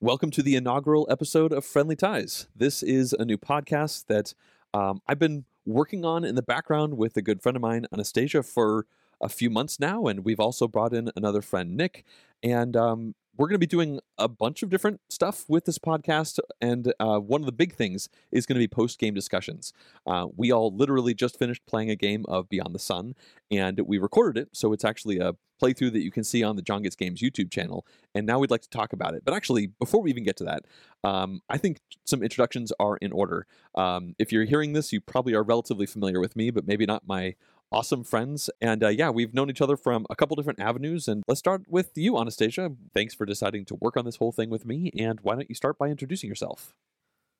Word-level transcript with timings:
Welcome 0.00 0.30
to 0.32 0.42
the 0.42 0.56
inaugural 0.56 1.06
episode 1.08 1.52
of 1.52 1.64
Friendly 1.64 1.94
Ties. 1.94 2.48
This 2.54 2.82
is 2.82 3.12
a 3.12 3.24
new 3.24 3.38
podcast 3.38 4.06
that 4.08 4.34
um, 4.74 5.00
I've 5.06 5.20
been 5.20 5.44
working 5.64 6.04
on 6.04 6.24
in 6.24 6.34
the 6.34 6.42
background 6.42 6.98
with 6.98 7.16
a 7.16 7.22
good 7.22 7.40
friend 7.40 7.56
of 7.56 7.62
mine, 7.62 7.86
Anastasia, 7.92 8.42
for 8.42 8.86
a 9.24 9.28
few 9.28 9.50
months 9.50 9.80
now. 9.80 10.06
And 10.06 10.24
we've 10.24 10.38
also 10.38 10.68
brought 10.68 10.92
in 10.92 11.10
another 11.16 11.42
friend, 11.42 11.76
Nick. 11.76 12.04
And 12.42 12.76
um, 12.76 13.14
we're 13.36 13.48
going 13.48 13.54
to 13.54 13.58
be 13.58 13.66
doing 13.66 14.00
a 14.18 14.28
bunch 14.28 14.62
of 14.62 14.70
different 14.70 15.00
stuff 15.08 15.44
with 15.48 15.64
this 15.64 15.78
podcast. 15.78 16.38
And 16.60 16.92
uh, 17.00 17.18
one 17.18 17.40
of 17.40 17.46
the 17.46 17.52
big 17.52 17.74
things 17.74 18.08
is 18.30 18.46
going 18.46 18.54
to 18.54 18.60
be 18.60 18.68
post 18.68 18.98
game 18.98 19.14
discussions. 19.14 19.72
Uh, 20.06 20.26
we 20.36 20.52
all 20.52 20.74
literally 20.74 21.14
just 21.14 21.38
finished 21.38 21.66
playing 21.66 21.90
a 21.90 21.96
game 21.96 22.24
of 22.28 22.48
Beyond 22.48 22.74
the 22.74 22.78
Sun, 22.78 23.14
and 23.50 23.80
we 23.80 23.98
recorded 23.98 24.40
it. 24.40 24.50
So 24.52 24.72
it's 24.72 24.84
actually 24.84 25.18
a 25.18 25.34
playthrough 25.62 25.92
that 25.92 26.02
you 26.02 26.10
can 26.10 26.24
see 26.24 26.42
on 26.42 26.56
the 26.56 26.62
John 26.62 26.82
Gets 26.82 26.96
Games 26.96 27.20
YouTube 27.20 27.50
channel. 27.50 27.86
And 28.14 28.26
now 28.26 28.38
we'd 28.38 28.50
like 28.50 28.62
to 28.62 28.70
talk 28.70 28.92
about 28.92 29.14
it. 29.14 29.24
But 29.24 29.34
actually, 29.34 29.68
before 29.68 30.02
we 30.02 30.10
even 30.10 30.24
get 30.24 30.36
to 30.38 30.44
that, 30.44 30.64
um, 31.02 31.40
I 31.48 31.58
think 31.58 31.78
some 32.04 32.22
introductions 32.22 32.72
are 32.78 32.96
in 32.98 33.12
order. 33.12 33.46
Um, 33.74 34.14
if 34.18 34.32
you're 34.32 34.44
hearing 34.44 34.74
this, 34.74 34.92
you 34.92 35.00
probably 35.00 35.34
are 35.34 35.42
relatively 35.42 35.86
familiar 35.86 36.20
with 36.20 36.36
me, 36.36 36.50
but 36.50 36.66
maybe 36.66 36.86
not 36.86 37.06
my 37.06 37.34
awesome 37.72 38.04
friends. 38.04 38.50
And 38.60 38.84
uh, 38.84 38.88
yeah, 38.88 39.10
we've 39.10 39.34
known 39.34 39.50
each 39.50 39.60
other 39.60 39.76
from 39.76 40.06
a 40.10 40.16
couple 40.16 40.36
different 40.36 40.60
avenues. 40.60 41.08
And 41.08 41.22
let's 41.26 41.40
start 41.40 41.62
with 41.68 41.90
you, 41.96 42.18
Anastasia. 42.18 42.72
Thanks 42.92 43.14
for 43.14 43.26
deciding 43.26 43.64
to 43.66 43.74
work 43.76 43.96
on 43.96 44.04
this 44.04 44.16
whole 44.16 44.32
thing 44.32 44.50
with 44.50 44.64
me. 44.64 44.90
And 44.98 45.20
why 45.22 45.34
don't 45.34 45.48
you 45.48 45.54
start 45.54 45.78
by 45.78 45.88
introducing 45.88 46.28
yourself? 46.28 46.74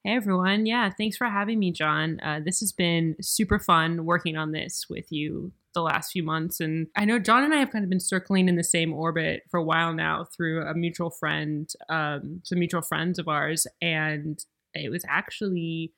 Hey 0.07 0.17
everyone. 0.17 0.67
Yeah, 0.67 0.91
thanks 0.91 1.17
for 1.17 1.27
having 1.27 1.59
me, 1.59 1.73
John. 1.73 2.21
Uh, 2.23 2.39
this 2.45 2.61
has 2.61 2.73
been 2.73 3.17
super 3.23 3.59
fun 3.59 4.05
working 4.05 4.37
on 4.37 4.53
this 4.53 4.85
with 4.91 5.11
you 5.11 5.53
the 5.73 5.81
last 5.81 6.13
few 6.13 6.23
months. 6.23 6.61
And 6.61 6.89
I 6.95 7.07
know 7.07 7.19
John 7.19 7.43
and 7.43 7.55
I 7.55 7.57
have 7.57 7.71
kind 7.71 7.85
of 7.85 7.89
been 7.89 8.01
circling 8.01 8.49
in 8.49 8.57
the 8.57 8.63
same 8.63 8.93
orbit 8.93 9.45
for 9.51 9.59
a 9.59 9.65
while 9.65 9.95
now 9.95 10.25
through 10.25 10.63
a 10.63 10.75
mutual 10.75 11.09
friend, 11.09 11.71
um, 11.89 12.43
some 12.45 12.59
mutual 12.59 12.83
friends 12.83 13.19
of 13.19 13.29
ours. 13.29 13.67
And 13.81 14.39
it 14.75 14.91
was 14.91 15.07
actually 15.09 15.93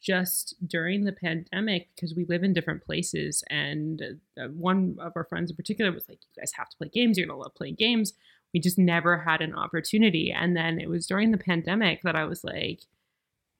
just 0.00 0.54
during 0.66 1.04
the 1.04 1.12
pandemic 1.12 1.88
because 1.94 2.14
we 2.14 2.24
live 2.24 2.42
in 2.42 2.52
different 2.52 2.84
places. 2.84 3.44
And 3.50 4.02
uh, 4.40 4.48
one 4.48 4.96
of 5.00 5.12
our 5.14 5.24
friends 5.24 5.50
in 5.50 5.56
particular 5.56 5.92
was 5.92 6.08
like, 6.08 6.20
You 6.22 6.42
guys 6.42 6.52
have 6.56 6.68
to 6.70 6.76
play 6.76 6.88
games. 6.88 7.18
You're 7.18 7.26
going 7.26 7.38
to 7.38 7.42
love 7.42 7.54
playing 7.54 7.76
games. 7.76 8.14
We 8.52 8.60
just 8.60 8.78
never 8.78 9.18
had 9.18 9.40
an 9.40 9.54
opportunity. 9.54 10.32
And 10.32 10.56
then 10.56 10.80
it 10.80 10.88
was 10.88 11.06
during 11.06 11.30
the 11.30 11.38
pandemic 11.38 12.02
that 12.02 12.16
I 12.16 12.24
was 12.24 12.42
like, 12.42 12.80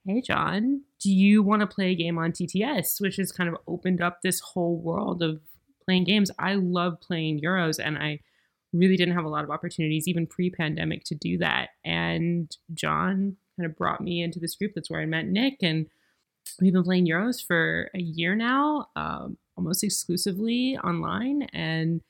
Hey, 0.07 0.23
John, 0.23 0.83
do 1.01 1.13
you 1.13 1.43
want 1.43 1.61
to 1.61 1.67
play 1.67 1.91
a 1.91 1.95
game 1.95 2.19
on 2.19 2.33
TTS? 2.33 3.01
Which 3.01 3.17
has 3.17 3.33
kind 3.33 3.51
of 3.51 3.57
opened 3.69 4.01
up 4.01 4.23
this 4.23 4.41
whole 4.41 4.79
world 4.79 5.23
of 5.23 5.41
playing 5.85 6.05
games. 6.05 6.31
I 6.39 6.55
love 6.55 7.01
playing 7.01 7.41
Euros 7.41 7.79
and 7.85 7.99
I 7.99 8.21
really 8.73 8.97
didn't 8.97 9.15
have 9.15 9.25
a 9.25 9.29
lot 9.31 9.45
of 9.45 9.51
opportunities, 9.51 10.09
even 10.09 10.27
pre 10.27 10.51
pandemic, 10.51 11.05
to 11.05 11.15
do 11.15 11.39
that. 11.39 11.71
And 11.85 12.55
John 12.73 13.37
kind 13.59 13.71
of 13.71 13.77
brought 13.77 14.01
me 14.01 14.23
into 14.23 14.39
this 14.39 14.55
group. 14.57 14.73
That's 14.75 14.91
where 14.91 15.01
I 15.01 15.07
met 15.07 15.27
Nick. 15.27 15.59
And 15.63 15.87
we've 16.61 16.73
been 16.73 16.85
playing 16.85 17.07
Euros 17.07 17.45
for 17.45 17.91
a 17.95 18.01
year 18.01 18.35
now, 18.35 18.89
um, 18.97 19.37
almost 19.57 19.85
exclusively 19.85 20.77
online, 20.79 21.43
and 21.53 22.01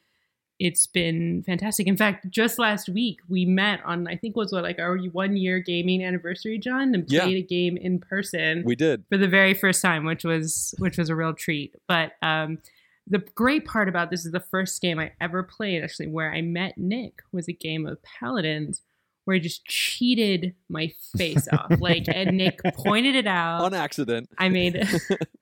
it's 0.59 0.87
been 0.87 1.43
fantastic. 1.45 1.87
In 1.87 1.97
fact, 1.97 2.29
just 2.29 2.59
last 2.59 2.89
week 2.89 3.21
we 3.29 3.47
met 3.47 3.81
on 3.85 4.07
I 4.07 4.17
think 4.17 4.37
was 4.37 4.53
what 4.53 4.63
like 4.63 4.79
our 4.79 4.99
one 4.99 5.37
year 5.37 5.59
gaming 5.59 6.05
anniversary, 6.05 6.59
John, 6.59 6.95
and 6.95 7.07
played 7.07 7.31
yeah. 7.31 7.39
a 7.39 7.43
game 7.43 7.77
in 7.77 7.99
person. 7.99 8.63
We 8.65 8.77
did 8.77 9.05
for 9.09 9.17
the 9.17 9.29
very 9.29 9.55
first 9.55 9.81
time, 9.81 10.05
which 10.05 10.25
was 10.25 10.75
which 10.79 10.99
was 10.99 11.09
a 11.09 11.17
real 11.17 11.33
treat. 11.33 11.75
But 11.89 12.13
um, 12.23 12.59
the 13.07 13.25
great 13.35 13.65
part 13.65 13.89
about 13.89 14.11
this 14.11 14.27
is 14.27 14.33
the 14.33 14.41
first 14.41 14.81
game 14.83 14.99
I 14.99 15.13
ever 15.21 15.43
played, 15.43 15.83
actually, 15.83 16.09
where 16.09 16.33
I 16.33 16.43
met 16.43 16.77
Nick 16.77 17.23
was 17.33 17.49
a 17.49 17.53
game 17.53 17.87
of 17.87 17.99
Paladins 18.03 18.83
where 19.31 19.37
I 19.37 19.39
just 19.39 19.65
cheated 19.65 20.57
my 20.69 20.93
face 21.17 21.47
off. 21.53 21.71
Like, 21.81 22.07
and 22.09 22.37
Nick 22.37 22.61
pointed 22.75 23.15
it 23.15 23.29
out 23.29 23.63
on 23.63 23.75
accident. 23.75 24.29
I 24.37 24.49
made 24.49 24.75
it 24.75 24.89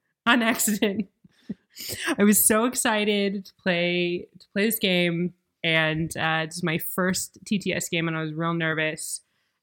on 0.27 0.43
accident. 0.43 1.09
I 2.17 2.23
was 2.23 2.45
so 2.45 2.65
excited 2.65 3.45
to 3.45 3.53
play 3.55 4.27
to 4.39 4.47
play 4.53 4.65
this 4.65 4.77
game, 4.77 5.33
and 5.63 6.15
uh, 6.15 6.45
this 6.45 6.57
is 6.57 6.63
my 6.63 6.77
first 6.77 7.39
TTS 7.45 7.89
game, 7.89 8.07
and 8.07 8.15
I 8.15 8.21
was 8.21 8.33
real 8.33 8.53
nervous. 8.53 9.21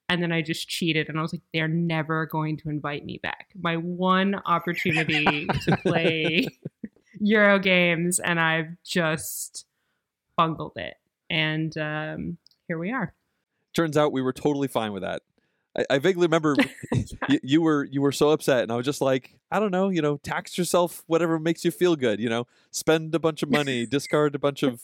And 0.09 0.21
then 0.23 0.33
I 0.33 0.43
just 0.43 0.69
cheated, 0.69 1.09
and 1.09 1.19
I 1.19 1.23
was 1.23 1.33
like, 1.33 1.43
"They're 1.55 1.69
never 1.69 2.27
going 2.27 2.57
to 2.59 2.69
invite 2.69 3.05
me 3.05 3.21
back." 3.23 3.51
My 3.55 3.77
one 3.77 4.35
opportunity 4.45 5.47
to 5.47 5.77
play 5.79 6.49
Euro 7.21 7.61
games, 7.61 8.19
and 8.19 8.41
I've 8.41 8.77
just 8.85 9.67
bungled 10.37 10.77
it. 10.77 10.95
And 11.31 11.77
um, 11.79 12.39
here 12.67 12.79
we 12.79 12.91
are. 12.91 13.15
Turns 13.77 13.99
out 13.99 14.11
we 14.11 14.23
were 14.23 14.33
totally 14.33 14.69
fine 14.69 14.95
with 14.95 15.03
that. 15.03 15.21
I, 15.77 15.85
I 15.91 15.99
vaguely 15.99 16.27
remember 16.27 16.57
you, 17.29 17.39
you, 17.43 17.61
were 17.61 17.85
you 17.85 18.01
were 18.01 18.11
so 18.11 18.31
upset, 18.31 18.63
and 18.63 18.73
I 18.73 18.77
was 18.77 18.87
just 18.87 19.03
like, 19.03 19.39
I 19.51 19.61
don't 19.61 19.71
know, 19.71 19.91
you 19.91 20.01
know, 20.01 20.17
tax 20.17 20.57
yourself, 20.57 21.05
whatever 21.09 21.39
makes 21.39 21.63
you 21.63 21.71
feel 21.71 21.95
good, 21.95 22.19
you 22.19 22.31
know, 22.31 22.47
spend 22.71 23.15
a 23.15 23.19
bunch 23.19 23.43
of 23.43 23.51
money, 23.51 23.85
discard 23.91 24.35
a 24.35 24.39
bunch 24.39 24.63
of 24.63 24.81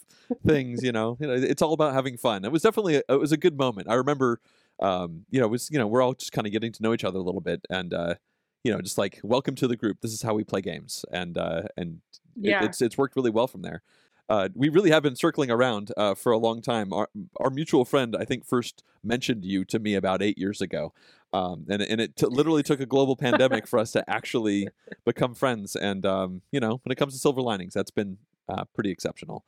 things, 0.46 0.82
you 0.82 0.92
know, 0.92 1.16
you 1.18 1.26
know, 1.26 1.32
it's 1.32 1.62
all 1.62 1.72
about 1.72 1.94
having 1.94 2.18
fun. 2.18 2.44
It 2.44 2.52
was 2.52 2.60
definitely 2.60 2.96
a, 2.96 3.02
it 3.08 3.18
was 3.18 3.32
a 3.32 3.38
good 3.38 3.56
moment. 3.56 3.88
I 3.88 3.94
remember, 3.94 4.40
um, 4.78 5.24
you 5.30 5.40
know, 5.40 5.46
it 5.46 5.50
was 5.50 5.70
you 5.70 5.78
know 5.78 5.86
we're 5.86 6.02
all 6.02 6.12
just 6.12 6.32
kind 6.32 6.46
of 6.46 6.52
getting 6.52 6.72
to 6.72 6.82
know 6.82 6.92
each 6.92 7.04
other 7.04 7.18
a 7.18 7.22
little 7.22 7.40
bit, 7.40 7.64
and 7.70 7.94
uh, 7.94 8.16
you 8.62 8.70
know, 8.70 8.82
just 8.82 8.98
like 8.98 9.20
welcome 9.22 9.54
to 9.54 9.66
the 9.66 9.76
group. 9.76 10.02
This 10.02 10.12
is 10.12 10.20
how 10.20 10.34
we 10.34 10.44
play 10.44 10.60
games, 10.60 11.06
and 11.10 11.38
uh, 11.38 11.62
and 11.78 12.02
yeah. 12.38 12.62
it, 12.62 12.66
it's 12.66 12.82
it's 12.82 12.98
worked 12.98 13.16
really 13.16 13.30
well 13.30 13.46
from 13.46 13.62
there 13.62 13.82
uh, 14.28 14.48
we 14.54 14.68
really 14.68 14.90
have 14.90 15.02
been 15.02 15.16
circling 15.16 15.50
around 15.50 15.92
uh, 15.96 16.14
for 16.14 16.32
a 16.32 16.38
long 16.38 16.62
time. 16.62 16.92
Our, 16.92 17.08
our 17.40 17.50
mutual 17.50 17.84
friend, 17.84 18.16
I 18.18 18.24
think, 18.24 18.46
first 18.46 18.84
mentioned 19.02 19.44
you 19.44 19.64
to 19.66 19.78
me 19.78 19.94
about 19.94 20.22
eight 20.22 20.38
years 20.38 20.60
ago. 20.60 20.92
Um, 21.32 21.66
and, 21.68 21.82
and 21.82 22.00
it 22.00 22.16
t- 22.16 22.26
literally 22.26 22.62
took 22.62 22.80
a 22.80 22.86
global 22.86 23.16
pandemic 23.16 23.66
for 23.66 23.78
us 23.78 23.92
to 23.92 24.08
actually 24.08 24.68
become 25.04 25.34
friends. 25.34 25.74
And, 25.74 26.04
um, 26.04 26.42
you 26.50 26.60
know, 26.60 26.80
when 26.84 26.92
it 26.92 26.96
comes 26.96 27.14
to 27.14 27.18
silver 27.18 27.40
linings, 27.40 27.74
that's 27.74 27.90
been 27.90 28.18
uh, 28.48 28.64
pretty 28.74 28.90
exceptional. 28.90 29.44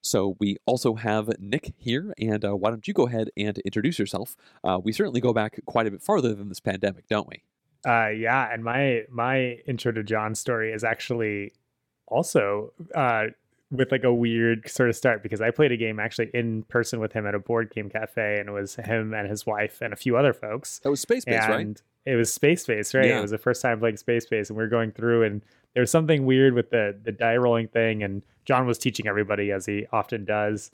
So 0.00 0.36
we 0.38 0.56
also 0.64 0.94
have 0.94 1.28
Nick 1.40 1.74
here, 1.76 2.14
and 2.18 2.44
uh, 2.44 2.54
why 2.54 2.70
don't 2.70 2.86
you 2.86 2.94
go 2.94 3.08
ahead 3.08 3.30
and 3.36 3.58
introduce 3.58 3.98
yourself? 3.98 4.36
Uh, 4.62 4.78
we 4.82 4.92
certainly 4.92 5.20
go 5.20 5.32
back 5.32 5.60
quite 5.66 5.86
a 5.86 5.90
bit 5.90 6.02
farther 6.02 6.34
than 6.34 6.48
this 6.48 6.60
pandemic, 6.60 7.08
don't 7.08 7.28
we? 7.28 7.42
Uh, 7.86 8.08
yeah, 8.08 8.52
and 8.52 8.62
my 8.62 9.02
my 9.10 9.58
intro 9.66 9.92
to 9.92 10.02
John's 10.02 10.38
story 10.38 10.72
is 10.72 10.84
actually 10.84 11.52
also 12.06 12.72
uh, 12.94 13.26
with 13.70 13.92
like 13.92 14.04
a 14.04 14.12
weird 14.12 14.68
sort 14.68 14.88
of 14.88 14.96
start 14.96 15.22
because 15.22 15.40
I 15.40 15.50
played 15.50 15.72
a 15.72 15.76
game 15.76 16.00
actually 16.00 16.30
in 16.32 16.62
person 16.64 17.00
with 17.00 17.12
him 17.12 17.26
at 17.26 17.34
a 17.34 17.38
board 17.38 17.70
game 17.70 17.90
cafe, 17.90 18.38
and 18.38 18.48
it 18.48 18.52
was 18.52 18.76
him 18.76 19.12
and 19.12 19.28
his 19.28 19.44
wife 19.44 19.80
and 19.82 19.92
a 19.92 19.96
few 19.96 20.16
other 20.16 20.32
folks. 20.32 20.78
That 20.80 20.90
was 20.90 21.00
Space 21.00 21.24
Base, 21.24 21.46
right? 21.48 21.82
It 22.06 22.16
was 22.16 22.32
Space 22.32 22.64
Base, 22.66 22.94
right? 22.94 23.06
Yeah. 23.06 23.18
It 23.18 23.22
was 23.22 23.30
the 23.30 23.38
first 23.38 23.60
time 23.60 23.78
playing 23.78 23.98
Space 23.98 24.24
Base, 24.26 24.48
and 24.48 24.56
we 24.56 24.62
were 24.62 24.68
going 24.68 24.92
through, 24.92 25.24
and 25.24 25.42
there 25.74 25.82
was 25.82 25.90
something 25.90 26.24
weird 26.24 26.54
with 26.54 26.70
the 26.70 26.98
the 27.02 27.12
die 27.12 27.36
rolling 27.36 27.68
thing, 27.68 28.02
and 28.02 28.22
John 28.46 28.66
was 28.66 28.78
teaching 28.78 29.06
everybody 29.06 29.52
as 29.52 29.66
he 29.66 29.86
often 29.92 30.24
does, 30.24 30.70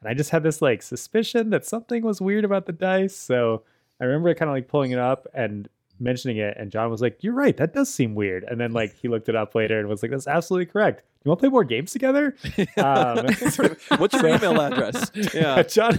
and 0.00 0.08
I 0.08 0.14
just 0.14 0.30
had 0.30 0.44
this 0.44 0.62
like 0.62 0.82
suspicion 0.82 1.50
that 1.50 1.64
something 1.64 2.04
was 2.04 2.20
weird 2.20 2.44
about 2.44 2.66
the 2.66 2.72
dice, 2.72 3.16
so 3.16 3.64
I 4.00 4.04
remember 4.04 4.32
kind 4.34 4.48
of 4.48 4.54
like 4.54 4.68
pulling 4.68 4.92
it 4.92 4.98
up 5.00 5.26
and 5.34 5.68
mentioning 6.00 6.38
it, 6.38 6.56
and 6.56 6.70
John 6.70 6.90
was 6.90 7.00
like, 7.00 7.22
"You're 7.22 7.34
right, 7.34 7.56
that 7.56 7.72
does 7.72 7.92
seem 7.92 8.14
weird." 8.14 8.44
And 8.44 8.60
then 8.60 8.72
like 8.72 8.94
he 8.96 9.08
looked 9.08 9.28
it 9.28 9.36
up 9.36 9.54
later 9.54 9.78
and 9.78 9.88
was 9.88 10.02
like, 10.02 10.10
"That's 10.10 10.26
absolutely 10.26 10.66
correct." 10.66 11.02
You 11.24 11.30
want 11.30 11.40
to 11.40 11.42
play 11.42 11.50
more 11.50 11.64
games 11.64 11.92
together? 11.92 12.36
Um, 12.76 13.26
What's 13.98 14.14
your 14.14 14.28
email 14.28 14.60
address? 14.60 15.10
Yeah, 15.34 15.62
John. 15.62 15.98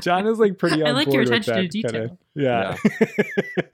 John 0.00 0.26
is 0.26 0.38
like 0.38 0.56
pretty. 0.56 0.84
I 0.84 0.92
like 0.92 1.12
your 1.12 1.22
attention 1.22 1.54
to 1.56 1.68
detail. 1.68 1.92
Kinda, 1.92 2.18
yeah. 2.34 2.76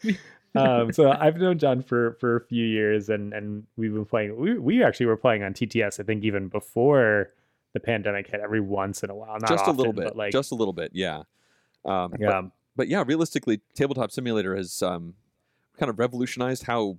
yeah. 0.03 0.15
um, 0.55 0.93
so 0.93 1.11
I've 1.11 1.37
known 1.37 1.59
John 1.59 1.83
for 1.83 2.17
for 2.21 2.37
a 2.37 2.41
few 2.41 2.65
years, 2.65 3.09
and 3.11 3.33
and 3.33 3.65
we've 3.77 3.93
been 3.93 4.07
playing. 4.07 4.37
We 4.37 4.59
we 4.59 4.83
actually 4.83 5.07
were 5.07 5.17
playing 5.17 5.43
on 5.43 5.53
TTS. 5.53 6.01
I 6.01 6.05
think 6.05 6.25
even 6.25 6.49
before 6.49 7.33
the 7.77 7.81
pandemic 7.81 8.27
hit. 8.29 8.41
Every 8.41 8.61
once 8.61 9.03
in 9.03 9.11
a 9.11 9.15
while, 9.15 9.39
not 9.39 9.49
just 9.49 9.63
often, 9.65 9.75
a 9.75 9.77
little 9.77 9.93
bit, 9.93 10.17
like 10.17 10.33
just 10.33 10.51
a 10.51 10.55
little 10.55 10.73
bit. 10.73 10.93
Yeah. 10.95 11.23
Um, 11.85 12.15
yeah. 12.19 12.41
But, 12.41 12.51
but 12.75 12.89
yeah, 12.89 13.05
realistically, 13.07 13.61
Tabletop 13.75 14.11
Simulator 14.11 14.57
has 14.57 14.83
um, 14.83 15.15
kind 15.79 15.91
of 15.91 15.99
revolutionized 15.99 16.65
how 16.65 16.99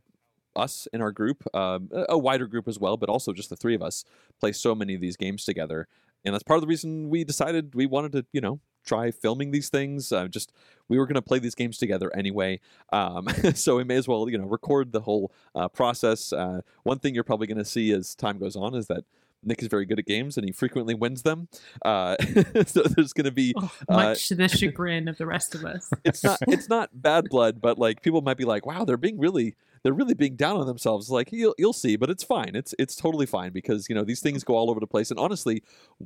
us 0.56 0.88
in 0.91 1.01
our 1.01 1.12
group, 1.12 1.44
um, 1.56 1.89
a 2.09 2.18
wider 2.18 2.47
group 2.47 2.68
as 2.68 2.79
well, 2.79 2.97
but 2.97 3.09
also 3.09 3.31
just 3.31 3.50
the 3.50 3.56
three 3.56 3.75
of 3.75 3.81
us 3.81 4.03
play 4.39 4.51
so 4.51 4.74
many 4.74 4.95
of 4.95 5.01
these 5.01 5.15
games 5.15 5.45
together. 5.45 5.88
And 6.25 6.33
that's 6.33 6.44
part 6.44 6.57
of 6.57 6.62
the 6.62 6.68
reason 6.68 7.09
we 7.09 7.24
decided 7.24 7.75
we 7.75 7.85
wanted 7.85 8.12
to, 8.13 8.25
you 8.33 8.41
know, 8.41 8.59
try 8.83 9.12
filming 9.12 9.51
these 9.51 9.69
things. 9.69 10.12
Uh, 10.12 10.27
just 10.27 10.51
we 10.89 10.97
were 10.97 11.06
going 11.06 11.15
to 11.15 11.21
play 11.21 11.39
these 11.39 11.56
games 11.56 11.77
together 11.77 12.12
anyway, 12.15 12.59
um, 12.91 13.27
so 13.53 13.77
we 13.77 13.83
may 13.83 13.95
as 13.95 14.07
well, 14.07 14.29
you 14.29 14.38
know, 14.38 14.45
record 14.45 14.91
the 14.91 15.01
whole 15.01 15.31
uh, 15.53 15.68
process. 15.68 16.33
Uh, 16.33 16.62
one 16.83 17.00
thing 17.00 17.13
you're 17.13 17.23
probably 17.23 17.47
going 17.47 17.57
to 17.57 17.65
see 17.65 17.91
as 17.91 18.15
time 18.15 18.39
goes 18.39 18.56
on 18.56 18.73
is 18.73 18.88
that 18.88 19.03
Nick 19.43 19.61
is 19.61 19.67
very 19.67 19.85
good 19.85 19.99
at 19.99 20.05
games 20.05 20.37
and 20.37 20.45
he 20.45 20.51
frequently 20.51 20.93
wins 20.93 21.21
them. 21.21 21.47
Uh, 21.83 22.15
so 22.65 22.83
there's 22.83 23.13
going 23.13 23.25
to 23.25 23.31
be 23.31 23.53
oh, 23.57 23.71
much 23.89 24.25
uh, 24.25 24.27
to 24.27 24.35
the 24.35 24.47
chagrin 24.47 25.07
of 25.07 25.17
the 25.17 25.25
rest 25.25 25.55
of 25.55 25.65
us. 25.65 25.89
It's 26.03 26.23
not 26.23 26.39
it's 26.47 26.69
not 26.69 26.89
bad 26.93 27.29
blood, 27.29 27.59
but 27.61 27.77
like 27.77 28.01
people 28.01 28.21
might 28.21 28.37
be 28.37 28.45
like, 28.45 28.65
"Wow, 28.65 28.85
they're 28.85 28.97
being 28.97 29.19
really 29.19 29.55
they're 29.83 29.93
really 29.93 30.13
being 30.13 30.35
down 30.35 30.57
on 30.57 30.67
themselves. 30.67 31.09
Like 31.09 31.31
you'll 31.31 31.55
you'll 31.57 31.73
see, 31.73 31.95
but 31.95 32.09
it's 32.09 32.23
fine. 32.23 32.51
It's 32.55 32.73
it's 32.79 32.95
totally 32.95 33.25
fine 33.25 33.51
because 33.51 33.89
you 33.89 33.95
know 33.95 34.03
these 34.03 34.19
things 34.19 34.43
go 34.43 34.55
all 34.55 34.69
over 34.69 34.79
the 34.79 34.87
place. 34.87 35.11
And 35.11 35.19
honestly, 35.19 35.63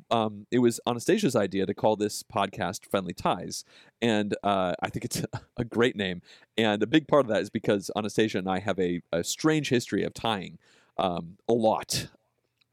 um, 0.09 0.45
it 0.51 0.59
was 0.59 0.79
Anastasia's 0.87 1.35
idea 1.35 1.65
to 1.65 1.73
call 1.73 1.95
this 1.95 2.23
podcast 2.23 2.85
"Friendly 2.85 3.13
Ties," 3.13 3.63
and 4.01 4.35
uh, 4.43 4.73
I 4.81 4.89
think 4.89 5.05
it's 5.05 5.23
a 5.57 5.65
great 5.65 5.95
name. 5.95 6.21
And 6.57 6.81
a 6.83 6.87
big 6.87 7.07
part 7.07 7.25
of 7.25 7.29
that 7.29 7.41
is 7.41 7.49
because 7.49 7.89
Anastasia 7.95 8.37
and 8.37 8.49
I 8.49 8.59
have 8.59 8.79
a, 8.79 9.01
a 9.11 9.23
strange 9.23 9.69
history 9.69 10.03
of 10.03 10.13
tying 10.13 10.57
um, 10.97 11.37
a 11.47 11.53
lot. 11.53 12.07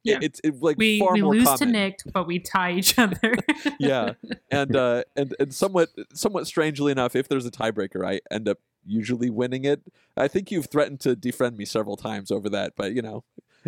Yeah. 0.05 0.19
it's 0.23 0.41
it, 0.45 0.63
like 0.63 0.79
we, 0.79 0.99
far 0.99 1.13
we 1.13 1.23
more 1.23 1.35
lose 1.35 1.45
common. 1.45 1.59
to 1.59 1.67
Nick, 1.67 1.99
but 2.13 2.27
we 2.27 2.39
tie 2.39 2.73
each 2.73 2.99
other. 2.99 3.35
yeah, 3.79 4.13
and 4.51 4.77
uh, 4.77 5.03
and 5.17 5.35
and 5.39 5.55
somewhat 5.55 5.91
somewhat 6.15 6.47
strangely 6.47 6.93
enough, 6.93 7.17
if 7.17 7.29
there's 7.29 7.47
a 7.47 7.51
tiebreaker, 7.51 8.07
I 8.07 8.21
end 8.31 8.49
up 8.49 8.59
usually 8.87 9.31
winning 9.31 9.65
it. 9.65 9.83
I 10.17 10.29
think 10.29 10.51
you've 10.51 10.71
threatened 10.71 11.01
to 11.01 11.15
defriend 11.15 11.57
me 11.57 11.65
several 11.65 11.97
times 11.97 12.31
over 12.31 12.49
that, 12.51 12.75
but 12.77 12.95
you 12.95 13.03
know, 13.03 13.25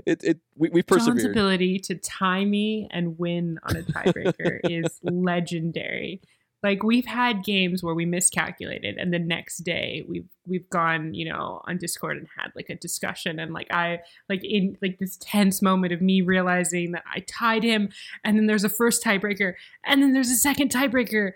it 0.06 0.22
it 0.24 0.38
we, 0.56 0.70
we 0.70 0.82
persevered. 0.82 1.20
John's 1.20 1.30
ability 1.30 1.78
to 1.80 1.94
tie 1.96 2.44
me 2.44 2.88
and 2.90 3.18
win 3.18 3.58
on 3.64 3.76
a 3.76 3.82
tiebreaker 3.82 4.60
is 4.64 5.00
legendary. 5.02 6.22
Like 6.62 6.82
we've 6.82 7.06
had 7.06 7.42
games 7.44 7.82
where 7.82 7.94
we 7.94 8.04
miscalculated, 8.04 8.96
and 8.98 9.12
the 9.12 9.18
next 9.18 9.58
day 9.58 10.04
we've 10.06 10.28
we've 10.46 10.68
gone, 10.68 11.14
you 11.14 11.30
know, 11.30 11.62
on 11.66 11.78
Discord 11.78 12.18
and 12.18 12.26
had 12.36 12.52
like 12.54 12.68
a 12.68 12.74
discussion, 12.74 13.38
and 13.38 13.54
like 13.54 13.68
I 13.72 14.00
like 14.28 14.44
in 14.44 14.76
like 14.82 14.98
this 14.98 15.16
tense 15.20 15.62
moment 15.62 15.92
of 15.92 16.02
me 16.02 16.20
realizing 16.20 16.92
that 16.92 17.04
I 17.12 17.20
tied 17.20 17.62
him, 17.62 17.88
and 18.24 18.36
then 18.36 18.46
there's 18.46 18.64
a 18.64 18.68
first 18.68 19.02
tiebreaker, 19.02 19.54
and 19.84 20.02
then 20.02 20.12
there's 20.12 20.30
a 20.30 20.36
second 20.36 20.70
tiebreaker, 20.70 21.32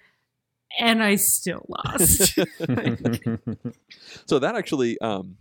and 0.79 1.03
I 1.03 1.15
still 1.17 1.65
lost. 1.69 2.35
so 4.27 4.39
that 4.39 4.55
actually 4.57 4.99
um, 4.99 5.39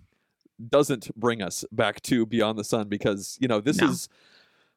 doesn't 0.69 1.13
bring 1.19 1.41
us 1.41 1.65
back 1.71 2.01
to 2.03 2.25
Beyond 2.25 2.57
the 2.57 2.63
Sun 2.63 2.87
because 2.87 3.37
you 3.41 3.47
know 3.47 3.59
this 3.59 3.81
no. 3.81 3.89
is 3.89 4.07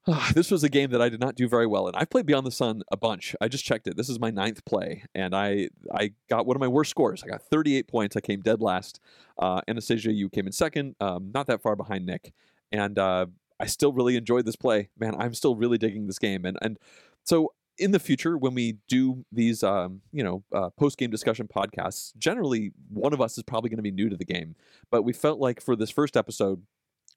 uh, 0.06 0.32
this 0.34 0.50
was 0.50 0.64
a 0.64 0.68
game 0.68 0.90
that 0.90 1.02
I 1.02 1.08
did 1.08 1.20
not 1.20 1.34
do 1.34 1.48
very 1.48 1.66
well 1.66 1.88
in. 1.88 1.94
I've 1.94 2.10
played 2.10 2.26
Beyond 2.26 2.46
the 2.46 2.50
Sun 2.50 2.82
a 2.90 2.96
bunch. 2.96 3.34
I 3.40 3.48
just 3.48 3.64
checked 3.64 3.86
it. 3.86 3.96
This 3.96 4.08
is 4.08 4.18
my 4.18 4.30
ninth 4.30 4.64
play, 4.64 5.04
and 5.14 5.34
I 5.34 5.68
I 5.92 6.12
got 6.28 6.46
one 6.46 6.56
of 6.56 6.60
my 6.60 6.68
worst 6.68 6.90
scores. 6.90 7.22
I 7.22 7.28
got 7.28 7.42
38 7.42 7.88
points. 7.88 8.16
I 8.16 8.20
came 8.20 8.40
dead 8.40 8.60
last. 8.60 9.00
Uh, 9.38 9.60
Anastasia, 9.68 10.12
you 10.12 10.28
came 10.28 10.46
in 10.46 10.52
second, 10.52 10.96
um, 11.00 11.30
not 11.34 11.46
that 11.46 11.62
far 11.62 11.76
behind 11.76 12.06
Nick, 12.06 12.32
and 12.72 12.98
uh, 12.98 13.26
I 13.60 13.66
still 13.66 13.92
really 13.92 14.16
enjoyed 14.16 14.46
this 14.46 14.56
play. 14.56 14.88
Man, 14.98 15.14
I'm 15.18 15.34
still 15.34 15.56
really 15.56 15.78
digging 15.78 16.06
this 16.06 16.18
game, 16.18 16.44
and 16.44 16.58
and 16.62 16.78
so 17.24 17.52
in 17.78 17.90
the 17.90 17.98
future 17.98 18.38
when 18.38 18.54
we 18.54 18.78
do 18.88 19.24
these 19.30 19.62
um, 19.62 20.00
you 20.12 20.22
know 20.22 20.42
uh, 20.54 20.70
post 20.70 20.98
game 20.98 21.10
discussion 21.10 21.46
podcasts 21.46 22.16
generally 22.16 22.72
one 22.88 23.12
of 23.12 23.20
us 23.20 23.36
is 23.36 23.42
probably 23.42 23.68
going 23.68 23.76
to 23.76 23.82
be 23.82 23.90
new 23.90 24.08
to 24.08 24.16
the 24.16 24.24
game 24.24 24.54
but 24.90 25.02
we 25.02 25.12
felt 25.12 25.38
like 25.38 25.60
for 25.60 25.76
this 25.76 25.90
first 25.90 26.16
episode 26.16 26.62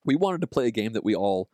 we 0.03 0.15
wanted 0.15 0.41
to 0.41 0.47
play 0.47 0.67
a 0.67 0.71
game 0.71 0.91
that 0.93 1.03
we 1.03 1.15
all 1.15 1.49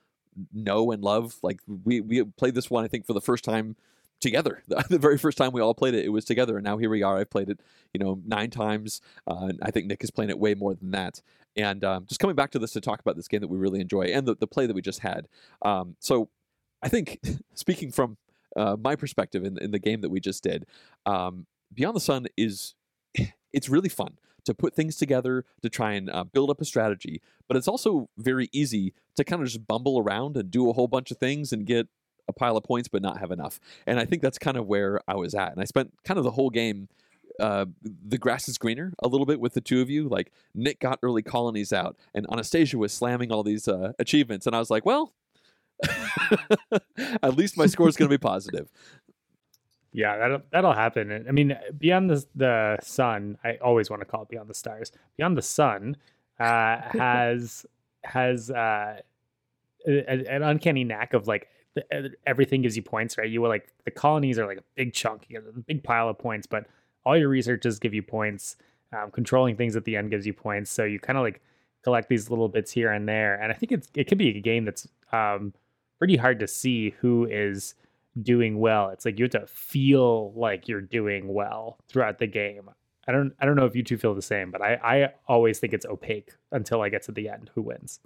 know 0.54 0.92
and 0.92 1.04
love 1.04 1.36
like 1.42 1.60
we 1.84 2.02
we 2.02 2.24
played 2.24 2.56
this 2.56 2.70
one 2.70 2.84
i 2.84 2.88
think 2.88 3.06
for 3.06 3.14
the 3.14 3.22
first 3.22 3.44
time 3.44 3.76
together. 4.20 4.64
The 4.90 5.00
very 5.00 5.18
first 5.18 5.38
time 5.38 5.52
we 5.52 5.62
all 5.62 5.74
played 5.74 5.94
it 5.94 6.06
it 6.06 6.10
was 6.10 6.26
together 6.26 6.58
and 6.58 6.64
now 6.64 6.78
here 6.78 6.90
we 6.90 7.04
are. 7.04 7.18
I've 7.18 7.30
played 7.30 7.50
it 7.50 7.60
you 7.94 8.00
know 8.00 8.22
nine 8.26 8.50
times 8.50 9.02
uh, 9.28 9.48
and 9.50 9.60
i 9.62 9.72
think 9.72 9.88
nick 9.88 10.04
is 10.04 10.12
playing 10.12 10.30
it 10.30 10.40
way 10.40 10.54
more 10.54 10.74
than 10.74 10.92
that. 10.92 11.22
And 11.58 11.86
um, 11.86 12.06
just 12.06 12.20
coming 12.20 12.36
back 12.36 12.52
to 12.52 12.60
this 12.60 12.74
to 12.74 12.82
talk 12.82 13.00
about 13.00 13.16
this 13.16 13.30
game 13.30 13.40
that 13.40 13.48
we 13.48 13.58
really 13.58 13.80
enjoy 13.80 14.04
and 14.04 14.28
the, 14.28 14.36
the 14.36 14.48
play 14.48 14.68
that 14.68 14.74
we 14.74 14.82
just 14.82 15.00
had. 15.00 15.28
Um, 15.62 15.96
so 16.00 16.30
i 16.82 16.90
think 16.90 17.20
speaking 17.54 17.92
from 17.92 18.18
uh, 18.56 18.78
my 18.82 18.96
perspective 18.96 19.44
in, 19.44 19.58
in 19.58 19.72
the 19.72 19.80
game 19.80 20.02
that 20.02 20.10
we 20.10 20.20
just 20.20 20.42
did, 20.44 20.66
um, 21.06 21.46
Beyond 21.74 21.96
the 21.96 22.02
Sun 22.02 22.28
is 22.38 22.74
it's 23.54 23.70
really 23.70 23.90
fun 23.90 24.18
to 24.46 24.54
put 24.54 24.76
things 24.76 24.96
together 24.96 25.46
to 25.62 25.70
try 25.70 25.94
and 25.94 26.10
uh, 26.10 26.24
build 26.24 26.50
up 26.50 26.62
a 26.62 26.66
strategy, 26.66 27.22
but 27.48 27.58
it's 27.58 27.68
also 27.68 28.10
very 28.18 28.50
easy 28.52 28.94
to 29.16 29.24
kind 29.24 29.42
of 29.42 29.48
just 29.48 29.68
bumble 29.68 30.00
around 30.00 30.38
and 30.38 30.52
do 30.52 30.70
a 30.70 30.74
whole 30.74 30.88
bunch 30.88 31.12
of 31.12 31.18
things 31.18 31.52
and 31.52 31.66
get 31.66 31.88
a 32.28 32.34
pile 32.34 32.58
of 32.58 32.64
points 32.64 32.88
but 32.88 33.02
not 33.02 33.20
have 33.20 33.32
enough. 33.32 33.60
And 33.86 34.00
I 34.00 34.06
think 34.06 34.22
that's 34.22 34.40
kind 34.40 34.58
of 34.58 34.66
where 34.66 35.00
I 35.08 35.16
was 35.16 35.36
at. 35.36 35.52
And 35.52 35.62
I 35.62 35.66
spent 35.66 35.94
kind 36.04 36.18
of 36.18 36.24
the 36.24 36.32
whole 36.32 36.50
game 36.50 36.88
uh, 37.38 37.66
the 37.84 38.18
grass 38.18 38.48
is 38.48 38.58
greener 38.58 38.94
a 39.04 39.10
little 39.10 39.26
bit 39.26 39.42
with 39.42 39.54
the 39.54 39.62
two 39.62 39.82
of 39.82 39.90
you. 39.90 40.08
Like 40.08 40.32
Nick 40.54 40.80
got 40.80 41.00
early 41.04 41.22
colonies 41.22 41.74
out, 41.74 41.98
and 42.14 42.26
Anastasia 42.32 42.78
was 42.78 42.94
slamming 42.94 43.30
all 43.30 43.44
these 43.44 43.68
uh, 43.68 43.92
achievements, 44.00 44.48
and 44.48 44.56
I 44.56 44.60
was 44.60 44.70
like, 44.70 44.86
"Well, 44.86 45.14
At 47.24 47.36
least 47.36 47.58
my 47.58 47.66
score 47.66 47.88
is 47.88 47.98
going 47.98 48.10
to 48.10 48.18
be 48.18 48.22
positive. 48.22 48.70
Yeah, 49.96 50.18
that'll 50.18 50.42
that'll 50.52 50.74
happen. 50.74 51.26
I 51.26 51.32
mean, 51.32 51.58
beyond 51.78 52.10
the 52.10 52.26
the 52.36 52.78
sun, 52.84 53.38
I 53.46 53.56
always 53.56 53.90
want 53.90 54.02
to 54.02 54.06
call 54.06 54.24
it 54.24 54.30
beyond 54.30 54.50
the 54.50 54.54
stars. 54.54 54.92
Beyond 55.16 55.38
the 55.38 55.42
sun 55.42 55.96
uh, 56.38 56.82
has 56.98 57.66
has 58.04 58.52
uh, 58.52 58.98
an 59.86 60.44
uncanny 60.44 60.84
knack 60.84 61.14
of 61.14 61.28
like 61.28 61.48
everything 62.28 62.62
gives 62.62 62.76
you 62.76 62.84
points, 62.84 63.18
right? 63.18 63.30
You 63.30 63.42
were 63.42 63.48
like 63.48 63.70
the 63.86 63.92
colonies 63.92 64.38
are 64.38 64.46
like 64.46 64.58
a 64.58 64.64
big 64.76 64.94
chunk, 64.94 65.28
you 65.30 65.40
get 65.40 65.48
a 65.48 65.60
big 65.60 65.82
pile 65.82 66.10
of 66.10 66.18
points, 66.18 66.46
but 66.46 66.66
all 67.06 67.18
your 67.18 67.30
researches 67.30 67.80
give 67.80 67.94
you 67.94 68.04
points. 68.04 68.58
Um, 68.92 69.12
controlling 69.12 69.56
things 69.56 69.78
at 69.78 69.86
the 69.86 69.96
end 69.96 70.12
gives 70.12 70.28
you 70.28 70.34
points, 70.34 70.70
so 70.72 70.84
you 70.84 71.00
kind 71.00 71.18
of 71.18 71.24
like 71.24 71.42
collect 71.84 72.10
these 72.10 72.30
little 72.30 72.50
bits 72.50 72.72
here 72.72 72.92
and 72.92 73.08
there. 73.08 73.36
And 73.42 73.50
I 73.50 73.56
think 73.56 73.72
it's 73.72 73.88
it 73.96 74.10
could 74.10 74.18
be 74.18 74.38
a 74.38 74.42
game 74.42 74.66
that's 74.66 74.90
um, 75.14 75.54
pretty 76.00 76.18
hard 76.18 76.40
to 76.40 76.48
see 76.48 76.90
who 77.00 77.26
is 77.32 77.76
doing 78.22 78.60
well. 78.60 78.90
It's 78.90 79.06
like 79.06 79.20
you 79.20 79.26
have 79.26 79.32
to 79.32 79.48
feel 79.48 80.34
like 80.34 80.68
you're 80.68 80.82
doing 80.82 81.34
well 81.34 81.78
throughout 81.90 82.20
the 82.20 82.28
game. 82.28 82.70
I 83.08 83.12
don't 83.12 83.34
I 83.40 83.46
don't 83.46 83.56
know 83.56 83.66
if 83.66 83.76
you 83.76 83.84
two 83.84 83.98
feel 83.98 84.16
the 84.16 84.22
same, 84.22 84.52
but 84.52 84.62
I, 84.62 84.76
I 84.76 85.14
always 85.28 85.60
think 85.60 85.74
it's 85.74 85.86
opaque 85.86 86.32
until 86.52 86.82
I 86.82 86.90
get 86.90 87.04
to 87.04 87.12
the 87.12 87.30
end 87.30 87.52
who 87.54 87.62
wins. 87.62 88.00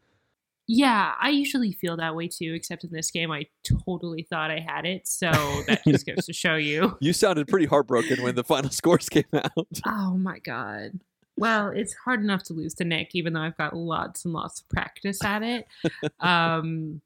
Yeah, 0.71 1.15
I 1.19 1.29
usually 1.29 1.71
feel 1.71 1.97
that 1.97 2.15
way 2.15 2.27
too, 2.27 2.53
except 2.53 2.83
in 2.83 2.91
this 2.91 3.09
game 3.09 3.31
I 3.31 3.47
totally 3.63 4.27
thought 4.29 4.51
I 4.51 4.59
had 4.59 4.85
it. 4.85 5.07
So 5.07 5.31
that 5.67 5.81
just 5.88 6.06
goes 6.06 6.25
to 6.25 6.33
show 6.33 6.56
you. 6.56 6.97
You 7.00 7.13
sounded 7.13 7.47
pretty 7.47 7.65
heartbroken 7.65 8.21
when 8.21 8.35
the 8.35 8.44
final 8.44 8.69
scores 8.71 9.09
came 9.09 9.23
out. 9.33 9.79
Oh 9.85 10.17
my 10.17 10.39
god. 10.39 11.00
Well, 11.38 11.69
it's 11.69 11.95
hard 12.03 12.21
enough 12.21 12.44
to 12.44 12.53
lose 12.53 12.73
to 12.75 12.83
Nick, 12.83 13.15
even 13.15 13.31
though 13.33 13.41
I've 13.41 13.57
got 13.57 13.75
lots 13.75 14.25
and 14.25 14.33
lots 14.33 14.59
of 14.59 14.69
practice 14.69 15.23
at 15.23 15.41
it. 15.44 15.65
Um 16.19 17.01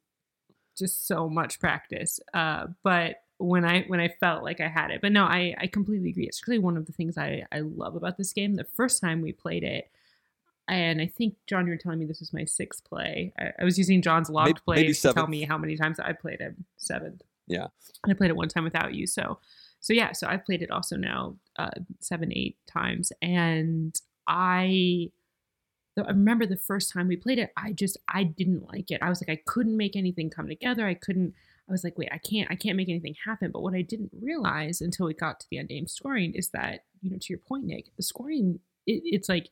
just 0.78 1.08
so 1.08 1.30
much 1.30 1.60
practice. 1.60 2.20
Uh, 2.34 2.68
but 2.84 3.24
when 3.38 3.66
I 3.66 3.84
when 3.88 4.00
I 4.00 4.10
felt 4.20 4.44
like 4.44 4.62
I 4.62 4.68
had 4.68 4.92
it, 4.92 5.02
but 5.02 5.12
no, 5.12 5.25
I 5.25 5.56
I 5.58 5.68
completely 5.68 6.10
agree. 6.10 6.25
It's 6.25 6.48
really 6.48 6.60
one 6.60 6.78
of 6.78 6.86
the 6.86 6.94
things 6.94 7.18
I 7.18 7.46
I 7.52 7.60
love 7.60 7.96
about 7.96 8.18
this 8.18 8.34
game. 8.34 8.56
The 8.56 8.64
first 8.64 9.02
time 9.02 9.22
we 9.22 9.31
played 9.31 9.64
it, 9.64 9.90
and 10.68 11.02
I 11.02 11.08
think 11.08 11.36
John, 11.48 11.66
you 11.66 11.74
were 11.74 11.78
telling 11.78 12.00
me 12.00 12.06
this 12.06 12.20
was 12.20 12.34
my 12.34 12.46
sixth 12.46 12.84
play. 12.86 13.34
I, 13.38 13.52
I 13.60 13.64
was 13.64 13.78
using 13.78 14.02
John's 14.02 14.30
logged 14.30 14.48
maybe, 14.48 14.60
plays 14.66 14.78
maybe 14.78 14.94
to 14.94 15.14
tell 15.14 15.28
me 15.28 15.44
how 15.44 15.58
many 15.58 15.75
times 15.75 16.00
I 16.00 16.14
played 16.14 16.42
it. 16.42 16.56
Seventh. 16.78 17.22
Yeah, 17.48 17.68
and 18.04 18.12
I 18.12 18.14
played 18.14 18.30
it 18.30 18.36
one 18.36 18.48
time 18.48 18.64
without 18.64 18.94
you. 18.94 19.08
So, 19.08 19.40
so 19.80 19.94
yeah. 19.94 20.14
So 20.14 20.28
I've 20.28 20.46
played 20.46 20.62
it 20.62 20.72
also 20.72 20.96
now 20.96 21.36
uh, 21.58 21.72
seven, 22.00 22.31
eight 22.34 22.58
times, 22.68 23.12
and 23.22 24.00
I 24.28 25.12
I 25.97 26.07
remember 26.07 26.45
the 26.45 26.57
first 26.57 26.91
time 26.91 27.07
we 27.07 27.15
played 27.15 27.39
it, 27.39 27.51
I 27.55 27.71
just 27.71 27.97
I 28.07 28.23
didn't 28.23 28.67
like 28.71 28.91
it. 28.91 29.01
I 29.01 29.09
was 29.09 29.21
like 29.21 29.29
I 29.29 29.41
couldn't 29.45 29.77
make 29.77 29.95
anything 29.95 30.29
come 30.29 30.47
together. 30.47 30.88
I 30.88 30.95
couldn't. 30.95 31.33
I 31.69 31.71
was 31.71 31.83
like, 31.83 31.97
wait, 31.97 32.09
I 32.12 32.17
can't 32.17 32.50
I 32.51 32.55
can't 32.55 32.77
make 32.77 32.89
anything 32.89 33.15
happen. 33.25 33.51
But 33.51 33.62
what 33.62 33.75
I 33.75 33.81
didn't 33.81 34.12
realize 34.21 34.81
until 34.81 35.05
we 35.05 35.13
got 35.13 35.39
to 35.39 35.45
the 35.50 35.59
end 35.59 35.69
game 35.69 35.88
scoring 35.88 36.33
is 36.33 36.50
that 36.50 36.85
you 37.01 37.12
know 37.12 37.17
to 37.19 37.27
your 37.29 37.39
point, 37.39 37.65
Nick, 37.65 37.95
the 37.95 38.03
scoring 38.03 38.59
it, 38.85 39.01
it's 39.05 39.29
like 39.29 39.50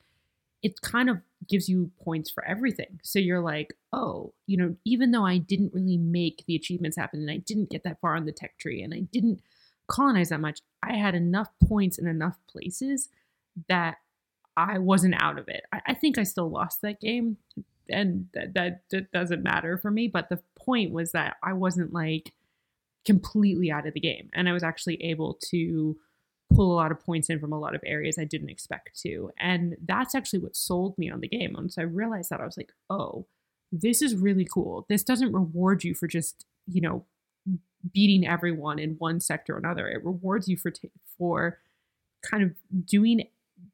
it 0.64 0.82
kind 0.82 1.10
of 1.10 1.18
gives 1.48 1.68
you 1.68 1.92
points 2.04 2.30
for 2.30 2.46
everything. 2.46 3.00
So 3.02 3.18
you're 3.20 3.42
like, 3.42 3.74
oh, 3.92 4.34
you 4.46 4.58
know, 4.58 4.76
even 4.86 5.12
though 5.12 5.26
I 5.26 5.38
didn't 5.38 5.74
really 5.74 5.98
make 5.98 6.44
the 6.46 6.56
achievements 6.56 6.98
happen 6.98 7.20
and 7.22 7.32
I 7.32 7.38
didn't 7.38 7.72
get 7.72 7.84
that 7.84 8.00
far 8.00 8.16
on 8.16 8.26
the 8.26 8.32
tech 8.32 8.58
tree 8.60 8.84
and 8.84 8.94
I 8.94 9.00
didn't 9.12 9.42
colonize 9.88 10.30
that 10.30 10.40
much, 10.40 10.62
I 10.84 10.98
had 10.98 11.16
enough 11.16 11.50
points 11.68 11.98
in 11.98 12.08
enough 12.08 12.38
places 12.48 13.10
that 13.68 13.98
I 14.58 14.80
wasn't 14.80 15.22
out 15.22 15.40
of 15.40 15.48
it. 15.48 15.64
I, 15.72 15.82
I 15.88 15.94
think 15.94 16.18
I 16.18 16.24
still 16.24 16.50
lost 16.50 16.82
that 16.82 17.00
game, 17.00 17.38
and 17.90 18.28
that, 18.34 18.82
that, 18.90 19.12
doesn't 19.12 19.44
matter 19.44 19.78
for 19.78 19.92
me. 19.92 20.08
But 20.08 20.30
the 20.30 20.40
point 20.58 20.92
was 20.92 21.12
that 21.12 21.38
I 21.44 21.54
wasn't 21.54 21.94
like 21.94 22.34
completely 23.06 23.72
out 23.72 23.88
of 23.88 23.94
the 23.94 24.00
game, 24.00 24.30
and 24.34 24.50
I 24.50 24.54
was 24.54 24.64
actually 24.64 25.02
able 25.04 25.38
to 25.50 25.98
pull 26.54 26.74
a 26.74 26.76
lot 26.76 26.92
of 26.92 27.00
points 27.00 27.30
in 27.30 27.40
from 27.40 27.54
a 27.54 27.60
lot 27.60 27.76
of 27.76 27.82
areas 27.86 28.18
I 28.20 28.26
didn't 28.26 28.50
expect 28.50 29.00
to. 29.02 29.32
And 29.40 29.78
that's 29.86 30.14
actually 30.14 30.40
what 30.40 30.56
sold 30.56 30.98
me 30.98 31.10
on 31.10 31.22
the 31.22 31.28
game. 31.28 31.54
Once 31.54 31.78
I 31.78 31.84
realized 31.84 32.30
that, 32.30 32.42
I 32.42 32.46
was 32.46 32.58
like, 32.58 32.74
oh, 32.90 33.26
this 33.72 34.02
is 34.02 34.16
really 34.16 34.46
cool. 34.46 34.86
This 34.90 35.04
doesn't 35.04 35.32
reward 35.32 35.84
you 35.84 35.94
for 35.94 36.08
just, 36.08 36.46
you 36.68 36.82
know, 36.82 37.06
beating 37.94 38.28
everyone 38.28 38.80
in 38.80 38.96
one 38.98 39.20
sector 39.20 39.56
or 39.56 39.60
another. 39.60 39.88
It 39.88 40.04
rewards 40.04 40.48
you 40.48 40.58
for 40.58 40.72
t- 40.72 40.92
for 41.18 41.60
kind 42.22 42.44
of 42.44 42.52
doing 42.86 43.28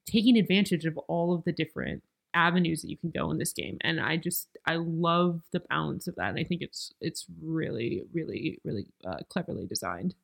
taking 0.07 0.37
advantage 0.37 0.85
of 0.85 0.97
all 1.07 1.33
of 1.35 1.43
the 1.43 1.51
different 1.51 2.01
avenues 2.33 2.81
that 2.81 2.89
you 2.89 2.97
can 2.97 3.09
go 3.11 3.29
in 3.31 3.37
this 3.37 3.53
game. 3.53 3.77
And 3.81 3.99
i 3.99 4.15
just 4.17 4.47
i 4.65 4.75
love 4.75 5.41
the 5.51 5.59
balance 5.61 6.07
of 6.07 6.15
that. 6.15 6.29
And 6.29 6.39
i 6.39 6.43
think 6.43 6.61
it's 6.61 6.93
it's 7.01 7.25
really 7.41 8.03
really 8.13 8.59
really 8.63 8.87
uh, 9.05 9.17
cleverly 9.29 9.65
designed. 9.65 10.15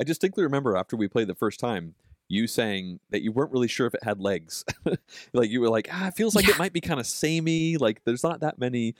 I 0.00 0.04
distinctly 0.04 0.44
remember 0.44 0.76
after 0.76 0.96
we 0.96 1.08
played 1.08 1.28
the 1.28 1.34
first 1.34 1.58
time 1.60 1.94
you 2.28 2.46
saying 2.48 2.98
that 3.10 3.22
you 3.22 3.30
weren't 3.30 3.52
really 3.52 3.68
sure 3.68 3.86
if 3.86 3.94
it 3.94 4.02
had 4.04 4.20
legs. 4.20 4.64
Like 5.32 5.50
you 5.50 5.60
were 5.60 5.68
like 5.70 5.88
ah 5.92 6.08
it 6.08 6.14
feels 6.14 6.34
like 6.34 6.46
Yeah. 6.46 6.54
it 6.54 6.58
might 6.58 6.72
be 6.72 6.80
kind 6.80 6.98
of 7.00 7.06
samey. 7.06 7.76
Like 7.76 8.02
there's 8.04 8.24
not 8.24 8.40
that 8.40 8.58
many 8.58 8.94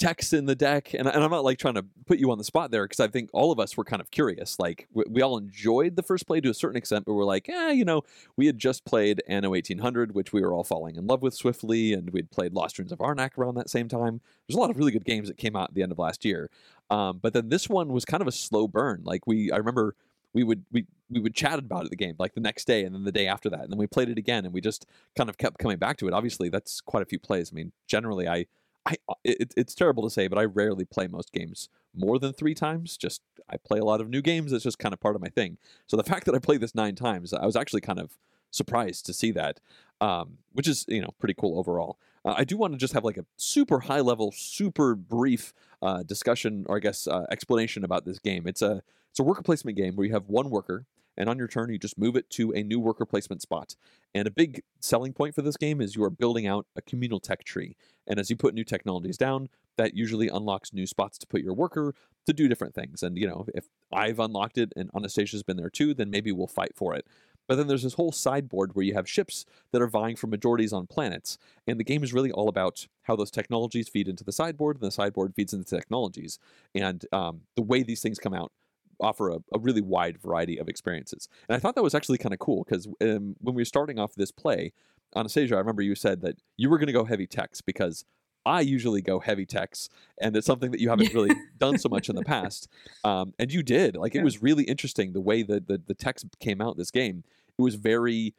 text 0.00 0.32
in 0.32 0.46
the 0.46 0.54
deck 0.54 0.94
and, 0.94 1.06
and 1.06 1.22
i'm 1.22 1.30
not 1.30 1.44
like 1.44 1.58
trying 1.58 1.74
to 1.74 1.84
put 2.06 2.18
you 2.18 2.30
on 2.30 2.38
the 2.38 2.44
spot 2.44 2.70
there 2.70 2.84
because 2.86 3.00
i 3.00 3.06
think 3.06 3.28
all 3.34 3.52
of 3.52 3.60
us 3.60 3.76
were 3.76 3.84
kind 3.84 4.00
of 4.00 4.10
curious 4.10 4.58
like 4.58 4.88
we, 4.94 5.04
we 5.08 5.22
all 5.22 5.36
enjoyed 5.36 5.94
the 5.94 6.02
first 6.02 6.26
play 6.26 6.40
to 6.40 6.48
a 6.48 6.54
certain 6.54 6.76
extent 6.76 7.04
but 7.04 7.12
we're 7.12 7.24
like 7.24 7.46
yeah 7.46 7.70
you 7.70 7.84
know 7.84 8.02
we 8.34 8.46
had 8.46 8.58
just 8.58 8.86
played 8.86 9.22
anno 9.28 9.50
1800 9.50 10.14
which 10.14 10.32
we 10.32 10.40
were 10.40 10.54
all 10.54 10.64
falling 10.64 10.96
in 10.96 11.06
love 11.06 11.20
with 11.20 11.34
swiftly 11.34 11.92
and 11.92 12.10
we'd 12.10 12.30
played 12.30 12.54
lost 12.54 12.78
ruins 12.78 12.92
of 12.92 12.98
arnak 12.98 13.36
around 13.36 13.54
that 13.54 13.68
same 13.68 13.88
time. 13.88 14.20
There's 14.48 14.56
a 14.56 14.60
lot 14.60 14.70
of 14.70 14.78
really 14.78 14.90
good 14.90 15.04
games 15.04 15.28
that 15.28 15.36
came 15.36 15.54
out 15.54 15.68
at 15.68 15.74
the 15.74 15.82
end 15.82 15.92
of 15.92 15.98
last 15.98 16.24
year 16.24 16.50
um, 16.88 17.18
but 17.22 17.34
then 17.34 17.50
this 17.50 17.68
one 17.68 17.92
was 17.92 18.06
kind 18.06 18.22
of 18.22 18.26
a 18.26 18.32
slow 18.32 18.66
burn 18.66 19.02
like 19.04 19.26
we 19.26 19.52
i 19.52 19.56
remember 19.56 19.94
we 20.32 20.44
would 20.44 20.64
we 20.72 20.86
we 21.10 21.20
would 21.20 21.34
chat 21.34 21.58
about 21.58 21.84
it 21.84 21.90
the 21.90 21.96
game 21.96 22.14
like 22.18 22.34
the 22.34 22.40
next 22.40 22.66
day 22.66 22.84
and 22.84 22.94
then 22.94 23.04
the 23.04 23.12
day 23.12 23.26
after 23.26 23.50
that 23.50 23.60
and 23.60 23.70
then 23.70 23.78
we 23.78 23.86
played 23.86 24.08
it 24.08 24.16
again 24.16 24.44
and 24.44 24.54
we 24.54 24.60
just 24.60 24.86
kind 25.16 25.28
of 25.28 25.36
kept 25.36 25.58
coming 25.58 25.76
back 25.76 25.96
to 25.96 26.06
it. 26.06 26.14
Obviously 26.14 26.48
that's 26.48 26.80
quite 26.80 27.02
a 27.02 27.06
few 27.06 27.18
plays. 27.18 27.50
I 27.52 27.54
mean 27.54 27.72
generally 27.86 28.28
i 28.28 28.46
I 28.86 28.96
it, 29.24 29.52
it's 29.56 29.74
terrible 29.74 30.02
to 30.04 30.10
say, 30.10 30.28
but 30.28 30.38
I 30.38 30.44
rarely 30.44 30.84
play 30.84 31.06
most 31.06 31.32
games 31.32 31.68
more 31.94 32.18
than 32.18 32.32
three 32.32 32.54
times. 32.54 32.96
Just 32.96 33.22
I 33.48 33.56
play 33.56 33.78
a 33.78 33.84
lot 33.84 34.00
of 34.00 34.08
new 34.08 34.22
games. 34.22 34.52
It's 34.52 34.64
just 34.64 34.78
kind 34.78 34.92
of 34.92 35.00
part 35.00 35.16
of 35.16 35.22
my 35.22 35.28
thing. 35.28 35.58
So 35.86 35.96
the 35.96 36.02
fact 36.10 36.26
that 36.26 36.34
I 36.34 36.38
played 36.38 36.60
this 36.60 36.74
nine 36.74 36.94
times, 36.94 37.32
I 37.32 37.46
was 37.46 37.56
actually 37.56 37.82
kind 37.82 37.98
of 37.98 38.16
surprised 38.50 39.06
to 39.06 39.12
see 39.12 39.30
that, 39.32 39.60
um, 40.00 40.38
which 40.52 40.68
is 40.68 40.84
you 40.88 41.00
know 41.00 41.10
pretty 41.18 41.34
cool 41.34 41.58
overall. 41.58 41.98
Uh, 42.24 42.34
I 42.36 42.44
do 42.44 42.56
want 42.56 42.72
to 42.74 42.78
just 42.78 42.92
have 42.94 43.04
like 43.04 43.16
a 43.16 43.24
super 43.36 43.80
high 43.80 44.00
level, 44.00 44.32
super 44.32 44.94
brief 44.94 45.54
uh, 45.82 46.02
discussion 46.02 46.66
or 46.68 46.76
I 46.76 46.80
guess 46.80 47.06
uh, 47.06 47.26
explanation 47.30 47.84
about 47.84 48.04
this 48.04 48.18
game. 48.18 48.46
It's 48.46 48.62
a 48.62 48.82
it's 49.10 49.20
a 49.20 49.24
worker 49.24 49.42
placement 49.42 49.76
game 49.76 49.96
where 49.96 50.06
you 50.06 50.12
have 50.12 50.28
one 50.28 50.50
worker 50.50 50.86
and 51.20 51.28
on 51.28 51.36
your 51.36 51.46
turn 51.46 51.70
you 51.70 51.78
just 51.78 51.98
move 51.98 52.16
it 52.16 52.30
to 52.30 52.50
a 52.52 52.62
new 52.62 52.80
worker 52.80 53.04
placement 53.04 53.42
spot. 53.42 53.76
And 54.14 54.26
a 54.26 54.30
big 54.30 54.62
selling 54.80 55.12
point 55.12 55.34
for 55.34 55.42
this 55.42 55.58
game 55.58 55.82
is 55.82 55.94
you 55.94 56.02
are 56.02 56.10
building 56.10 56.46
out 56.46 56.66
a 56.74 56.80
communal 56.80 57.20
tech 57.20 57.44
tree. 57.44 57.76
And 58.06 58.18
as 58.18 58.30
you 58.30 58.36
put 58.36 58.54
new 58.54 58.64
technologies 58.64 59.18
down, 59.18 59.50
that 59.76 59.94
usually 59.94 60.28
unlocks 60.28 60.72
new 60.72 60.86
spots 60.86 61.18
to 61.18 61.26
put 61.26 61.42
your 61.42 61.52
worker 61.52 61.94
to 62.26 62.32
do 62.32 62.48
different 62.48 62.74
things. 62.74 63.02
And 63.02 63.18
you 63.18 63.28
know, 63.28 63.44
if 63.54 63.66
I've 63.92 64.18
unlocked 64.18 64.56
it 64.56 64.72
and 64.76 64.90
Anastasia's 64.96 65.42
been 65.42 65.58
there 65.58 65.68
too, 65.68 65.92
then 65.92 66.10
maybe 66.10 66.32
we'll 66.32 66.46
fight 66.46 66.72
for 66.74 66.94
it. 66.94 67.06
But 67.46 67.56
then 67.56 67.66
there's 67.66 67.82
this 67.82 67.94
whole 67.94 68.12
sideboard 68.12 68.74
where 68.74 68.84
you 68.84 68.94
have 68.94 69.08
ships 69.08 69.44
that 69.72 69.82
are 69.82 69.88
vying 69.88 70.16
for 70.16 70.26
majorities 70.28 70.72
on 70.72 70.86
planets. 70.86 71.36
And 71.66 71.78
the 71.78 71.84
game 71.84 72.02
is 72.02 72.14
really 72.14 72.30
all 72.30 72.48
about 72.48 72.86
how 73.02 73.16
those 73.16 73.30
technologies 73.30 73.88
feed 73.88 74.08
into 74.08 74.22
the 74.22 74.32
sideboard, 74.32 74.76
and 74.76 74.86
the 74.86 74.92
sideboard 74.92 75.34
feeds 75.34 75.52
into 75.52 75.68
the 75.68 75.76
technologies. 75.76 76.38
And 76.76 77.04
um, 77.12 77.40
the 77.56 77.62
way 77.62 77.82
these 77.82 78.00
things 78.00 78.20
come 78.20 78.32
out 78.32 78.52
offer 79.00 79.30
a, 79.30 79.36
a, 79.54 79.58
really 79.58 79.80
wide 79.80 80.18
variety 80.18 80.58
of 80.58 80.68
experiences. 80.68 81.28
And 81.48 81.56
I 81.56 81.58
thought 81.58 81.74
that 81.74 81.82
was 81.82 81.94
actually 81.94 82.18
kind 82.18 82.32
of 82.32 82.38
cool 82.38 82.64
because 82.64 82.86
um, 83.00 83.36
when 83.40 83.54
we 83.54 83.60
were 83.60 83.64
starting 83.64 83.98
off 83.98 84.14
this 84.14 84.30
play, 84.30 84.72
Anastasia, 85.16 85.56
I 85.56 85.58
remember 85.58 85.82
you 85.82 85.94
said 85.94 86.20
that 86.22 86.36
you 86.56 86.70
were 86.70 86.78
going 86.78 86.86
to 86.86 86.92
go 86.92 87.04
heavy 87.04 87.26
text 87.26 87.66
because 87.66 88.04
I 88.46 88.60
usually 88.60 89.02
go 89.02 89.20
heavy 89.20 89.44
text, 89.44 89.92
and 90.20 90.34
it's 90.36 90.46
something 90.46 90.70
that 90.70 90.80
you 90.80 90.88
haven't 90.88 91.12
really 91.12 91.34
done 91.58 91.78
so 91.78 91.88
much 91.88 92.08
in 92.08 92.16
the 92.16 92.22
past. 92.22 92.68
Um, 93.04 93.34
and 93.38 93.52
you 93.52 93.62
did. 93.62 93.96
Like, 93.96 94.14
it 94.14 94.24
was 94.24 94.42
really 94.42 94.64
interesting 94.64 95.12
the 95.12 95.20
way 95.20 95.42
that 95.42 95.68
the, 95.68 95.80
the 95.84 95.94
text 95.94 96.26
came 96.38 96.60
out 96.60 96.76
this 96.76 96.90
game. 96.90 97.24
It 97.58 97.62
was 97.62 97.74
very 97.74 98.34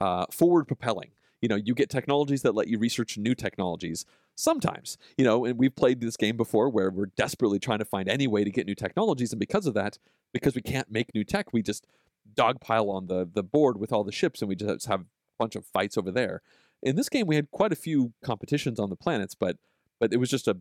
uh, 0.00 0.26
forward 0.30 0.66
propelling. 0.66 1.10
You 1.40 1.48
know, 1.48 1.56
you 1.56 1.74
get 1.74 1.88
technologies 1.88 2.42
that 2.42 2.54
let 2.54 2.68
you 2.68 2.78
research 2.78 3.16
new 3.16 3.34
technologies 3.34 4.04
sometimes, 4.36 4.96
you 5.18 5.24
know, 5.24 5.44
and 5.44 5.58
we've 5.58 5.74
played 5.74 6.00
this 6.00 6.16
game 6.16 6.36
before 6.36 6.68
where 6.68 6.90
we're 6.90 7.06
desperately 7.16 7.58
trying 7.58 7.80
to 7.80 7.84
find 7.84 8.08
any 8.08 8.26
way 8.26 8.44
to 8.44 8.50
get 8.50 8.66
new 8.66 8.74
technologies. 8.74 9.32
And 9.32 9.40
because 9.40 9.66
of 9.66 9.74
that, 9.74 9.98
because 10.32 10.54
we 10.54 10.62
can't 10.62 10.90
make 10.90 11.14
new 11.14 11.24
tech, 11.24 11.52
we 11.52 11.62
just 11.62 11.86
dogpile 12.34 12.88
on 12.88 13.06
the, 13.06 13.28
the 13.32 13.42
board 13.42 13.78
with 13.78 13.92
all 13.92 14.04
the 14.04 14.12
ships 14.12 14.42
and 14.42 14.48
we 14.48 14.54
just 14.54 14.86
have 14.86 15.00
a 15.00 15.06
bunch 15.38 15.56
of 15.56 15.66
fights 15.66 15.96
over 15.96 16.10
there. 16.12 16.42
In 16.82 16.94
this 16.94 17.08
game, 17.08 17.26
we 17.26 17.36
had 17.36 17.50
quite 17.50 17.72
a 17.72 17.76
few 17.76 18.12
competitions 18.22 18.78
on 18.78 18.90
the 18.90 18.96
planets, 18.96 19.34
but 19.34 19.56
but 19.98 20.12
it 20.12 20.18
was 20.18 20.28
just 20.28 20.46
a, 20.46 20.58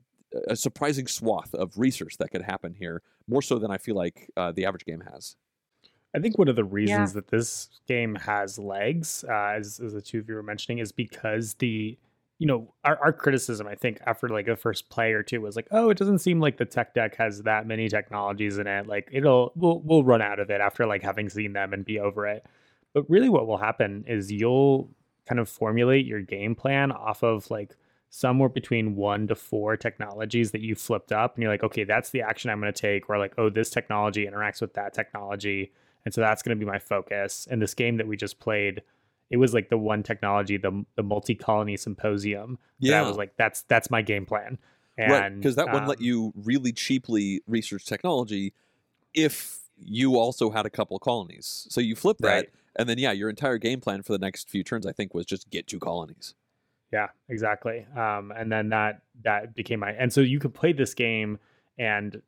a 0.48 0.56
surprising 0.56 1.08
swath 1.08 1.54
of 1.54 1.78
research 1.78 2.18
that 2.20 2.32
could 2.32 2.44
happen 2.44 2.74
here, 2.74 3.02
more 3.28 3.42
so 3.42 3.60
than 3.60 3.70
I 3.70 3.78
feel 3.78 3.96
like 3.96 4.32
uh, 4.38 4.54
the 4.54 4.66
average 4.66 4.86
game 4.86 5.04
has. 5.12 5.36
I 6.16 6.20
think 6.20 6.38
one 6.38 6.48
of 6.48 6.56
the 6.56 6.64
reasons 6.64 7.12
that 7.14 7.28
this 7.28 7.70
game 7.86 8.16
has 8.16 8.58
legs, 8.58 9.26
uh, 9.28 9.56
as, 9.58 9.82
as 9.82 9.92
the 9.92 10.02
two 10.02 10.20
of 10.20 10.30
you 10.30 10.36
were 10.36 10.44
mentioning, 10.44 10.78
is 10.78 10.94
because 10.94 11.56
the 11.56 11.98
you 12.40 12.48
know 12.48 12.74
our, 12.84 12.98
our 12.98 13.14
criticism 13.14 13.68
i 13.68 13.76
think 13.76 14.00
after 14.06 14.28
like 14.28 14.46
the 14.46 14.56
first 14.56 14.90
play 14.90 15.14
or 15.14 15.24
two 15.24 15.42
was 15.42 15.56
like 15.56 15.68
oh 15.72 15.90
it 15.90 15.98
doesn't 15.98 16.20
seem 16.20 16.40
like 16.40 16.58
the 16.58 16.66
tech 16.66 16.94
deck 16.94 17.16
has 17.16 17.44
that 17.44 17.66
many 17.66 17.88
technologies 17.88 18.58
in 18.58 18.68
it 18.68 18.88
like 18.88 19.08
it'll 19.12 19.52
we'll, 19.56 19.80
we'll 19.80 20.04
run 20.04 20.22
out 20.22 20.40
of 20.40 20.50
it 20.50 20.62
after 20.62 20.86
like 20.86 21.02
having 21.02 21.30
seen 21.30 21.54
them 21.54 21.74
and 21.74 21.86
be 21.86 22.00
over 22.00 22.28
it. 22.28 22.46
But 22.94 23.10
really 23.10 23.30
what 23.30 23.46
will 23.46 23.58
happen 23.58 24.06
is 24.08 24.32
you'll 24.32 24.90
kind 25.28 25.40
of 25.40 25.50
formulate 25.50 26.06
your 26.06 26.22
game 26.22 26.56
plan 26.56 26.92
off 26.92 27.24
of 27.24 27.50
like 27.52 27.76
somewhere 28.10 28.48
between 28.48 28.96
one 28.96 29.28
to 29.28 29.36
four 29.36 29.76
technologies 29.76 30.52
that 30.52 30.62
you 30.62 30.76
flipped 30.76 31.12
up 31.12 31.36
and 31.36 31.44
you're 31.44 31.52
like 31.52 31.64
okay 31.64 31.84
that's 31.84 32.12
the 32.12 32.22
action 32.22 32.50
i'm 32.50 32.62
going 32.62 32.72
to 32.72 32.80
take 32.80 33.10
or 33.10 33.18
like 33.18 33.34
oh 33.38 33.50
this 33.50 33.70
technology 33.70 34.26
interacts 34.26 34.62
with 34.62 34.74
that 34.74 34.94
technology 34.94 35.72
and 36.06 36.14
so 36.14 36.22
that's 36.22 36.44
going 36.44 36.58
to 36.58 36.64
be 36.64 36.70
my 36.70 36.80
focus. 36.80 37.48
And 37.50 37.62
this 37.62 37.74
game 37.74 37.98
that 37.98 38.08
we 38.08 38.16
just 38.16 38.40
played 38.40 38.84
it 39.30 39.38
was 39.38 39.54
like 39.54 39.70
the 39.70 39.78
one 39.78 40.04
technology 40.04 40.58
the 40.58 40.86
the 40.96 41.04
multi 41.04 41.36
colony 41.36 41.78
symposium 41.78 42.58
that 42.82 42.94
I 42.94 43.02
was 43.02 43.18
like 43.18 43.36
that's 43.38 43.64
that's 43.64 43.90
my 43.90 44.02
game 44.02 44.26
plan 44.26 44.58
and 44.98 45.12
right, 45.12 45.36
because 45.36 45.56
that 45.56 45.68
one 45.72 45.88
let 45.88 46.00
um, 46.00 46.04
you 46.04 46.34
really 46.36 46.72
cheaply 46.72 47.42
research 47.48 47.86
technology 47.86 48.54
if 49.14 49.60
you 49.78 50.18
also 50.18 50.52
had 50.52 50.66
a 50.66 50.70
couple 50.70 50.98
colonies. 51.00 51.68
So 51.70 51.82
you 51.82 51.96
flip 51.96 52.18
that, 52.20 52.28
Right. 52.28 52.50
and 52.76 52.88
then 52.88 52.98
yeah, 52.98 53.12
your 53.12 53.30
entire 53.30 53.58
game 53.58 53.82
plan 53.82 54.04
for 54.04 54.14
the 54.14 54.20
next 54.20 54.50
few 54.50 54.64
turns, 54.64 54.86
I 54.86 54.92
think, 54.92 55.14
was 55.14 55.26
just 55.26 55.50
get 55.50 55.68
two 55.68 55.80
colonies. 55.80 56.36
Yeah, 56.94 57.10
exactly. 57.28 57.86
Um, 57.96 58.32
and 58.36 58.52
then 58.52 58.70
that 58.70 59.02
that 59.24 59.56
became 59.56 59.80
my 59.80 59.92
and 59.92 60.14
so 60.14 60.22
you 60.22 60.40
could 60.40 60.54
play 60.54 60.72
this 60.72 60.94
game, 60.94 61.40
and 61.78 62.22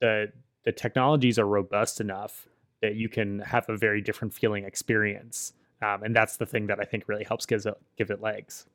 the 0.00 0.32
the 0.64 0.72
technologies 0.72 1.38
are 1.38 1.46
robust 1.46 2.00
enough 2.00 2.48
that 2.80 2.94
you 2.94 3.08
can 3.08 3.40
have 3.40 3.68
a 3.68 3.76
very 3.76 4.00
different 4.00 4.32
feeling 4.32 4.64
experience. 4.64 5.52
Um, 5.84 6.02
and 6.02 6.16
that's 6.16 6.36
the 6.36 6.46
thing 6.46 6.66
that 6.68 6.80
I 6.80 6.84
think 6.84 7.04
really 7.08 7.24
helps 7.24 7.46
give 7.46 7.66
it 7.66 7.74
give 7.98 8.10
it 8.10 8.22
legs. 8.22 8.66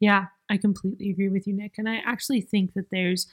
Yeah, 0.00 0.26
I 0.48 0.56
completely 0.56 1.10
agree 1.10 1.28
with 1.28 1.46
you, 1.46 1.54
Nick. 1.54 1.74
And 1.78 1.88
I 1.88 1.96
actually 2.04 2.40
think 2.40 2.74
that 2.74 2.90
there's 2.90 3.26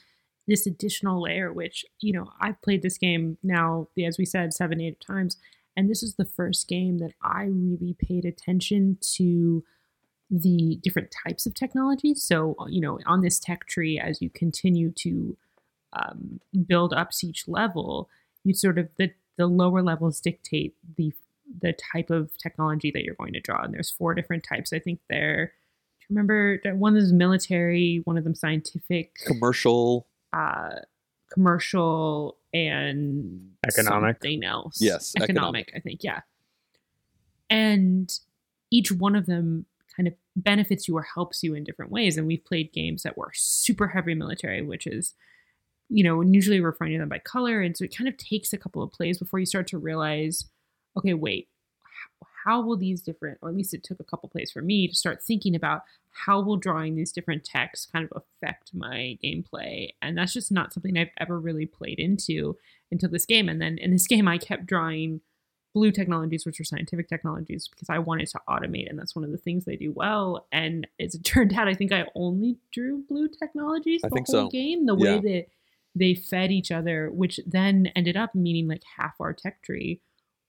this 0.46 0.66
additional 0.66 1.22
layer, 1.22 1.52
which, 1.52 1.84
you 2.00 2.12
know, 2.12 2.30
I've 2.40 2.60
played 2.62 2.82
this 2.82 2.98
game 2.98 3.38
now, 3.42 3.88
as 4.04 4.18
we 4.18 4.24
said, 4.24 4.52
seven, 4.52 4.80
eight 4.80 5.00
times. 5.00 5.36
And 5.76 5.90
this 5.90 6.02
is 6.02 6.14
the 6.14 6.24
first 6.24 6.68
game 6.68 6.98
that 6.98 7.12
I 7.22 7.44
really 7.44 7.96
paid 7.98 8.24
attention 8.24 8.98
to 9.16 9.64
the 10.30 10.78
different 10.82 11.14
types 11.24 11.46
of 11.46 11.54
technology. 11.54 12.14
So, 12.14 12.56
you 12.68 12.80
know, 12.80 12.98
on 13.06 13.22
this 13.22 13.38
tech 13.38 13.66
tree, 13.66 13.98
as 13.98 14.22
you 14.22 14.30
continue 14.30 14.90
to 14.98 15.36
um, 15.92 16.40
build 16.66 16.92
up 16.92 17.10
each 17.22 17.46
level, 17.46 18.08
you 18.42 18.54
sort 18.54 18.78
of, 18.78 18.88
the, 18.98 19.12
the 19.36 19.46
lower 19.46 19.82
levels 19.82 20.20
dictate 20.20 20.74
the 20.96 21.12
the 21.60 21.74
type 21.92 22.10
of 22.10 22.36
technology 22.38 22.90
that 22.90 23.04
you're 23.04 23.14
going 23.14 23.32
to 23.32 23.40
draw. 23.40 23.62
And 23.62 23.74
there's 23.74 23.90
four 23.90 24.14
different 24.14 24.44
types. 24.44 24.72
I 24.72 24.78
think 24.78 25.00
they're 25.08 25.52
remember 26.08 26.60
that 26.62 26.76
one 26.76 26.96
is 26.96 27.12
military, 27.12 28.00
one 28.04 28.16
of 28.16 28.24
them 28.24 28.34
scientific, 28.34 29.16
Commercial, 29.26 30.06
uh, 30.32 30.76
commercial, 31.32 32.36
and 32.54 33.50
Economic. 33.66 34.16
Something 34.16 34.44
else. 34.44 34.80
Yes, 34.80 35.14
economic, 35.16 35.68
economic. 35.68 35.72
I 35.74 35.80
think. 35.80 36.04
Yeah, 36.04 36.20
and 37.50 38.12
each 38.70 38.92
one 38.92 39.16
of 39.16 39.26
them 39.26 39.66
kind 39.96 40.06
of 40.06 40.14
benefits 40.36 40.86
you 40.86 40.96
or 40.96 41.02
helps 41.02 41.42
you 41.42 41.54
in 41.54 41.64
different 41.64 41.90
ways. 41.90 42.16
And 42.16 42.26
we've 42.26 42.44
played 42.44 42.72
games 42.72 43.02
that 43.02 43.16
were 43.16 43.32
super 43.34 43.88
heavy 43.88 44.14
military, 44.14 44.62
which 44.62 44.86
is 44.86 45.14
you 45.88 46.02
know, 46.02 46.20
and 46.20 46.34
usually 46.34 46.60
we're 46.60 46.72
finding 46.72 46.98
them 46.98 47.08
by 47.08 47.18
color. 47.18 47.60
And 47.60 47.76
so 47.76 47.84
it 47.84 47.96
kind 47.96 48.08
of 48.08 48.16
takes 48.16 48.52
a 48.52 48.58
couple 48.58 48.82
of 48.82 48.90
plays 48.92 49.18
before 49.18 49.38
you 49.38 49.46
start 49.46 49.68
to 49.68 49.78
realize, 49.78 50.46
okay, 50.96 51.14
wait, 51.14 51.48
how, 51.82 52.26
how 52.44 52.60
will 52.62 52.76
these 52.76 53.02
different, 53.02 53.38
or 53.42 53.48
at 53.48 53.54
least 53.56 53.74
it 53.74 53.82
took 53.82 54.00
a 54.00 54.04
couple 54.04 54.28
plays 54.28 54.50
for 54.50 54.62
me 54.62 54.88
to 54.88 54.94
start 54.94 55.22
thinking 55.22 55.54
about 55.54 55.82
how 56.10 56.40
will 56.40 56.56
drawing 56.56 56.94
these 56.96 57.12
different 57.12 57.44
texts 57.44 57.86
kind 57.92 58.08
of 58.10 58.22
affect 58.22 58.70
my 58.72 59.18
gameplay. 59.22 59.90
And 60.00 60.16
that's 60.16 60.32
just 60.32 60.50
not 60.50 60.72
something 60.72 60.96
I've 60.96 61.10
ever 61.18 61.38
really 61.38 61.66
played 61.66 61.98
into 61.98 62.56
until 62.90 63.10
this 63.10 63.26
game. 63.26 63.48
And 63.48 63.60
then 63.60 63.78
in 63.78 63.90
this 63.90 64.06
game, 64.08 64.26
I 64.28 64.38
kept 64.38 64.66
drawing 64.66 65.20
blue 65.74 65.92
technologies, 65.92 66.46
which 66.46 66.58
are 66.58 66.64
scientific 66.64 67.06
technologies, 67.06 67.68
because 67.68 67.90
I 67.90 67.98
wanted 67.98 68.28
to 68.28 68.40
automate, 68.48 68.88
and 68.88 68.98
that's 68.98 69.14
one 69.14 69.24
of 69.26 69.30
the 69.30 69.36
things 69.36 69.66
they 69.66 69.76
do 69.76 69.92
well. 69.92 70.46
And 70.50 70.86
as 70.98 71.14
it 71.14 71.22
turned 71.24 71.52
out, 71.52 71.68
I 71.68 71.74
think 71.74 71.92
I 71.92 72.06
only 72.14 72.56
drew 72.72 73.04
blue 73.06 73.28
technologies 73.28 74.00
I 74.02 74.08
the 74.08 74.14
think 74.14 74.26
whole 74.28 74.44
so. 74.46 74.48
game. 74.48 74.86
The 74.86 74.96
Yeah. 74.96 75.16
way 75.16 75.20
that 75.20 75.46
they 75.94 76.14
fed 76.14 76.50
each 76.50 76.70
other, 76.70 77.10
which 77.10 77.40
then 77.46 77.90
ended 77.96 78.16
up 78.16 78.34
meaning 78.34 78.68
like 78.68 78.82
half 78.96 79.14
our 79.20 79.32
tech 79.34 79.62
tree 79.62 80.00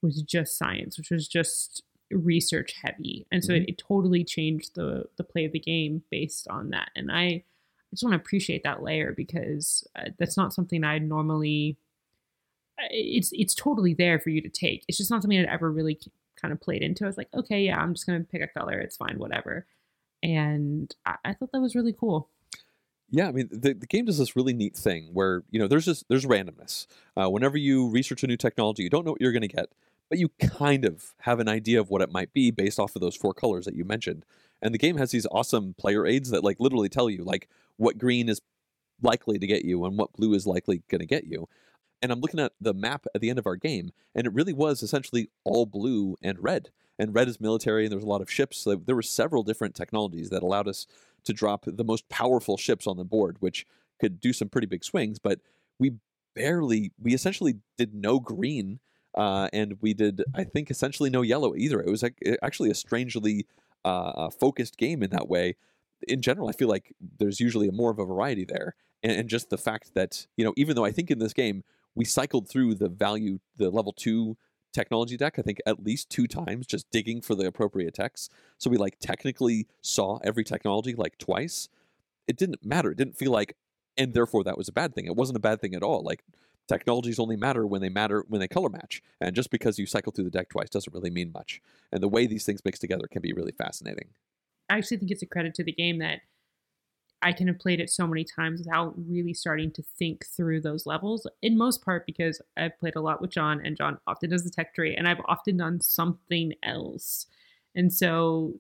was 0.02 0.22
just 0.22 0.58
science, 0.58 0.98
which 0.98 1.10
was 1.12 1.28
just 1.28 1.84
research 2.12 2.74
heavy. 2.82 3.26
And 3.32 3.44
so 3.44 3.52
Mhm. 3.54 3.64
it, 3.64 3.70
it 3.70 3.78
totally 3.78 4.24
changed 4.24 4.76
the 4.76 5.06
the 5.18 5.24
play 5.24 5.46
of 5.46 5.52
the 5.52 5.60
game 5.60 6.04
based 6.12 6.48
on 6.50 6.70
that. 6.72 6.90
And 6.96 7.12
i 7.12 7.44
I 7.90 7.94
just 7.94 8.04
want 8.04 8.14
to 8.14 8.20
appreciate 8.20 8.64
that 8.64 8.84
layer 8.84 9.14
because 9.14 9.88
uh, 9.96 10.10
that's 10.20 10.36
not 10.36 10.54
something 10.54 10.84
i 10.84 11.00
normally 11.00 11.78
uh, 12.80 12.88
it's 12.92 13.32
it's 13.34 13.56
totally 13.56 13.94
there 13.94 14.20
for 14.20 14.30
you 14.30 14.42
to 14.42 14.50
take. 14.50 14.84
It's 14.88 14.98
just 14.98 15.10
not 15.12 15.22
something 15.22 15.40
i'd 15.40 15.46
ever 15.46 15.72
really 15.72 16.00
kind 16.36 16.52
of 16.52 16.60
played 16.62 16.82
into. 16.84 17.04
I 17.06 17.08
was 17.08 17.18
like 17.18 17.30
okay 17.34 17.62
yeah 17.64 17.80
i'm 17.80 17.94
just 17.94 18.06
gonna 18.06 18.22
pick 18.24 18.42
a 18.42 18.48
color. 18.48 18.80
It's 18.80 18.98
fine 18.98 19.18
whatever. 19.20 19.66
And 20.24 20.94
i, 21.06 21.16
I 21.26 21.34
thought 21.34 21.52
that 21.54 21.62
was 21.62 21.76
really 21.76 21.94
cool 21.94 22.30
Yeah, 23.10 23.30
I 23.30 23.32
mean, 23.32 23.48
the, 23.52 23.74
the 23.74 23.88
game 23.88 24.06
does 24.06 24.18
this 24.18 24.36
really 24.36 24.54
neat 24.54 24.76
thing 24.76 25.10
where 25.14 25.44
you 25.50 25.60
know 25.60 25.68
there's 25.68 25.86
just 25.86 26.08
there's 26.10 26.26
randomness. 26.26 26.88
Uh, 27.16 27.30
whenever 27.30 27.58
you 27.58 27.90
research 27.90 28.24
a 28.24 28.28
new 28.28 28.38
technology, 28.38 28.84
you 28.84 28.90
don't 28.90 29.06
know 29.06 29.12
what 29.12 29.22
you're 29.22 29.32
going 29.32 29.42
to 29.42 29.48
get, 29.48 29.68
but 30.10 30.20
you 30.20 30.30
kind 30.40 30.86
of 30.86 31.14
have 31.22 31.40
an 31.40 31.48
idea 31.48 31.80
of 31.80 31.90
what 31.90 32.02
it 32.02 32.12
might 32.12 32.34
be 32.34 32.52
based 32.52 32.80
off 32.80 32.96
of 32.96 33.02
those 33.02 33.16
four 33.16 33.34
colors 33.34 33.66
that 33.66 33.76
you 33.76 33.86
mentioned. 33.86 34.26
And 34.62 34.74
the 34.74 34.80
game 34.80 34.98
has 34.98 35.12
these 35.12 35.28
awesome 35.32 35.76
player 35.78 36.06
aids 36.06 36.32
that 36.32 36.44
like 36.44 36.60
literally 36.60 36.90
tell 36.90 37.10
you 37.10 37.24
like 37.24 37.48
what 37.78 37.98
green 37.98 38.28
is 38.28 38.42
likely 39.02 39.38
to 39.38 39.48
get 39.48 39.64
you 39.64 39.86
and 39.86 39.98
what 39.98 40.14
blue 40.14 40.34
is 40.34 40.48
likely 40.48 40.84
going 40.90 41.00
to 41.00 41.06
get 41.06 41.26
you. 41.26 41.48
And 42.02 42.12
I'm 42.12 42.20
looking 42.20 42.40
at 42.40 42.54
the 42.60 42.74
map 42.74 43.06
at 43.16 43.22
the 43.22 43.30
end 43.30 43.40
of 43.40 43.48
our 43.48 43.56
game, 43.56 43.92
and 44.14 44.28
it 44.28 44.34
really 44.34 44.54
was 44.54 44.84
essentially 44.84 45.30
all 45.44 45.66
blue 45.66 46.16
and 46.22 46.38
red. 46.40 46.70
And 47.00 47.14
red 47.14 47.28
is 47.28 47.40
military, 47.40 47.86
and 47.86 47.92
there 47.92 47.98
was 47.98 48.06
a 48.06 48.10
lot 48.10 48.22
of 48.22 48.32
ships. 48.32 48.58
So 48.58 48.76
there 48.76 48.96
were 48.96 49.02
several 49.02 49.44
different 49.44 49.76
technologies 49.76 50.30
that 50.30 50.44
allowed 50.44 50.68
us 50.68 50.88
to 51.26 51.34
drop 51.34 51.66
the 51.68 51.84
most 51.84 52.08
powerful 52.10 52.58
ships 52.58 52.88
on 52.88 52.98
the 52.98 53.04
board, 53.04 53.38
which 53.40 53.66
could 54.00 54.20
do 54.20 54.34
some 54.34 54.50
pretty 54.50 54.68
big 54.68 54.84
swings. 54.84 55.20
But 55.20 55.40
we 55.80 55.94
barely, 56.36 56.92
we 57.02 57.14
essentially 57.14 57.58
did 57.78 57.94
no 57.94 58.20
green, 58.20 58.80
uh, 59.16 59.50
and 59.54 59.78
we 59.82 59.94
did, 59.94 60.24
I 60.36 60.44
think, 60.44 60.72
essentially 60.72 61.10
no 61.10 61.22
yellow 61.22 61.56
either. 61.56 61.82
It 61.82 61.90
was 61.90 62.04
ac- 62.04 62.38
actually 62.42 62.72
a 62.72 62.76
strangely 62.76 63.48
uh, 63.86 64.30
focused 64.30 64.78
game 64.78 65.04
in 65.04 65.10
that 65.12 65.28
way. 65.28 65.56
In 66.08 66.22
general, 66.22 66.50
I 66.50 66.52
feel 66.52 66.68
like 66.68 66.94
there's 67.20 67.40
usually 67.40 67.68
a 67.68 67.72
more 67.72 67.90
of 67.90 68.00
a 68.00 68.06
variety 68.06 68.46
there, 68.46 68.76
and, 69.02 69.12
and 69.14 69.30
just 69.30 69.50
the 69.50 69.58
fact 69.58 69.94
that 69.96 70.28
you 70.36 70.46
know, 70.46 70.54
even 70.56 70.76
though 70.76 70.86
I 70.86 70.92
think 70.92 71.10
in 71.10 71.20
this 71.20 71.34
game 71.34 71.64
we 71.96 72.06
cycled 72.06 72.48
through 72.48 72.76
the 72.76 72.90
value, 72.90 73.40
the 73.56 73.72
level 73.72 73.92
two 73.92 74.38
technology 74.78 75.18
deck, 75.18 75.40
I 75.40 75.42
think 75.42 75.60
at 75.66 75.84
least 75.84 76.10
two 76.10 76.28
times, 76.28 76.68
just 76.68 76.90
digging 76.92 77.22
for 77.22 77.36
the 77.36 77.48
appropriate 77.48 77.96
techs. 77.96 78.30
So 78.58 78.70
we 78.70 78.78
like 78.78 79.00
technically 79.00 79.68
saw 79.82 80.20
every 80.24 80.44
technology 80.44 80.94
like 80.94 81.18
twice. 81.18 81.68
It 82.28 82.38
didn't 82.38 82.64
matter. 82.64 82.92
It 82.92 82.98
didn't 82.98 83.18
feel 83.18 83.32
like, 83.32 83.56
and 83.98 84.14
therefore 84.14 84.44
that 84.44 84.58
was 84.58 84.68
a 84.68 84.72
bad 84.72 84.94
thing. 84.94 85.06
It 85.06 85.16
wasn't 85.16 85.38
a 85.38 85.42
bad 85.42 85.60
thing 85.60 85.74
at 85.74 85.82
all. 85.82 86.04
Like 86.04 86.24
technologies 86.68 87.18
only 87.20 87.36
matter 87.36 87.66
when 87.66 87.82
they 87.82 87.90
matter 87.90 88.24
when 88.28 88.40
they 88.40 88.48
color 88.48 88.70
match, 88.70 89.02
and 89.20 89.36
just 89.36 89.50
because 89.50 89.80
you 89.80 89.88
cycle 89.88 90.12
through 90.12 90.26
the 90.26 90.38
deck 90.38 90.50
twice 90.50 90.70
doesn't 90.70 90.94
really 90.94 91.10
mean 91.10 91.32
much. 91.34 91.60
And 91.92 92.04
the 92.04 92.08
way 92.08 92.28
these 92.28 92.46
things 92.46 92.62
mix 92.64 92.78
together 92.78 93.08
can 93.10 93.22
be 93.22 93.34
really 93.34 93.54
fascinating. 93.54 94.10
I 94.70 94.78
actually 94.78 94.98
think 94.98 95.12
it's 95.12 95.24
a 95.24 95.28
credit 95.28 95.56
to 95.56 95.64
the 95.64 95.72
game 95.72 96.00
that 96.00 96.20
I 97.22 97.34
can 97.34 97.48
have 97.48 97.60
played 97.60 97.80
it 97.80 97.90
so 97.90 98.06
many 98.06 98.24
times 98.24 98.60
without 98.60 98.94
really 98.96 99.34
starting 99.34 99.72
to 99.72 99.84
think 99.98 100.26
through 100.26 100.62
those 100.62 100.86
levels. 100.86 101.26
In 101.42 101.58
most 101.58 101.84
part, 101.84 102.06
because 102.06 102.42
I've 102.56 102.78
played 102.80 102.96
a 102.96 103.02
lot 103.02 103.22
with 103.22 103.32
John, 103.32 103.60
and 103.66 103.76
John 103.76 103.98
often 104.06 104.30
does 104.30 104.44
the 104.44 104.52
tech 104.52 104.76
tree, 104.76 104.96
and 104.96 105.08
I've 105.08 105.22
often 105.28 105.58
done 105.58 105.82
something 105.82 106.54
else. 106.64 107.26
And 107.76 107.92
so 107.92 108.60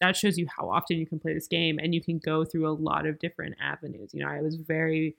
that 0.00 0.16
shows 0.16 0.36
you 0.36 0.46
how 0.54 0.68
often 0.68 0.98
you 0.98 1.06
can 1.06 1.18
play 1.18 1.32
this 1.32 1.48
game, 1.48 1.78
and 1.78 1.94
you 1.94 2.02
can 2.02 2.18
go 2.18 2.44
through 2.44 2.68
a 2.68 2.72
lot 2.72 3.06
of 3.06 3.18
different 3.18 3.54
avenues. 3.62 4.12
You 4.12 4.24
know, 4.24 4.30
I 4.30 4.42
was 4.42 4.56
very 4.56 5.16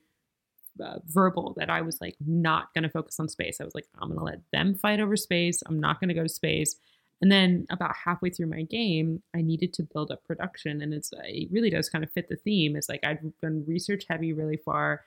uh, 0.83 0.99
verbal 1.05 1.55
that 1.57 1.71
I 1.71 1.81
was 1.81 1.99
like 1.99 2.15
not 2.25 2.73
going 2.75 2.83
to 2.83 2.89
focus 2.89 3.19
on 3.19 3.27
space. 3.27 3.59
I 3.59 3.63
was 3.63 3.73
like, 3.73 3.87
I'm 3.99 4.09
going 4.09 4.19
to 4.19 4.25
let 4.25 4.41
them 4.51 4.75
fight 4.75 4.99
over 4.99 5.15
space. 5.15 5.63
I'm 5.65 5.79
not 5.79 5.99
going 5.99 6.09
to 6.09 6.13
go 6.13 6.23
to 6.23 6.29
space. 6.29 6.75
And 7.21 7.31
then 7.31 7.65
about 7.71 7.95
halfway 7.95 8.29
through 8.29 8.47
my 8.47 8.61
game, 8.61 9.23
I 9.35 9.41
needed 9.41 9.73
to 9.73 9.83
build 9.83 10.11
up 10.11 10.23
production, 10.23 10.81
and 10.81 10.93
it's 10.93 11.11
uh, 11.11 11.21
it 11.23 11.49
really 11.51 11.71
does 11.71 11.89
kind 11.89 12.03
of 12.03 12.11
fit 12.11 12.29
the 12.29 12.35
theme. 12.35 12.75
It's 12.75 12.89
like 12.89 13.03
I'd 13.03 13.19
been 13.41 13.65
research 13.65 14.03
heavy 14.07 14.33
really 14.33 14.57
far, 14.57 15.03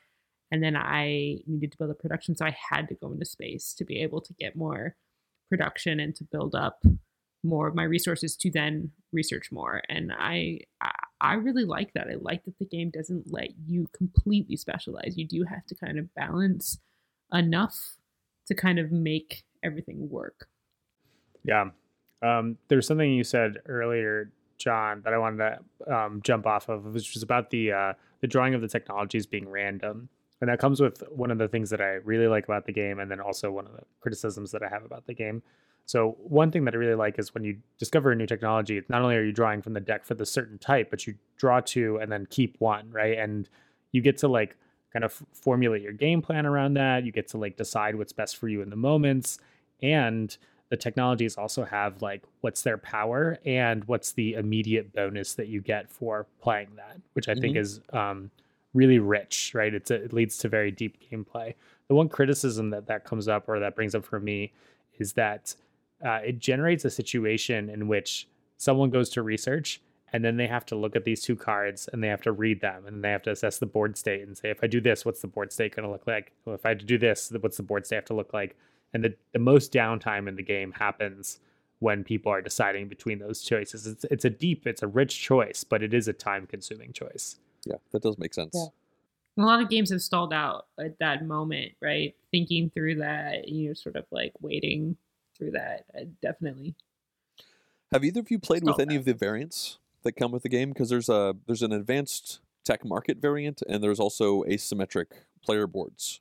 and 0.51 0.63
then 0.63 0.77
I 0.77 1.39
needed 1.47 1.73
to 1.73 1.79
build 1.79 1.91
up 1.91 2.01
production, 2.01 2.37
so 2.37 2.47
I 2.47 2.57
had 2.71 2.89
to 2.89 2.95
go 2.95 3.13
into 3.13 3.25
space 3.25 3.73
to 3.75 3.85
be 3.85 4.01
able 4.03 4.21
to 4.23 4.33
get 4.35 4.57
more 4.57 4.97
production 5.49 6.01
and 6.01 6.15
to 6.17 6.25
build 6.25 6.55
up 6.55 6.83
more 7.43 7.69
of 7.69 7.75
my 7.75 7.85
resources 7.85 8.37
to 8.37 8.51
then 8.51 8.91
research 9.13 9.51
more. 9.51 9.83
And 9.89 10.13
I, 10.13 10.61
I 11.21 11.35
really 11.35 11.65
like 11.65 11.93
that. 11.95 12.09
I 12.09 12.17
like 12.21 12.45
that 12.45 12.59
the 12.59 12.67
game 12.67 12.91
doesn't 12.91 13.33
let 13.33 13.49
you 13.67 13.89
completely 13.97 14.57
specialize. 14.57 15.17
You 15.17 15.27
do 15.27 15.45
have 15.45 15.65
to 15.67 15.75
kind 15.75 15.99
of 15.99 16.15
balance 16.15 16.79
enough 17.33 17.97
to 18.47 18.55
kind 18.55 18.79
of 18.79 18.93
make 18.93 19.43
everything 19.63 20.11
work. 20.11 20.49
Yeah. 21.45 21.71
Um, 22.23 22.59
there's 22.69 22.87
something 22.87 23.13
you 23.13 23.25
said 23.25 23.59
earlier, 23.67 24.31
John, 24.59 25.03
that 25.05 25.15
I 25.15 25.19
wanted 25.19 25.39
to 25.39 25.95
um, 25.95 26.21
jump 26.23 26.47
off 26.47 26.69
of, 26.69 26.85
which 26.85 27.15
was 27.15 27.23
about 27.23 27.51
the 27.51 27.73
uh, 27.73 27.93
the 28.21 28.27
drawing 28.27 28.55
of 28.55 28.61
the 28.61 28.69
technologies 28.69 29.27
being 29.27 29.49
random, 29.49 30.09
and 30.41 30.51
that 30.51 30.59
comes 30.59 30.81
with 30.81 31.03
one 31.11 31.31
of 31.31 31.39
the 31.39 31.49
things 31.49 31.71
that 31.71 31.81
I 31.81 31.95
really 32.05 32.27
like 32.27 32.45
about 32.45 32.67
the 32.67 32.73
game, 32.73 32.99
and 33.01 33.11
then 33.11 33.21
also 33.21 33.51
one 33.51 33.67
of 33.67 33.73
the 33.73 33.83
criticisms 34.01 34.51
that 34.53 34.63
I 34.63 34.69
have 34.69 34.85
about 34.85 35.07
the 35.07 35.15
game. 35.15 35.43
So 35.87 36.17
one 36.23 36.53
thing 36.53 36.67
that 36.67 36.75
I 36.75 36.77
really 36.77 36.95
like 36.95 37.19
is 37.19 37.35
when 37.35 37.43
you 37.43 37.57
discover 37.79 38.13
a 38.13 38.15
new 38.15 38.27
technology, 38.27 38.81
not 38.89 39.03
only 39.03 39.17
are 39.17 39.25
you 39.25 39.33
drawing 39.33 39.61
from 39.61 39.73
the 39.73 39.81
deck 39.81 40.05
for 40.05 40.15
the 40.15 40.27
certain 40.27 40.57
type, 40.57 40.89
but 40.89 41.05
you 41.07 41.15
draw 41.37 41.61
two 41.61 41.99
and 42.01 42.13
then 42.13 42.27
keep 42.31 42.55
one, 42.61 42.91
right? 42.93 43.19
And 43.19 43.49
you 43.91 44.01
get 44.01 44.19
to 44.19 44.29
like 44.29 44.57
kind 44.93 45.05
of 45.05 45.21
formulate 45.33 45.83
your 45.83 45.93
game 45.93 46.23
plan 46.23 46.47
around 46.47 46.75
that. 46.75 47.05
You 47.05 47.11
get 47.11 47.27
to 47.29 47.39
like 47.39 47.57
decide 47.57 47.97
what's 47.97 48.13
best 48.13 48.37
for 48.37 48.49
you 48.49 48.63
in 48.63 48.71
the 48.71 48.77
moments, 48.77 49.39
and 49.83 50.37
the 50.71 50.77
technologies 50.77 51.37
also 51.37 51.65
have 51.65 52.01
like 52.01 52.23
what's 52.41 52.63
their 52.63 52.79
power 52.79 53.39
and 53.45 53.85
what's 53.85 54.13
the 54.13 54.35
immediate 54.35 54.93
bonus 54.93 55.35
that 55.35 55.49
you 55.49 55.61
get 55.61 55.91
for 55.91 56.27
playing 56.41 56.69
that, 56.77 57.01
which 57.15 57.29
I 57.29 57.35
think 57.35 57.57
Mhm. 57.57 57.61
is 57.61 57.81
um, 57.93 58.31
really 58.73 59.01
rich, 59.01 59.53
right? 59.55 59.75
It's 59.75 59.91
a, 59.91 59.97
it 59.97 60.13
leads 60.13 60.39
to 60.39 60.49
very 60.49 60.71
deep 60.71 60.97
gameplay. 61.11 61.55
The 61.89 61.95
one 61.97 62.09
criticism 62.09 62.71
that 62.71 62.87
that 62.87 63.05
comes 63.05 63.27
up 63.27 63.49
or 63.49 63.59
that 63.59 63.75
brings 63.75 63.95
up 63.97 64.05
for 64.05 64.21
me 64.21 64.53
is 64.99 65.13
that 65.15 65.55
uh, 66.05 66.21
it 66.25 66.39
generates 66.39 66.85
a 66.85 66.91
situation 66.91 67.69
in 67.69 67.89
which 67.89 68.29
someone 68.57 68.91
goes 68.91 69.11
to 69.11 69.23
research 69.23 69.81
and 70.13 70.25
then 70.25 70.37
they 70.37 70.47
have 70.47 70.67
to 70.67 70.77
look 70.77 70.95
at 70.97 71.05
these 71.05 71.21
two 71.23 71.37
cards 71.37 71.89
and 71.93 72.03
they 72.03 72.09
have 72.09 72.23
to 72.23 72.33
read 72.33 72.61
them 72.61 72.87
and 72.87 73.03
they 73.03 73.11
have 73.11 73.23
to 73.23 73.31
assess 73.31 73.59
the 73.59 73.67
board 73.67 73.97
state 73.97 74.27
and 74.27 74.37
say 74.37 74.51
if 74.51 74.59
i 74.63 74.67
do 74.67 74.81
this 74.81 75.05
what's 75.05 75.21
the 75.21 75.27
board 75.27 75.53
state 75.53 75.75
going 75.75 75.85
to 75.87 75.91
look 75.91 76.07
like 76.07 76.33
well, 76.45 76.55
if 76.55 76.65
i 76.67 76.69
had 76.71 76.79
to 76.81 76.85
do 76.85 76.99
this 76.99 77.33
what's 77.41 77.57
the 77.57 77.63
board 77.63 77.87
state 77.87 77.97
have 77.97 78.05
to 78.05 78.15
look 78.15 78.33
like 78.35 78.57
and 78.93 79.05
the, 79.05 79.15
the 79.33 79.39
most 79.39 79.73
downtime 79.73 80.29
in 80.29 80.37
the 80.37 80.43
game 80.43 80.73
happens 80.73 81.39
when 81.79 82.05
people 82.05 82.31
are 82.31 82.43
deciding 82.43 82.89
between 82.89 83.19
those 83.19 83.43
choices 83.43 83.87
it's, 83.87 84.05
it's 84.11 84.25
a 84.25 84.31
deep 84.31 84.67
it's 84.67 84.83
a 84.83 84.87
rich 84.87 85.21
choice 85.21 85.65
but 85.65 85.83
it 85.83 85.95
is 85.95 86.09
a 86.09 86.13
time 86.13 86.47
consuming 86.47 86.93
choice 86.93 87.37
Yeah, 87.67 87.77
that 87.93 88.03
does 88.03 88.19
make 88.19 88.35
sense. 88.35 88.57
A 89.39 89.43
lot 89.43 89.63
of 89.63 89.71
games 89.71 89.91
have 89.91 90.03
stalled 90.03 90.33
out 90.33 90.67
at 90.79 90.99
that 90.99 91.25
moment, 91.25 91.73
right? 91.81 92.15
Thinking 92.31 92.71
through 92.71 92.97
that, 92.97 93.49
you 93.49 93.69
know, 93.69 93.75
sort 93.75 93.97
of 93.97 94.05
like 94.11 94.33
waiting 94.41 94.97
through 95.37 95.53
that. 95.53 95.85
Uh, 95.97 96.05
definitely. 96.21 96.75
Have 97.93 98.05
either 98.05 98.21
of 98.21 98.31
you 98.31 98.39
played 98.39 98.65
with 98.65 98.79
any 98.79 98.97
of 98.97 99.05
the 99.05 99.15
variants 99.15 99.79
that 100.03 100.13
come 100.13 100.31
with 100.31 100.43
the 100.43 100.49
game? 100.49 100.71
Because 100.71 100.91
there's 100.91 101.09
a 101.09 101.35
there's 101.47 101.63
an 101.63 101.73
advanced 101.73 102.41
tech 102.65 102.85
market 102.85 103.19
variant, 103.19 103.63
and 103.69 103.83
there's 103.83 104.01
also 104.01 104.43
asymmetric 104.45 105.07
player 105.43 105.67
boards. 105.67 106.21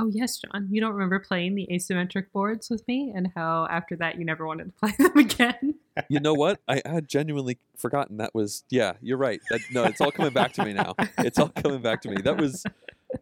Oh 0.00 0.10
yes, 0.12 0.38
John. 0.38 0.68
You 0.70 0.80
don't 0.80 0.92
remember 0.92 1.18
playing 1.18 1.54
the 1.54 1.68
asymmetric 1.70 2.32
boards 2.32 2.70
with 2.70 2.86
me, 2.88 3.12
and 3.14 3.30
how 3.34 3.66
after 3.70 3.96
that 3.96 4.18
you 4.18 4.24
never 4.24 4.46
wanted 4.46 4.64
to 4.64 4.72
play 4.72 4.94
them 4.98 5.16
again. 5.16 5.74
You 6.08 6.20
know 6.20 6.34
what? 6.34 6.60
I 6.66 6.80
had 6.86 7.08
genuinely 7.08 7.58
forgotten 7.76 8.16
that 8.18 8.34
was. 8.34 8.64
Yeah, 8.70 8.94
you're 9.02 9.18
right. 9.18 9.40
That, 9.50 9.60
no, 9.72 9.84
it's 9.84 10.00
all 10.00 10.10
coming 10.12 10.32
back 10.32 10.52
to 10.54 10.64
me 10.64 10.72
now. 10.72 10.94
It's 11.18 11.38
all 11.38 11.48
coming 11.48 11.82
back 11.82 12.02
to 12.02 12.10
me. 12.10 12.22
That 12.22 12.38
was. 12.38 12.64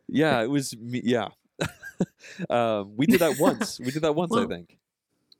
Yeah, 0.07 0.43
it 0.43 0.51
was. 0.51 0.77
me 0.77 1.01
Yeah, 1.05 1.29
um, 2.51 2.97
we 2.97 3.07
did 3.07 3.21
that 3.21 3.39
once. 3.39 3.81
We 3.81 3.91
did 3.91 4.03
that 4.03 4.15
once, 4.15 4.35
I 4.37 4.47
think. 4.47 4.79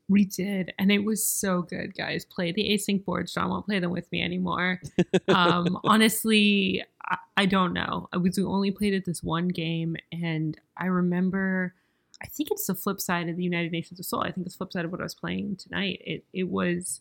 We 0.09 0.25
did, 0.25 0.73
and 0.79 0.91
it 0.91 1.05
was 1.05 1.25
so 1.27 1.63
good, 1.63 1.95
guys. 1.95 2.25
Play 2.25 2.51
the 2.53 2.71
async 2.71 3.05
boards. 3.05 3.35
John 3.35 3.51
won't 3.51 3.67
play 3.67 3.79
them 3.79 3.91
with 3.91 4.11
me 4.11 4.23
anymore. 4.23 4.81
Um, 5.29 5.79
honestly, 5.85 6.83
I, 7.05 7.17
I 7.37 7.47
don't 7.47 7.73
know. 7.73 8.09
I 8.13 8.17
was 8.17 8.37
we 8.39 8.45
only 8.45 8.71
played 8.71 8.95
it 8.95 9.05
this 9.05 9.23
one 9.23 9.49
game, 9.49 9.97
and 10.11 10.59
I 10.77 10.87
remember. 10.87 11.75
I 12.23 12.27
think 12.27 12.51
it's 12.51 12.67
the 12.67 12.75
flip 12.75 13.01
side 13.01 13.29
of 13.29 13.37
the 13.37 13.45
United 13.45 13.71
Nations 13.71 14.01
of 14.01 14.07
Sol. 14.07 14.23
I 14.23 14.33
think 14.33 14.47
it's 14.47 14.55
the 14.55 14.59
flip 14.59 14.73
side 14.73 14.85
of 14.85 14.91
what 14.91 15.01
I 15.01 15.05
was 15.05 15.15
playing 15.15 15.57
tonight. 15.57 16.01
It 16.05 16.25
it 16.33 16.49
was. 16.49 17.01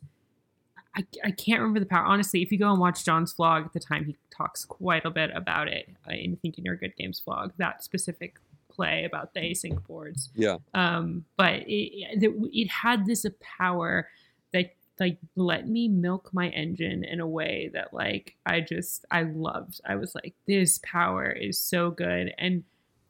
I, 0.96 1.06
I 1.24 1.32
can't 1.32 1.60
remember 1.60 1.80
the 1.80 1.86
power. 1.86 2.06
Honestly, 2.06 2.42
if 2.42 2.52
you 2.52 2.60
go 2.60 2.70
and 2.72 2.80
watch 2.80 3.06
John's 3.06 3.34
vlog 3.34 3.66
at 3.66 3.74
the 3.74 3.80
time, 3.80 4.06
he 4.06 4.16
talks 4.36 4.66
quite 4.66 5.06
a 5.06 5.12
bit 5.12 5.32
about 5.34 5.68
it 5.68 5.90
uh, 6.08 6.14
in 6.14 6.36
Thinking 6.38 6.66
You're 6.66 6.76
Good 6.76 6.96
Games 6.98 7.22
vlog. 7.26 7.52
That 7.58 7.84
specific 7.84 8.40
play 8.78 9.04
about 9.04 9.34
the 9.34 9.42
async 9.42 9.86
boards 9.86 10.30
Yeah, 10.36 10.58
um 10.74 11.26
but 11.36 11.64
it, 11.68 12.24
it 12.24 12.34
it 12.54 12.70
had 12.70 13.06
this 13.06 13.26
power 13.42 14.08
that 14.54 14.76
like 15.00 15.18
let 15.36 15.68
me 15.68 15.90
milk 15.90 16.30
my 16.32 16.48
engine 16.50 17.04
in 17.04 17.20
a 17.20 17.28
way 17.28 17.70
that 17.74 17.94
like 17.94 18.36
i 18.46 18.62
just 18.62 19.06
i 19.12 19.24
loved 19.24 19.82
i 19.86 19.96
was 19.96 20.16
like 20.16 20.34
this 20.48 20.80
power 20.84 21.30
is 21.30 21.60
so 21.60 21.92
good 21.92 22.34
and 22.38 22.64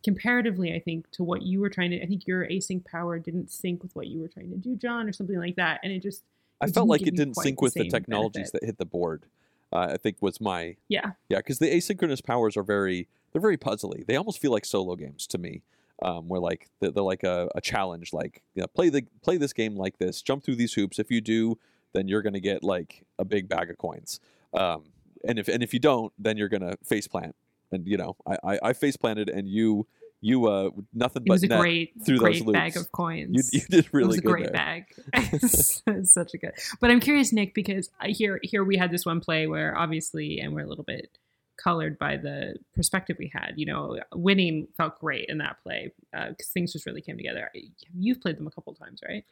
comparatively, 0.07 0.73
I 0.73 0.79
think 0.79 1.11
to 1.11 1.23
what 1.23 1.41
you 1.41 1.59
were 1.59 1.69
trying 1.69 1.91
to, 1.91 2.01
I 2.01 2.05
think 2.05 2.25
your 2.25 2.47
async 2.47 2.85
power 2.85 3.19
didn't 3.19 3.51
sync 3.51 3.83
with 3.83 3.93
what 3.93 4.07
you 4.07 4.21
were 4.21 4.29
trying 4.29 4.49
to 4.51 4.55
do, 4.55 4.77
John, 4.77 5.05
or 5.05 5.11
something 5.11 5.37
like 5.37 5.57
that, 5.57 5.81
and 5.83 5.91
it 5.91 6.01
just. 6.01 6.23
I 6.61 6.67
felt 6.67 6.87
like 6.87 7.01
it 7.01 7.15
didn't 7.15 7.35
sync 7.35 7.61
with 7.61 7.73
the 7.73 7.89
technologies 7.89 8.51
benefit. 8.51 8.61
that 8.61 8.65
hit 8.65 8.77
the 8.77 8.85
board. 8.85 9.25
Uh, 9.71 9.89
I 9.91 9.97
think 9.97 10.15
was 10.21 10.39
my 10.39 10.77
yeah 10.87 11.11
yeah 11.27 11.39
because 11.39 11.59
the 11.59 11.69
asynchronous 11.69 12.23
powers 12.23 12.55
are 12.55 12.63
very 12.63 13.09
they're 13.31 13.41
very 13.41 13.57
puzzly. 13.57 14.05
They 14.05 14.15
almost 14.15 14.39
feel 14.39 14.51
like 14.51 14.65
solo 14.65 14.95
games 14.95 15.27
to 15.27 15.37
me, 15.37 15.63
um, 16.01 16.27
where 16.27 16.39
like 16.39 16.69
they're, 16.79 16.91
they're 16.91 17.03
like 17.03 17.23
a, 17.23 17.49
a, 17.55 17.61
challenge. 17.61 18.13
Like 18.13 18.41
you 18.55 18.61
know, 18.61 18.67
play 18.67 18.89
the 18.89 19.05
play 19.21 19.37
this 19.37 19.53
game 19.53 19.75
like 19.75 19.97
this, 19.97 20.21
jump 20.21 20.43
through 20.43 20.55
these 20.55 20.73
hoops. 20.73 20.99
If 20.99 21.11
you 21.11 21.21
do, 21.21 21.57
then 21.93 22.07
you're 22.07 22.21
gonna 22.21 22.39
get 22.39 22.63
like 22.63 23.03
a 23.19 23.25
big 23.25 23.49
bag 23.49 23.69
of 23.69 23.77
coins. 23.77 24.19
Um, 24.53 24.85
and 25.27 25.39
if 25.39 25.47
and 25.47 25.63
if 25.63 25.73
you 25.73 25.79
don't, 25.79 26.13
then 26.17 26.37
you're 26.37 26.49
gonna 26.49 26.75
face 26.83 27.07
plant. 27.07 27.35
And 27.71 27.87
you 27.87 27.97
know, 27.97 28.15
I 28.25 28.37
I, 28.43 28.59
I 28.63 28.73
face 28.73 28.97
planted, 28.97 29.29
and 29.29 29.47
you 29.47 29.87
you 30.21 30.47
uh 30.47 30.69
nothing 30.93 31.23
was 31.27 31.43
a 31.43 31.47
great 31.47 31.93
through 32.05 32.17
great 32.17 32.33
those 32.35 32.41
loops. 32.41 32.57
bag 32.57 32.77
of 32.77 32.91
coins. 32.91 33.53
You, 33.53 33.59
you 33.59 33.67
did 33.67 33.93
really 33.93 34.05
it 34.05 34.07
was 34.07 34.17
a 34.17 34.21
great 34.21 34.43
there. 34.45 34.51
bag. 34.51 34.85
it's, 35.13 35.83
it's 35.85 36.13
such 36.13 36.33
a 36.33 36.37
good. 36.37 36.53
But 36.79 36.89
I'm 36.91 36.99
curious, 36.99 37.31
Nick, 37.31 37.53
because 37.53 37.89
here 38.05 38.39
here 38.43 38.63
we 38.63 38.77
had 38.77 38.91
this 38.91 39.05
one 39.05 39.19
play 39.19 39.47
where 39.47 39.77
obviously, 39.77 40.39
and 40.39 40.53
we're 40.53 40.61
a 40.61 40.67
little 40.67 40.83
bit 40.83 41.17
colored 41.57 41.97
by 41.97 42.17
the 42.17 42.55
perspective 42.75 43.17
we 43.19 43.31
had. 43.33 43.53
You 43.55 43.65
know, 43.65 43.99
winning 44.13 44.67
felt 44.77 44.99
great 44.99 45.25
in 45.29 45.37
that 45.39 45.57
play 45.63 45.91
because 46.11 46.47
uh, 46.47 46.53
things 46.53 46.73
just 46.73 46.85
really 46.85 47.01
came 47.01 47.17
together. 47.17 47.51
You've 47.97 48.21
played 48.21 48.37
them 48.37 48.47
a 48.47 48.51
couple 48.51 48.73
times, 48.73 49.01
right? 49.07 49.23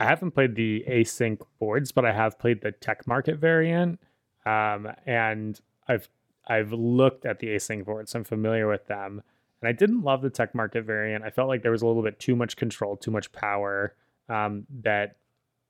I 0.00 0.04
haven't 0.04 0.32
played 0.32 0.54
the 0.54 0.84
async 0.88 1.40
boards, 1.58 1.92
but 1.92 2.04
I 2.04 2.12
have 2.12 2.38
played 2.38 2.60
the 2.60 2.72
tech 2.72 3.06
market 3.06 3.38
variant, 3.38 4.00
um, 4.46 4.88
and 5.06 5.60
I've 5.88 6.08
I've 6.46 6.72
looked 6.72 7.26
at 7.26 7.40
the 7.40 7.48
async 7.48 7.84
boards. 7.84 8.12
So 8.12 8.20
I'm 8.20 8.24
familiar 8.24 8.68
with 8.68 8.86
them, 8.86 9.22
and 9.60 9.68
I 9.68 9.72
didn't 9.72 10.02
love 10.02 10.22
the 10.22 10.30
tech 10.30 10.54
market 10.54 10.84
variant. 10.84 11.24
I 11.24 11.30
felt 11.30 11.48
like 11.48 11.62
there 11.62 11.72
was 11.72 11.82
a 11.82 11.86
little 11.86 12.02
bit 12.02 12.20
too 12.20 12.36
much 12.36 12.56
control, 12.56 12.96
too 12.96 13.10
much 13.10 13.32
power. 13.32 13.94
Um, 14.28 14.66
that 14.82 15.16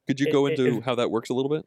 could 0.07 0.21
you 0.21 0.31
go 0.31 0.47
it, 0.47 0.59
into 0.59 0.79
it, 0.79 0.85
how 0.85 0.95
that 0.97 1.11
works 1.11 1.31
a 1.31 1.35
little 1.35 1.51
bit? 1.51 1.67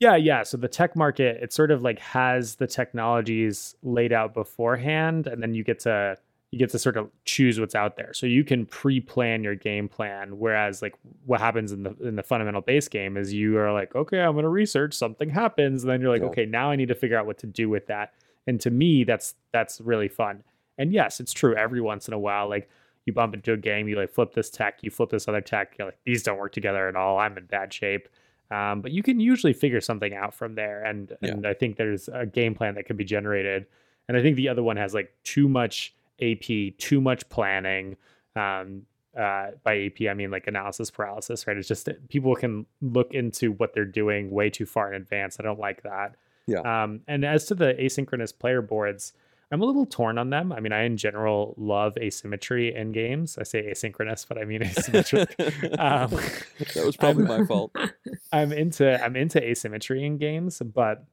Yeah, 0.00 0.16
yeah. 0.16 0.42
So 0.42 0.56
the 0.56 0.68
tech 0.68 0.96
market, 0.96 1.42
it 1.42 1.52
sort 1.52 1.70
of 1.70 1.82
like 1.82 1.98
has 2.00 2.56
the 2.56 2.66
technologies 2.66 3.74
laid 3.82 4.12
out 4.12 4.34
beforehand, 4.34 5.26
and 5.26 5.42
then 5.42 5.54
you 5.54 5.64
get 5.64 5.80
to 5.80 6.16
you 6.50 6.58
get 6.58 6.70
to 6.70 6.78
sort 6.78 6.96
of 6.96 7.10
choose 7.24 7.58
what's 7.58 7.74
out 7.74 7.96
there. 7.96 8.12
So 8.12 8.26
you 8.26 8.44
can 8.44 8.64
pre-plan 8.64 9.42
your 9.42 9.56
game 9.56 9.88
plan. 9.88 10.38
Whereas 10.38 10.82
like 10.82 10.94
what 11.26 11.40
happens 11.40 11.72
in 11.72 11.82
the 11.82 11.96
in 12.00 12.16
the 12.16 12.22
fundamental 12.22 12.60
base 12.60 12.86
game 12.86 13.16
is 13.16 13.32
you 13.32 13.58
are 13.58 13.72
like, 13.72 13.94
okay, 13.94 14.20
I'm 14.20 14.34
gonna 14.34 14.48
research, 14.48 14.94
something 14.94 15.30
happens, 15.30 15.82
and 15.82 15.90
then 15.90 16.00
you're 16.00 16.10
like, 16.10 16.22
yeah. 16.22 16.28
okay, 16.28 16.46
now 16.46 16.70
I 16.70 16.76
need 16.76 16.88
to 16.88 16.94
figure 16.94 17.18
out 17.18 17.26
what 17.26 17.38
to 17.38 17.46
do 17.46 17.68
with 17.68 17.86
that. 17.86 18.14
And 18.46 18.60
to 18.60 18.70
me, 18.70 19.04
that's 19.04 19.34
that's 19.52 19.80
really 19.80 20.08
fun. 20.08 20.42
And 20.78 20.92
yes, 20.92 21.20
it's 21.20 21.32
true. 21.32 21.56
Every 21.56 21.80
once 21.80 22.08
in 22.08 22.14
a 22.14 22.18
while, 22.18 22.48
like 22.48 22.68
you 23.06 23.12
bump 23.12 23.34
into 23.34 23.52
a 23.52 23.56
game, 23.56 23.88
you 23.88 23.96
like 23.96 24.10
flip 24.10 24.32
this 24.32 24.50
tech, 24.50 24.78
you 24.82 24.90
flip 24.90 25.10
this 25.10 25.28
other 25.28 25.40
tech, 25.40 25.74
you're 25.78 25.88
like, 25.88 25.98
these 26.04 26.22
don't 26.22 26.38
work 26.38 26.52
together 26.52 26.88
at 26.88 26.96
all. 26.96 27.18
I'm 27.18 27.36
in 27.36 27.46
bad 27.46 27.72
shape. 27.72 28.08
Um, 28.50 28.80
but 28.82 28.92
you 28.92 29.02
can 29.02 29.20
usually 29.20 29.52
figure 29.52 29.80
something 29.80 30.14
out 30.14 30.34
from 30.34 30.54
there, 30.54 30.82
and 30.84 31.16
yeah. 31.20 31.30
and 31.30 31.46
I 31.46 31.54
think 31.54 31.76
there's 31.76 32.08
a 32.08 32.26
game 32.26 32.54
plan 32.54 32.74
that 32.74 32.86
can 32.86 32.96
be 32.96 33.04
generated. 33.04 33.66
And 34.06 34.16
I 34.16 34.22
think 34.22 34.36
the 34.36 34.48
other 34.48 34.62
one 34.62 34.76
has 34.76 34.92
like 34.94 35.14
too 35.24 35.48
much 35.48 35.94
AP, 36.20 36.76
too 36.78 37.00
much 37.00 37.28
planning. 37.28 37.96
Um, 38.36 38.82
uh, 39.18 39.52
by 39.62 39.84
AP, 39.84 40.08
I 40.10 40.14
mean 40.14 40.30
like 40.30 40.46
analysis 40.46 40.90
paralysis, 40.90 41.46
right? 41.46 41.56
It's 41.56 41.68
just 41.68 41.88
people 42.08 42.34
can 42.34 42.66
look 42.82 43.14
into 43.14 43.52
what 43.52 43.72
they're 43.72 43.84
doing 43.84 44.30
way 44.30 44.50
too 44.50 44.66
far 44.66 44.92
in 44.92 45.00
advance. 45.00 45.38
I 45.38 45.44
don't 45.44 45.60
like 45.60 45.82
that. 45.82 46.16
Yeah. 46.46 46.60
Um, 46.60 47.00
and 47.06 47.24
as 47.24 47.46
to 47.46 47.54
the 47.54 47.74
asynchronous 47.74 48.36
player 48.36 48.60
boards, 48.60 49.12
I'm 49.54 49.62
a 49.62 49.66
little 49.66 49.86
torn 49.86 50.18
on 50.18 50.30
them. 50.30 50.52
I 50.52 50.58
mean, 50.58 50.72
I 50.72 50.82
in 50.82 50.96
general 50.96 51.54
love 51.56 51.96
asymmetry 51.96 52.74
in 52.74 52.90
games. 52.90 53.38
I 53.38 53.44
say 53.44 53.62
asynchronous, 53.70 54.26
but 54.26 54.36
I 54.36 54.44
mean 54.44 54.60
asymmetric. 54.62 55.78
um, 55.78 56.10
that 56.74 56.84
was 56.84 56.96
probably 56.96 57.22
I'm, 57.22 57.40
my 57.40 57.46
fault. 57.46 57.70
I'm 58.32 58.52
into 58.52 59.02
I'm 59.02 59.14
into 59.14 59.40
asymmetry 59.40 60.04
in 60.04 60.18
games, 60.18 60.60
but 60.60 61.04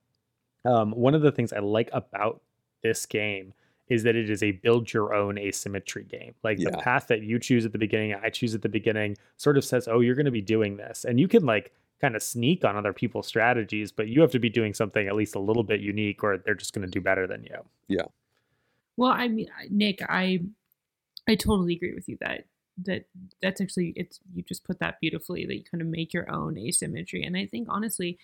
um, 0.65 0.89
one 0.91 1.13
of 1.13 1.21
the 1.21 1.31
things 1.31 1.53
I 1.53 1.59
like 1.59 1.91
about 1.93 2.41
this 2.81 3.05
game 3.05 3.53
is 3.89 4.01
that 4.03 4.15
it 4.15 4.27
is 4.27 4.41
a 4.41 4.53
build 4.53 4.91
your 4.91 5.13
own 5.13 5.37
asymmetry 5.37 6.05
game. 6.05 6.33
Like 6.43 6.57
yeah. 6.57 6.71
the 6.71 6.77
path 6.79 7.05
that 7.09 7.21
you 7.21 7.37
choose 7.37 7.63
at 7.63 7.73
the 7.73 7.77
beginning, 7.77 8.15
I 8.15 8.31
choose 8.31 8.55
at 8.55 8.63
the 8.63 8.69
beginning, 8.69 9.17
sort 9.37 9.55
of 9.55 9.63
says, 9.63 9.87
"Oh, 9.87 9.99
you're 9.99 10.15
going 10.15 10.25
to 10.25 10.31
be 10.31 10.41
doing 10.41 10.77
this," 10.77 11.05
and 11.05 11.19
you 11.19 11.27
can 11.27 11.45
like 11.45 11.73
kind 11.99 12.15
of 12.15 12.23
sneak 12.23 12.65
on 12.65 12.75
other 12.75 12.91
people's 12.91 13.27
strategies, 13.27 13.91
but 13.91 14.07
you 14.07 14.19
have 14.21 14.31
to 14.31 14.39
be 14.39 14.49
doing 14.49 14.73
something 14.73 15.07
at 15.07 15.13
least 15.13 15.35
a 15.35 15.39
little 15.39 15.63
bit 15.63 15.79
unique, 15.79 16.23
or 16.23 16.39
they're 16.39 16.55
just 16.55 16.73
going 16.73 16.87
to 16.87 16.91
do 16.91 17.01
better 17.01 17.27
than 17.27 17.43
you. 17.43 17.57
Yeah. 17.87 18.05
Well, 18.97 19.11
I 19.11 19.27
mean, 19.27 19.47
Nick, 19.69 20.01
I 20.07 20.39
I 21.29 21.35
totally 21.35 21.75
agree 21.75 21.93
with 21.95 22.09
you 22.09 22.17
that 22.21 22.45
that 22.83 23.05
that's 23.41 23.61
actually 23.61 23.93
it's 23.95 24.19
you 24.33 24.43
just 24.43 24.63
put 24.65 24.79
that 24.79 24.99
beautifully 25.01 25.45
that 25.45 25.55
you 25.55 25.63
kind 25.63 25.81
of 25.81 25.87
make 25.87 26.13
your 26.13 26.31
own 26.31 26.57
asymmetry, 26.57 27.23
and 27.23 27.37
I 27.37 27.45
think 27.47 27.67
honestly, 27.71 28.19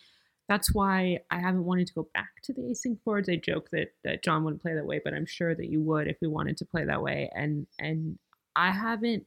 that's 0.50 0.74
why 0.74 1.20
I 1.32 1.40
haven't 1.40 1.66
wanted 1.66 1.88
to 1.88 1.94
go 1.96 2.10
back 2.14 2.42
to 2.44 2.54
the 2.54 2.64
async 2.64 3.00
boards. 3.06 3.30
I 3.30 3.38
joke 3.38 3.70
that 3.72 3.90
that 4.04 4.24
John 4.24 4.44
wouldn't 4.44 4.62
play 4.64 4.76
that 4.76 4.88
way, 4.88 5.02
but 5.04 5.14
I'm 5.14 5.26
sure 5.28 5.56
that 5.56 5.70
you 5.70 5.82
would 5.84 6.08
if 6.08 6.18
we 6.22 6.28
wanted 6.30 6.58
to 6.58 6.66
play 6.66 6.86
that 6.86 7.04
way, 7.04 7.32
and 7.36 7.68
and 7.80 8.20
I 8.56 8.72
haven't 8.72 9.26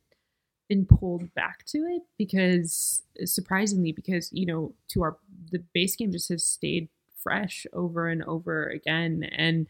been 0.69 0.87
pulled 0.87 1.33
back 1.35 1.65
to 1.67 1.79
it 1.79 2.03
because 2.17 3.03
surprisingly 3.25 3.93
because 3.93 4.31
you 4.33 4.47
know 4.47 4.73
to 4.89 5.03
our 5.03 5.17
the 5.51 5.63
base 5.75 5.97
game 5.97 6.13
just 6.13 6.29
has 6.29 6.45
stayed 6.45 6.89
fresh 7.23 7.67
over 7.73 8.09
and 8.09 8.23
over 8.25 8.67
again. 8.69 9.25
And 9.33 9.67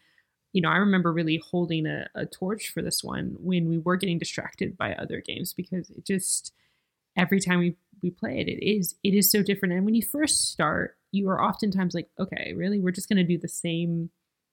you 0.52 0.60
know, 0.60 0.68
I 0.68 0.76
remember 0.76 1.12
really 1.12 1.40
holding 1.50 1.86
a, 1.86 2.08
a 2.14 2.26
torch 2.26 2.70
for 2.70 2.82
this 2.82 3.04
one 3.04 3.36
when 3.38 3.68
we 3.68 3.78
were 3.78 3.96
getting 3.96 4.18
distracted 4.18 4.76
by 4.76 4.94
other 4.94 5.20
games 5.20 5.52
because 5.52 5.90
it 5.90 6.04
just 6.04 6.52
every 7.16 7.40
time 7.40 7.60
we 7.60 7.76
we 8.02 8.10
play 8.10 8.40
it, 8.40 8.48
it 8.48 8.64
is 8.64 8.94
it 9.02 9.14
is 9.14 9.30
so 9.30 9.42
different. 9.42 9.74
And 9.74 9.84
when 9.84 9.94
you 9.94 10.02
first 10.02 10.50
start, 10.50 10.96
you 11.12 11.28
are 11.28 11.42
oftentimes 11.42 11.94
like, 11.94 12.08
okay, 12.18 12.52
really, 12.54 12.80
we're 12.80 12.90
just 12.90 13.08
going 13.08 13.18
to 13.18 13.24
do 13.24 13.38
the 13.38 13.48
same 13.48 14.10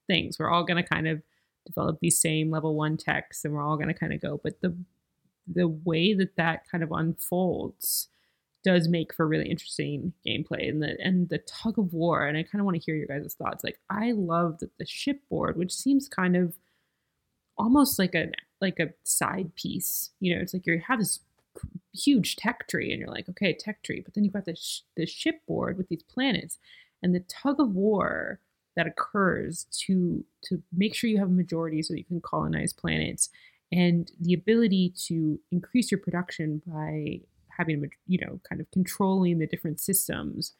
things. 0.07 0.37
We're 0.39 0.49
all 0.49 0.63
going 0.63 0.81
to 0.81 0.87
kind 0.87 1.07
of 1.07 1.21
develop 1.65 1.99
these 1.99 2.19
same 2.19 2.51
level 2.51 2.75
one 2.75 2.97
techs, 2.97 3.43
and 3.43 3.53
we're 3.53 3.63
all 3.63 3.77
going 3.77 3.89
to 3.89 3.93
kind 3.93 4.13
of 4.13 4.21
go. 4.21 4.39
But 4.43 4.61
the 4.61 4.75
the 5.47 5.67
way 5.67 6.13
that 6.13 6.35
that 6.35 6.69
kind 6.69 6.83
of 6.83 6.91
unfolds 6.91 8.09
does 8.67 8.89
make 8.89 9.13
for 9.13 9.25
really 9.25 9.49
interesting 9.49 10.11
gameplay 10.27 10.67
and 10.67 10.83
the 10.83 10.97
and 11.01 11.29
the 11.29 11.37
tug 11.37 11.79
of 11.79 11.93
war 11.93 12.27
and 12.27 12.37
i 12.37 12.43
kind 12.43 12.59
of 12.59 12.65
want 12.65 12.75
to 12.75 12.83
hear 12.83 12.97
your 12.97 13.07
guys' 13.07 13.33
thoughts. 13.33 13.63
Like 13.63 13.79
i 13.89 14.11
love 14.11 14.59
that 14.59 14.77
the 14.77 14.85
shipboard 14.85 15.55
which 15.55 15.73
seems 15.73 16.09
kind 16.09 16.35
of 16.35 16.53
almost 17.57 17.97
like 17.97 18.13
a 18.13 18.27
like 18.59 18.77
a 18.81 18.89
side 19.05 19.55
piece 19.55 20.11
you 20.19 20.35
know 20.35 20.41
it's 20.41 20.53
like 20.53 20.67
you 20.67 20.81
have 20.85 20.99
this 20.99 21.21
huge 21.93 22.35
tech 22.35 22.67
tree 22.67 22.91
and 22.91 22.99
you're 22.99 23.09
like 23.09 23.29
okay 23.29 23.53
tech 23.53 23.81
tree 23.83 24.01
but 24.03 24.13
then 24.13 24.25
you've 24.25 24.33
got 24.33 24.43
this 24.43 24.83
this 24.97 25.09
shipboard 25.09 25.77
with 25.77 25.87
these 25.87 26.03
planets 26.03 26.59
and 27.01 27.15
the 27.15 27.21
tug 27.21 27.61
of 27.61 27.73
war 27.73 28.41
that 28.75 28.85
occurs 28.85 29.65
to 29.71 30.25
to 30.43 30.61
make 30.75 30.93
sure 30.93 31.09
you 31.09 31.19
have 31.19 31.29
a 31.29 31.31
majority 31.31 31.81
so 31.81 31.93
you 31.93 32.03
can 32.03 32.19
colonize 32.19 32.73
planets 32.73 33.29
and 33.71 34.11
the 34.19 34.33
ability 34.33 34.93
to 35.05 35.39
increase 35.53 35.89
your 35.89 36.01
production 36.01 36.61
by 36.67 37.21
having 37.57 37.89
you 38.07 38.19
know 38.19 38.39
kind 38.47 38.61
of 38.61 38.69
controlling 38.71 39.39
the 39.39 39.47
different 39.47 39.79
systems 39.79 40.53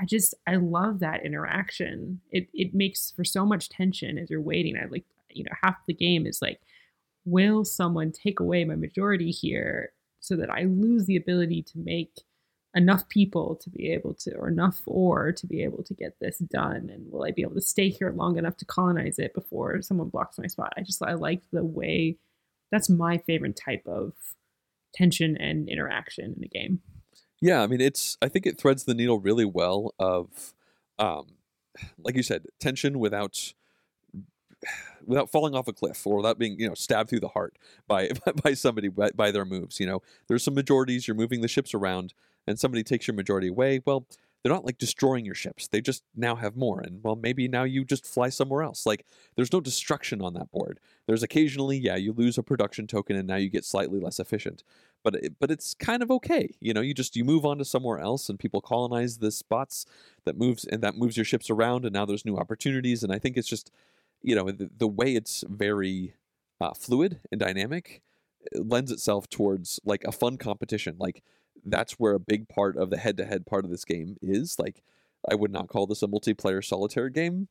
i 0.00 0.04
just 0.04 0.34
i 0.46 0.56
love 0.56 1.00
that 1.00 1.24
interaction. 1.24 2.20
It 2.30 2.48
it 2.54 2.74
makes 2.74 3.12
for 3.16 3.24
so 3.24 3.44
much 3.46 3.68
tension 3.68 4.18
as 4.18 4.30
you're 4.30 4.40
waiting. 4.40 4.76
I 4.76 4.86
like 4.86 5.04
you 5.30 5.44
know 5.44 5.52
half 5.62 5.76
the 5.86 5.94
game 5.94 6.26
is 6.26 6.40
like 6.42 6.60
will 7.24 7.64
someone 7.64 8.12
take 8.12 8.40
away 8.40 8.64
my 8.64 8.76
majority 8.76 9.30
here 9.30 9.90
so 10.20 10.36
that 10.36 10.50
i 10.50 10.62
lose 10.62 11.06
the 11.06 11.16
ability 11.16 11.62
to 11.62 11.78
make 11.78 12.20
enough 12.74 13.08
people 13.08 13.56
to 13.56 13.70
be 13.70 13.90
able 13.90 14.14
to 14.14 14.34
or 14.36 14.48
enough 14.48 14.82
ore 14.86 15.32
to 15.32 15.46
be 15.46 15.62
able 15.62 15.82
to 15.82 15.94
get 15.94 16.18
this 16.20 16.38
done? 16.38 16.90
And 16.92 17.10
will 17.10 17.24
i 17.24 17.30
be 17.30 17.42
able 17.42 17.54
to 17.54 17.60
stay 17.60 17.88
here 17.88 18.12
long 18.12 18.38
enough 18.38 18.56
to 18.58 18.64
colonize 18.64 19.18
it 19.18 19.34
before 19.34 19.82
someone 19.82 20.08
blocks 20.08 20.38
my 20.38 20.46
spot? 20.46 20.72
I 20.76 20.82
just 20.82 21.02
i 21.02 21.14
like 21.14 21.42
the 21.52 21.64
way 21.64 22.16
that's 22.70 22.90
my 22.90 23.18
favorite 23.18 23.56
type 23.56 23.86
of 23.86 24.12
tension 24.96 25.36
and 25.36 25.68
interaction 25.68 26.34
in 26.36 26.44
a 26.44 26.48
game. 26.48 26.80
Yeah, 27.40 27.62
I 27.62 27.66
mean, 27.66 27.80
it's. 27.80 28.16
I 28.22 28.28
think 28.28 28.46
it 28.46 28.58
threads 28.58 28.84
the 28.84 28.94
needle 28.94 29.20
really 29.20 29.44
well 29.44 29.94
of, 29.98 30.54
um, 30.98 31.26
like 31.98 32.16
you 32.16 32.22
said, 32.22 32.46
tension 32.58 32.98
without 32.98 33.52
without 35.06 35.30
falling 35.30 35.54
off 35.54 35.68
a 35.68 35.72
cliff 35.72 36.04
or 36.06 36.16
without 36.16 36.38
being 36.38 36.58
you 36.58 36.66
know 36.66 36.74
stabbed 36.74 37.10
through 37.10 37.20
the 37.20 37.28
heart 37.28 37.56
by 37.86 38.10
by 38.42 38.54
somebody 38.54 38.88
by, 38.88 39.10
by 39.10 39.30
their 39.30 39.44
moves. 39.44 39.78
You 39.78 39.86
know, 39.86 40.02
there's 40.28 40.42
some 40.42 40.54
majorities. 40.54 41.06
You're 41.06 41.16
moving 41.16 41.42
the 41.42 41.48
ships 41.48 41.74
around, 41.74 42.14
and 42.46 42.58
somebody 42.58 42.82
takes 42.82 43.06
your 43.06 43.14
majority 43.14 43.48
away. 43.48 43.80
Well, 43.84 44.06
they're 44.46 44.54
not 44.54 44.64
like 44.64 44.78
destroying 44.78 45.24
your 45.24 45.34
ships. 45.34 45.66
They 45.66 45.80
just 45.80 46.04
now 46.14 46.36
have 46.36 46.56
more. 46.56 46.78
And 46.78 47.02
well, 47.02 47.16
maybe 47.16 47.48
now 47.48 47.64
you 47.64 47.84
just 47.84 48.06
fly 48.06 48.28
somewhere 48.28 48.62
else. 48.62 48.86
Like 48.86 49.04
there's 49.34 49.52
no 49.52 49.60
destruction 49.60 50.22
on 50.22 50.34
that 50.34 50.52
board. 50.52 50.78
There's 51.08 51.24
occasionally, 51.24 51.76
yeah, 51.78 51.96
you 51.96 52.12
lose 52.12 52.38
a 52.38 52.44
production 52.44 52.86
token 52.86 53.16
and 53.16 53.26
now 53.26 53.34
you 53.34 53.50
get 53.50 53.64
slightly 53.64 53.98
less 53.98 54.20
efficient. 54.20 54.62
But 55.02 55.16
it, 55.16 55.32
but 55.40 55.50
it's 55.50 55.74
kind 55.74 56.00
of 56.00 56.12
okay. 56.12 56.54
You 56.60 56.74
know, 56.74 56.80
you 56.80 56.94
just 56.94 57.16
you 57.16 57.24
move 57.24 57.44
on 57.44 57.58
to 57.58 57.64
somewhere 57.64 57.98
else 57.98 58.28
and 58.28 58.38
people 58.38 58.60
colonize 58.60 59.18
the 59.18 59.32
spots 59.32 59.84
that 60.24 60.38
moves 60.38 60.64
and 60.64 60.80
that 60.80 60.96
moves 60.96 61.16
your 61.16 61.24
ships 61.24 61.50
around 61.50 61.84
and 61.84 61.92
now 61.92 62.06
there's 62.06 62.24
new 62.24 62.36
opportunities. 62.36 63.02
And 63.02 63.12
I 63.12 63.18
think 63.18 63.36
it's 63.36 63.48
just, 63.48 63.72
you 64.22 64.36
know, 64.36 64.52
the, 64.52 64.70
the 64.78 64.86
way 64.86 65.16
it's 65.16 65.42
very 65.48 66.14
uh, 66.60 66.72
fluid 66.72 67.18
and 67.32 67.40
dynamic 67.40 68.00
lends 68.54 68.92
itself 68.92 69.28
towards 69.28 69.80
like 69.84 70.04
a 70.04 70.12
fun 70.12 70.36
competition. 70.38 70.94
Like 71.00 71.24
that's 71.66 71.94
where 71.94 72.14
a 72.14 72.20
big 72.20 72.48
part 72.48 72.76
of 72.76 72.90
the 72.90 72.96
head-to-head 72.96 73.46
part 73.46 73.64
of 73.64 73.70
this 73.70 73.84
game 73.84 74.16
is. 74.22 74.58
Like 74.58 74.82
I 75.28 75.34
would 75.34 75.52
not 75.52 75.68
call 75.68 75.86
this 75.86 76.02
a 76.02 76.08
multiplayer 76.08 76.64
solitaire 76.64 77.08
game. 77.08 77.48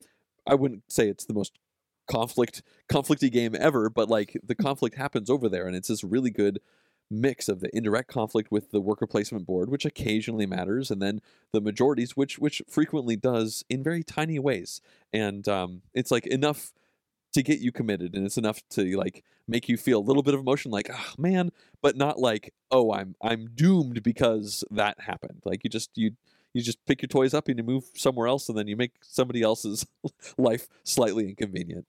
I 0.47 0.56
wouldn't 0.56 0.91
say 0.91 1.10
it's 1.10 1.25
the 1.25 1.34
most 1.34 1.58
conflict 2.10 2.62
conflicty 2.89 3.32
game 3.32 3.56
ever, 3.58 3.89
but 3.89 4.10
like 4.10 4.38
the 4.45 4.56
conflict 4.56 4.95
happens 4.95 5.30
over 5.30 5.49
there, 5.49 5.67
and 5.67 5.75
it's 5.75 5.88
this 5.88 6.04
really 6.04 6.30
good 6.30 6.60
mix 7.12 7.47
of 7.47 7.60
the 7.60 7.75
indirect 7.75 8.10
conflict 8.12 8.51
with 8.51 8.71
the 8.71 8.82
worker 8.82 9.06
placement 9.08 9.45
board, 9.45 9.69
which 9.69 9.86
occasionally 9.86 10.45
matters, 10.45 10.89
and 10.89 11.01
then 11.01 11.21
the 11.51 11.62
majorities, 11.62 12.15
which 12.15 12.39
which 12.39 12.62
frequently 12.67 13.15
does 13.15 13.63
in 13.69 13.84
very 13.84 14.04
tiny 14.04 14.39
ways, 14.39 14.82
and 15.12 15.47
um, 15.47 15.82
it's 15.93 16.12
like 16.12 16.28
enough 16.28 16.73
to 17.36 17.43
get 17.43 17.60
you 17.60 17.71
committed, 17.71 18.15
and 18.15 18.26
it's 18.26 18.38
enough 18.38 18.62
to 18.71 18.98
like 18.98 19.24
make 19.48 19.69
you 19.69 19.78
feel 19.78 20.00
a 20.00 20.02
little 20.02 20.24
bit 20.24 20.34
of 20.34 20.39
emotion, 20.39 20.71
like 20.71 20.89
oh 20.91 21.13
man, 21.17 21.52
but 21.82 21.95
not 21.95 22.19
like 22.19 22.54
oh 22.71 22.91
I'm 22.91 23.15
I'm 23.21 23.48
doomed 23.54 24.02
because 24.04 24.63
that 24.71 25.00
happened. 25.02 25.41
Like 25.45 25.63
you 25.63 25.69
just 25.69 25.91
you 25.95 26.12
you 26.54 26.62
just 26.62 26.84
pick 26.86 27.02
your 27.02 27.08
toys 27.08 27.34
up 27.34 27.48
and 27.50 27.58
you 27.58 27.63
move 27.63 27.86
somewhere 27.95 28.28
else, 28.28 28.50
and 28.50 28.58
then 28.58 28.67
you 28.67 28.76
make 28.76 28.93
somebody 29.02 29.41
else's 29.41 29.86
life 30.38 30.67
slightly 30.84 31.30
inconvenient. 31.30 31.86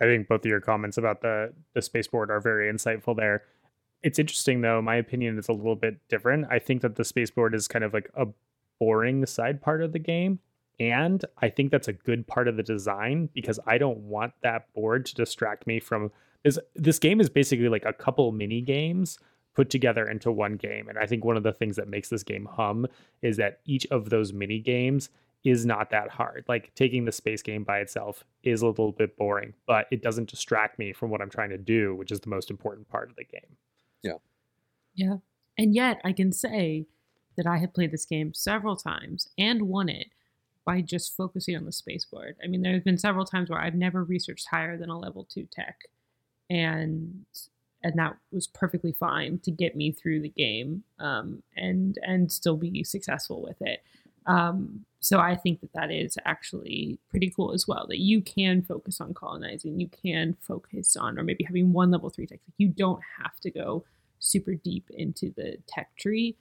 I 0.00 0.04
think 0.04 0.28
both 0.28 0.40
of 0.40 0.46
your 0.46 0.60
comments 0.60 0.96
about 0.96 1.20
the 1.20 1.52
the 1.74 1.82
spaceport 1.82 2.30
are 2.30 2.40
very 2.40 2.72
insightful 2.72 3.14
there. 3.14 3.42
It's 4.02 4.18
interesting 4.18 4.62
though. 4.62 4.80
My 4.80 4.96
opinion 4.96 5.38
is 5.38 5.48
a 5.48 5.52
little 5.52 5.76
bit 5.76 5.98
different. 6.08 6.46
I 6.50 6.58
think 6.58 6.82
that 6.82 6.96
the 6.96 7.04
spaceport 7.04 7.54
is 7.54 7.68
kind 7.68 7.84
of 7.84 7.92
like 7.92 8.10
a 8.14 8.26
boring 8.80 9.24
side 9.26 9.60
part 9.60 9.82
of 9.82 9.92
the 9.92 9.98
game, 9.98 10.40
and 10.80 11.24
I 11.38 11.48
think 11.50 11.70
that's 11.70 11.88
a 11.88 11.92
good 11.92 12.26
part 12.26 12.48
of 12.48 12.56
the 12.56 12.62
design 12.62 13.28
because 13.34 13.60
I 13.66 13.78
don't 13.78 13.98
want 13.98 14.32
that 14.42 14.72
board 14.74 15.06
to 15.06 15.14
distract 15.14 15.66
me 15.66 15.80
from 15.80 16.10
this. 16.42 16.58
This 16.74 16.98
game 16.98 17.20
is 17.20 17.30
basically 17.30 17.68
like 17.68 17.84
a 17.84 17.92
couple 17.92 18.32
mini 18.32 18.60
games 18.60 19.18
put 19.54 19.70
together 19.70 20.08
into 20.08 20.32
one 20.32 20.56
game. 20.56 20.88
And 20.88 20.98
I 20.98 21.06
think 21.06 21.24
one 21.24 21.36
of 21.36 21.44
the 21.44 21.52
things 21.52 21.76
that 21.76 21.88
makes 21.88 22.08
this 22.08 22.24
game 22.24 22.48
hum 22.50 22.86
is 23.22 23.36
that 23.36 23.60
each 23.64 23.86
of 23.86 24.10
those 24.10 24.32
mini 24.32 24.58
games 24.58 25.10
is 25.44 25.64
not 25.64 25.90
that 25.90 26.08
hard. 26.08 26.44
Like 26.48 26.74
taking 26.74 27.04
the 27.04 27.12
space 27.12 27.42
game 27.42 27.62
by 27.62 27.78
itself 27.78 28.24
is 28.42 28.62
a 28.62 28.66
little 28.66 28.92
bit 28.92 29.16
boring, 29.16 29.52
but 29.66 29.86
it 29.92 30.02
doesn't 30.02 30.28
distract 30.28 30.78
me 30.78 30.92
from 30.92 31.10
what 31.10 31.20
I'm 31.20 31.30
trying 31.30 31.50
to 31.50 31.58
do, 31.58 31.94
which 31.94 32.10
is 32.10 32.20
the 32.20 32.30
most 32.30 32.50
important 32.50 32.88
part 32.88 33.10
of 33.10 33.16
the 33.16 33.24
game. 33.24 33.56
Yeah. 34.02 34.18
Yeah. 34.94 35.16
And 35.56 35.74
yet 35.74 36.00
I 36.04 36.12
can 36.12 36.32
say 36.32 36.86
that 37.36 37.46
I 37.46 37.58
have 37.58 37.74
played 37.74 37.92
this 37.92 38.06
game 38.06 38.32
several 38.34 38.76
times 38.76 39.28
and 39.38 39.62
won 39.62 39.88
it 39.88 40.08
by 40.64 40.80
just 40.80 41.16
focusing 41.16 41.56
on 41.56 41.64
the 41.64 41.72
spaceport. 41.72 42.36
I 42.42 42.46
mean, 42.46 42.62
there 42.62 42.72
have 42.72 42.84
been 42.84 42.98
several 42.98 43.24
times 43.24 43.50
where 43.50 43.60
I've 43.60 43.74
never 43.74 44.02
researched 44.02 44.48
higher 44.48 44.76
than 44.76 44.90
a 44.90 44.98
level 44.98 45.24
two 45.24 45.46
tech. 45.50 45.80
And 46.50 47.24
and 47.84 47.98
that 47.98 48.16
was 48.32 48.46
perfectly 48.46 48.92
fine 48.92 49.38
to 49.40 49.50
get 49.50 49.76
me 49.76 49.92
through 49.92 50.20
the 50.22 50.30
game 50.30 50.82
um, 50.98 51.42
and 51.56 51.98
and 52.02 52.32
still 52.32 52.56
be 52.56 52.82
successful 52.82 53.42
with 53.42 53.60
it. 53.60 53.82
Um, 54.26 54.86
so 55.00 55.20
I 55.20 55.36
think 55.36 55.60
that 55.60 55.74
that 55.74 55.90
is 55.90 56.16
actually 56.24 56.98
pretty 57.10 57.30
cool 57.30 57.52
as 57.52 57.68
well. 57.68 57.86
That 57.86 57.98
you 57.98 58.22
can 58.22 58.62
focus 58.62 59.00
on 59.02 59.12
colonizing, 59.12 59.78
you 59.78 59.88
can 59.88 60.34
focus 60.40 60.96
on, 60.96 61.18
or 61.18 61.22
maybe 61.22 61.44
having 61.44 61.74
one 61.74 61.90
level 61.90 62.08
three 62.08 62.26
tech. 62.26 62.40
Like 62.48 62.54
You 62.56 62.68
don't 62.68 63.02
have 63.22 63.38
to 63.40 63.50
go 63.50 63.84
super 64.18 64.54
deep 64.54 64.88
into 64.90 65.30
the 65.36 65.58
tech 65.68 65.94
tree 65.98 66.36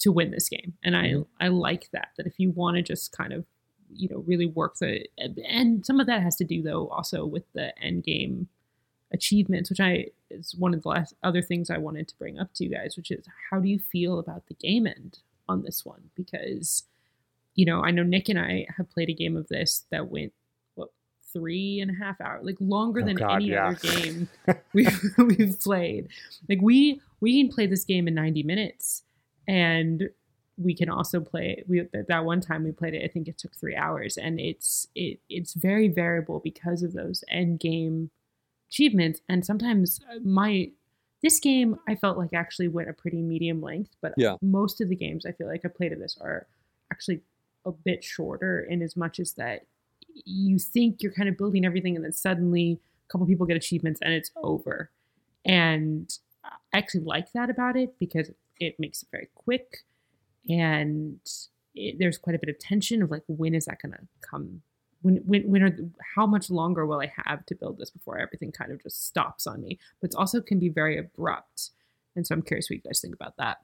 to 0.00 0.10
win 0.10 0.32
this 0.32 0.48
game, 0.48 0.74
and 0.82 0.96
mm-hmm. 0.96 1.22
I 1.40 1.46
I 1.46 1.48
like 1.48 1.88
that. 1.92 2.08
That 2.16 2.26
if 2.26 2.40
you 2.40 2.50
want 2.50 2.76
to 2.78 2.82
just 2.82 3.12
kind 3.12 3.32
of 3.32 3.44
you 3.94 4.08
know 4.08 4.24
really 4.26 4.46
work 4.46 4.76
the 4.78 5.06
and 5.48 5.84
some 5.84 6.00
of 6.00 6.06
that 6.06 6.22
has 6.22 6.36
to 6.36 6.44
do 6.44 6.62
though 6.62 6.88
also 6.88 7.26
with 7.26 7.44
the 7.54 7.72
end 7.82 8.04
game 8.04 8.48
achievements, 9.12 9.70
which 9.70 9.80
I 9.80 10.06
is 10.30 10.54
one 10.54 10.74
of 10.74 10.82
the 10.82 10.88
last 10.88 11.14
other 11.22 11.42
things 11.42 11.70
I 11.70 11.78
wanted 11.78 12.08
to 12.08 12.18
bring 12.18 12.38
up 12.38 12.52
to 12.54 12.64
you 12.64 12.70
guys, 12.70 12.96
which 12.96 13.10
is 13.10 13.26
how 13.50 13.60
do 13.60 13.68
you 13.68 13.78
feel 13.78 14.18
about 14.18 14.46
the 14.46 14.54
game 14.54 14.86
end 14.86 15.18
on 15.48 15.62
this 15.62 15.84
one? 15.84 16.10
Because, 16.14 16.84
you 17.54 17.66
know, 17.66 17.82
I 17.82 17.90
know 17.90 18.02
Nick 18.02 18.28
and 18.28 18.38
I 18.38 18.66
have 18.76 18.90
played 18.90 19.10
a 19.10 19.14
game 19.14 19.36
of 19.36 19.48
this 19.48 19.84
that 19.90 20.08
went 20.08 20.32
what 20.74 20.90
three 21.32 21.80
and 21.80 21.90
a 21.90 21.94
half 21.94 22.20
hours, 22.20 22.44
like 22.44 22.56
longer 22.60 23.00
oh 23.02 23.06
than 23.06 23.16
God, 23.16 23.36
any 23.36 23.46
yeah. 23.46 23.68
other 23.68 24.00
game 24.00 24.28
we've 24.72 25.02
we've 25.18 25.60
played. 25.60 26.08
Like 26.48 26.60
we 26.62 27.00
we 27.20 27.42
can 27.42 27.52
play 27.52 27.66
this 27.66 27.84
game 27.84 28.06
in 28.08 28.14
90 28.14 28.42
minutes 28.44 29.02
and 29.48 30.10
we 30.60 30.74
can 30.74 30.88
also 30.88 31.20
play 31.20 31.62
we 31.66 31.86
that 31.92 32.24
one 32.24 32.40
time 32.40 32.64
we 32.64 32.72
played 32.72 32.94
it 32.94 33.04
i 33.04 33.08
think 33.08 33.28
it 33.28 33.38
took 33.38 33.54
three 33.56 33.74
hours 33.74 34.16
and 34.16 34.38
it's 34.38 34.88
it 34.94 35.18
it's 35.28 35.54
very 35.54 35.88
variable 35.88 36.40
because 36.40 36.82
of 36.82 36.92
those 36.92 37.24
end 37.30 37.58
game 37.58 38.10
achievements 38.68 39.20
and 39.28 39.44
sometimes 39.44 40.00
uh, 40.10 40.18
my 40.22 40.70
this 41.22 41.38
game 41.38 41.78
I 41.88 41.94
felt 41.96 42.18
like 42.18 42.32
actually 42.32 42.68
went 42.68 42.88
a 42.88 42.92
pretty 42.92 43.20
medium 43.20 43.60
length, 43.60 43.94
but 44.00 44.14
yeah. 44.16 44.36
most 44.40 44.80
of 44.80 44.88
the 44.88 44.96
games 44.96 45.26
I 45.26 45.32
feel 45.32 45.48
like 45.48 45.62
I 45.64 45.68
played 45.68 45.92
of 45.92 45.98
this 45.98 46.16
are 46.20 46.46
actually 46.90 47.20
a 47.66 47.72
bit 47.72 48.02
shorter 48.02 48.60
in 48.60 48.82
as 48.82 48.96
much 48.96 49.20
as 49.20 49.34
that 49.34 49.66
you 50.24 50.58
think 50.58 51.02
you're 51.02 51.12
kind 51.12 51.28
of 51.28 51.36
building 51.36 51.64
everything 51.64 51.94
and 51.94 52.04
then 52.04 52.12
suddenly 52.12 52.80
a 53.06 53.12
couple 53.12 53.26
people 53.26 53.46
get 53.46 53.56
achievements 53.56 54.00
and 54.02 54.12
it's 54.12 54.30
over. 54.36 54.90
And 55.44 56.10
I 56.42 56.78
actually 56.78 57.04
like 57.04 57.32
that 57.32 57.50
about 57.50 57.76
it 57.76 57.98
because 57.98 58.30
it 58.58 58.78
makes 58.78 59.02
it 59.02 59.08
very 59.10 59.28
quick 59.34 59.84
and 60.48 61.20
it, 61.74 61.96
there's 61.98 62.18
quite 62.18 62.36
a 62.36 62.38
bit 62.38 62.48
of 62.48 62.58
tension 62.58 63.02
of 63.02 63.10
like 63.10 63.22
when 63.28 63.54
is 63.54 63.66
that 63.66 63.80
going 63.82 63.92
to 63.92 63.98
come 64.20 64.62
when 65.02 65.16
when 65.24 65.42
when 65.50 65.62
are 65.62 65.76
how 66.14 66.26
much 66.26 66.50
longer 66.50 66.86
will 66.86 67.00
I 67.00 67.12
have 67.26 67.46
to 67.46 67.54
build 67.54 67.78
this 67.78 67.90
before 67.90 68.18
everything 68.18 68.52
kind 68.52 68.72
of 68.72 68.82
just 68.82 69.06
stops 69.06 69.46
on 69.46 69.62
me? 69.62 69.78
But 70.00 70.10
it 70.10 70.16
also 70.16 70.40
can 70.40 70.58
be 70.58 70.68
very 70.68 70.98
abrupt, 70.98 71.70
and 72.14 72.26
so 72.26 72.34
I'm 72.34 72.42
curious 72.42 72.68
what 72.68 72.76
you 72.76 72.82
guys 72.82 73.00
think 73.00 73.14
about 73.14 73.36
that. 73.38 73.58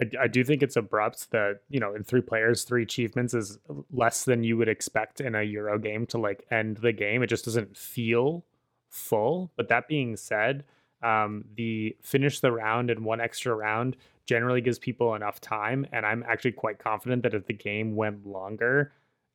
I, 0.00 0.24
I 0.24 0.26
do 0.26 0.42
think 0.42 0.62
it's 0.62 0.76
abrupt 0.76 1.30
that 1.30 1.60
you 1.68 1.80
know 1.80 1.94
in 1.94 2.04
three 2.04 2.22
players, 2.22 2.64
three 2.64 2.82
achievements 2.82 3.34
is 3.34 3.58
less 3.92 4.24
than 4.24 4.44
you 4.44 4.56
would 4.56 4.68
expect 4.68 5.20
in 5.20 5.34
a 5.34 5.42
Euro 5.42 5.78
game 5.78 6.06
to 6.06 6.18
like 6.18 6.46
end 6.50 6.78
the 6.78 6.92
game. 6.92 7.22
It 7.22 7.28
just 7.28 7.44
doesn't 7.44 7.76
feel 7.76 8.44
full. 8.88 9.50
But 9.56 9.68
that 9.68 9.88
being 9.88 10.16
said, 10.16 10.64
um, 11.02 11.44
the 11.54 11.96
finish 12.00 12.40
the 12.40 12.52
round 12.52 12.90
and 12.90 13.04
one 13.04 13.20
extra 13.20 13.54
round 13.54 13.96
generally 14.26 14.60
gives 14.60 14.78
people 14.78 15.14
enough 15.14 15.40
time, 15.40 15.86
and 15.92 16.06
I'm 16.06 16.24
actually 16.28 16.52
quite 16.52 16.78
confident 16.78 17.22
that 17.22 17.34
if 17.34 17.46
the 17.46 17.52
game 17.52 17.94
went 17.94 18.26
longer 18.26 18.92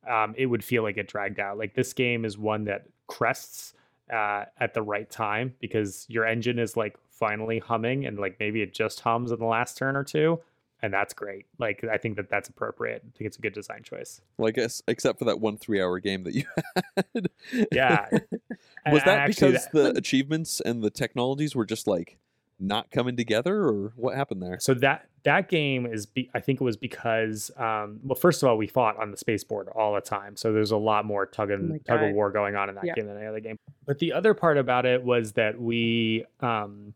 um, 0.08 0.34
it 0.36 0.46
would 0.46 0.64
feel 0.64 0.82
like 0.82 0.96
it 0.96 1.08
dragged 1.08 1.38
out. 1.38 1.58
Like 1.58 1.74
this 1.74 1.92
game 1.92 2.24
is 2.24 2.38
one 2.38 2.64
that 2.64 2.86
crests 3.06 3.74
uh, 4.12 4.44
at 4.58 4.74
the 4.74 4.82
right 4.82 5.10
time 5.10 5.54
because 5.60 6.06
your 6.08 6.26
engine 6.26 6.58
is 6.58 6.76
like 6.76 6.96
finally 7.10 7.58
humming 7.58 8.06
and 8.06 8.18
like 8.18 8.36
maybe 8.40 8.62
it 8.62 8.72
just 8.72 9.00
hums 9.00 9.30
in 9.30 9.38
the 9.38 9.44
last 9.44 9.76
turn 9.76 9.96
or 9.96 10.04
two. 10.04 10.40
And 10.82 10.94
that's 10.94 11.12
great. 11.12 11.44
Like 11.58 11.84
I 11.84 11.98
think 11.98 12.16
that 12.16 12.30
that's 12.30 12.48
appropriate. 12.48 13.02
I 13.04 13.18
think 13.18 13.26
it's 13.26 13.36
a 13.36 13.42
good 13.42 13.52
design 13.52 13.82
choice. 13.82 14.22
Well, 14.38 14.48
I 14.48 14.52
guess 14.52 14.82
except 14.88 15.18
for 15.18 15.26
that 15.26 15.38
one 15.38 15.58
three-hour 15.58 16.00
game 16.00 16.24
that 16.24 16.34
you 16.34 16.44
had. 16.56 17.28
yeah. 17.70 18.08
Was 18.90 19.02
that 19.04 19.26
because 19.26 19.66
that, 19.66 19.72
the 19.72 19.90
achievements 19.90 20.62
and 20.62 20.82
the 20.82 20.90
technologies 20.90 21.54
were 21.54 21.66
just 21.66 21.86
like 21.86 22.16
not 22.60 22.90
coming 22.90 23.16
together 23.16 23.62
or 23.62 23.92
what 23.96 24.16
happened 24.16 24.42
there? 24.42 24.58
So 24.60 24.74
that 24.74 25.10
that 25.24 25.48
game 25.48 25.86
is 25.86 26.06
be, 26.06 26.30
i 26.34 26.40
think 26.40 26.60
it 26.60 26.64
was 26.64 26.76
because 26.76 27.50
um, 27.56 28.00
well 28.02 28.14
first 28.14 28.42
of 28.42 28.48
all 28.48 28.56
we 28.56 28.66
fought 28.66 28.96
on 28.98 29.10
the 29.10 29.16
spaceport 29.16 29.68
all 29.74 29.94
the 29.94 30.00
time 30.00 30.36
so 30.36 30.52
there's 30.52 30.70
a 30.70 30.76
lot 30.76 31.04
more 31.04 31.26
tug 31.26 31.50
and 31.50 31.72
oh 31.72 31.78
tug 31.86 32.02
of 32.02 32.14
war 32.14 32.30
going 32.30 32.56
on 32.56 32.68
in 32.68 32.74
that 32.74 32.84
yeah. 32.84 32.94
game 32.94 33.06
than 33.06 33.16
any 33.16 33.26
other 33.26 33.40
game. 33.40 33.56
But 33.86 33.98
the 33.98 34.12
other 34.12 34.34
part 34.34 34.58
about 34.58 34.86
it 34.86 35.02
was 35.02 35.32
that 35.32 35.60
we 35.60 36.24
um, 36.40 36.94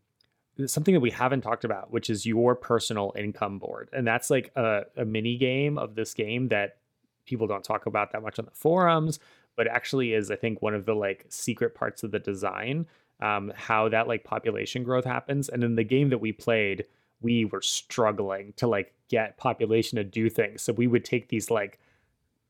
something 0.65 0.93
that 0.93 1.01
we 1.01 1.11
haven't 1.11 1.41
talked 1.41 1.65
about 1.65 1.91
which 1.91 2.09
is 2.09 2.25
your 2.25 2.55
personal 2.55 3.13
income 3.17 3.59
board 3.59 3.89
and 3.93 4.07
that's 4.07 4.29
like 4.29 4.51
a, 4.55 4.83
a 4.97 5.05
mini 5.05 5.37
game 5.37 5.77
of 5.77 5.95
this 5.95 6.13
game 6.13 6.47
that 6.49 6.77
people 7.25 7.47
don't 7.47 7.63
talk 7.63 7.85
about 7.85 8.11
that 8.11 8.21
much 8.21 8.39
on 8.39 8.45
the 8.45 8.51
forums 8.51 9.19
but 9.57 9.67
actually 9.67 10.13
is 10.13 10.31
i 10.31 10.35
think 10.35 10.61
one 10.61 10.73
of 10.73 10.85
the 10.85 10.93
like 10.93 11.25
secret 11.27 11.75
parts 11.75 12.03
of 12.03 12.11
the 12.11 12.19
design 12.19 12.85
um, 13.21 13.51
how 13.55 13.89
that 13.89 14.07
like 14.07 14.23
population 14.23 14.83
growth 14.83 15.05
happens. 15.05 15.49
And 15.49 15.63
in 15.63 15.75
the 15.75 15.83
game 15.83 16.09
that 16.09 16.19
we 16.19 16.31
played, 16.31 16.85
we 17.21 17.45
were 17.45 17.61
struggling 17.61 18.53
to 18.57 18.67
like 18.67 18.93
get 19.09 19.37
population 19.37 19.97
to 19.97 20.03
do 20.03 20.29
things. 20.29 20.61
So 20.61 20.73
we 20.73 20.87
would 20.87 21.05
take 21.05 21.29
these 21.29 21.49
like 21.49 21.79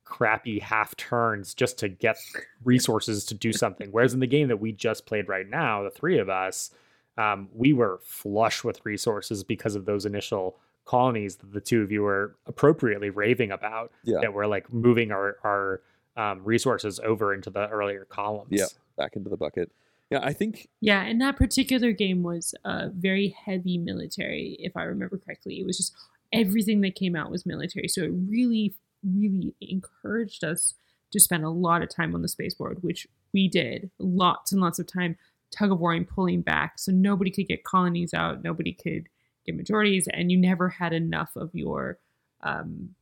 crappy 0.03 0.59
half 0.59 0.95
turns 0.95 1.53
just 1.53 1.77
to 1.79 1.89
get 1.89 2.17
resources 2.63 3.25
to 3.25 3.33
do 3.33 3.51
something. 3.51 3.89
Whereas 3.91 4.13
in 4.13 4.19
the 4.19 4.27
game 4.27 4.47
that 4.47 4.59
we 4.59 4.71
just 4.71 5.05
played 5.05 5.27
right 5.27 5.49
now, 5.49 5.83
the 5.83 5.89
three 5.89 6.17
of 6.19 6.29
us, 6.29 6.71
um, 7.17 7.49
we 7.53 7.73
were 7.73 7.99
flush 8.03 8.63
with 8.63 8.85
resources 8.85 9.43
because 9.43 9.75
of 9.75 9.85
those 9.85 10.05
initial 10.05 10.57
colonies 10.85 11.37
that 11.37 11.51
the 11.53 11.61
two 11.61 11.81
of 11.81 11.91
you 11.91 12.03
were 12.03 12.35
appropriately 12.45 13.09
raving 13.09 13.51
about. 13.51 13.91
Yeah. 14.03 14.19
That 14.21 14.33
were 14.33 14.47
like 14.47 14.71
moving 14.71 15.11
our 15.11 15.37
our 15.43 15.81
um, 16.17 16.43
resources 16.43 16.99
over 16.99 17.33
into 17.33 17.49
the 17.49 17.67
earlier 17.69 18.05
columns. 18.05 18.49
Yeah, 18.51 18.65
back 18.97 19.15
into 19.15 19.29
the 19.29 19.37
bucket. 19.37 19.71
Yeah, 20.11 20.19
I 20.21 20.33
think. 20.33 20.67
Yeah, 20.81 21.01
and 21.03 21.19
that 21.21 21.35
particular 21.35 21.91
game 21.91 22.21
was 22.21 22.53
uh, 22.63 22.89
very 22.93 23.35
heavy 23.45 23.77
military, 23.77 24.55
if 24.59 24.77
I 24.77 24.83
remember 24.83 25.17
correctly. 25.17 25.59
It 25.59 25.65
was 25.65 25.77
just 25.77 25.95
everything 26.31 26.81
that 26.81 26.95
came 26.95 27.15
out 27.15 27.31
was 27.31 27.45
military. 27.45 27.87
So 27.87 28.03
it 28.03 28.11
really, 28.29 28.75
really 29.03 29.55
encouraged 29.61 30.43
us 30.43 30.75
to 31.11 31.19
spend 31.19 31.43
a 31.43 31.49
lot 31.49 31.81
of 31.81 31.89
time 31.89 32.13
on 32.13 32.21
the 32.21 32.27
spaceport, 32.27 32.83
which 32.83 33.07
we 33.33 33.47
did. 33.47 33.89
Lots 33.99 34.51
and 34.51 34.61
lots 34.61 34.79
of 34.79 34.87
time 34.87 35.17
tug 35.51 35.71
of 35.71 35.79
warring 35.79 36.05
pulling 36.05 36.41
back. 36.41 36.77
So 36.77 36.91
nobody 36.91 37.31
could 37.31 37.47
get 37.47 37.63
colonies 37.63 38.13
out, 38.13 38.43
nobody 38.43 38.73
could 38.73 39.07
get 39.45 39.55
majorities, 39.55 40.07
and 40.11 40.31
you 40.31 40.37
never 40.37 40.69
had 40.69 40.93
enough 40.93 41.35
of 41.35 41.49
your, 41.53 41.97
um, 42.41 42.95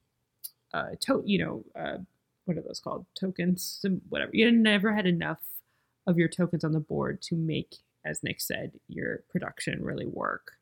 uh, 0.73 0.91
to- 1.01 1.23
you 1.25 1.39
know, 1.39 1.65
uh, 1.75 1.97
what 2.45 2.57
are 2.57 2.61
those 2.61 2.79
called? 2.79 3.05
Tokens, 3.15 3.83
whatever. 4.09 4.31
You 4.33 4.51
never 4.51 4.93
had 4.93 5.05
enough 5.05 5.39
of 6.05 6.17
your 6.17 6.27
tokens 6.27 6.63
on 6.63 6.73
the 6.73 6.79
board 6.79 7.21
to 7.23 7.35
make, 7.35 7.77
as 8.05 8.23
Nick 8.23 8.41
said, 8.41 8.73
your 8.87 9.23
production 9.29 9.83
really 9.83 10.07
work. 10.07 10.53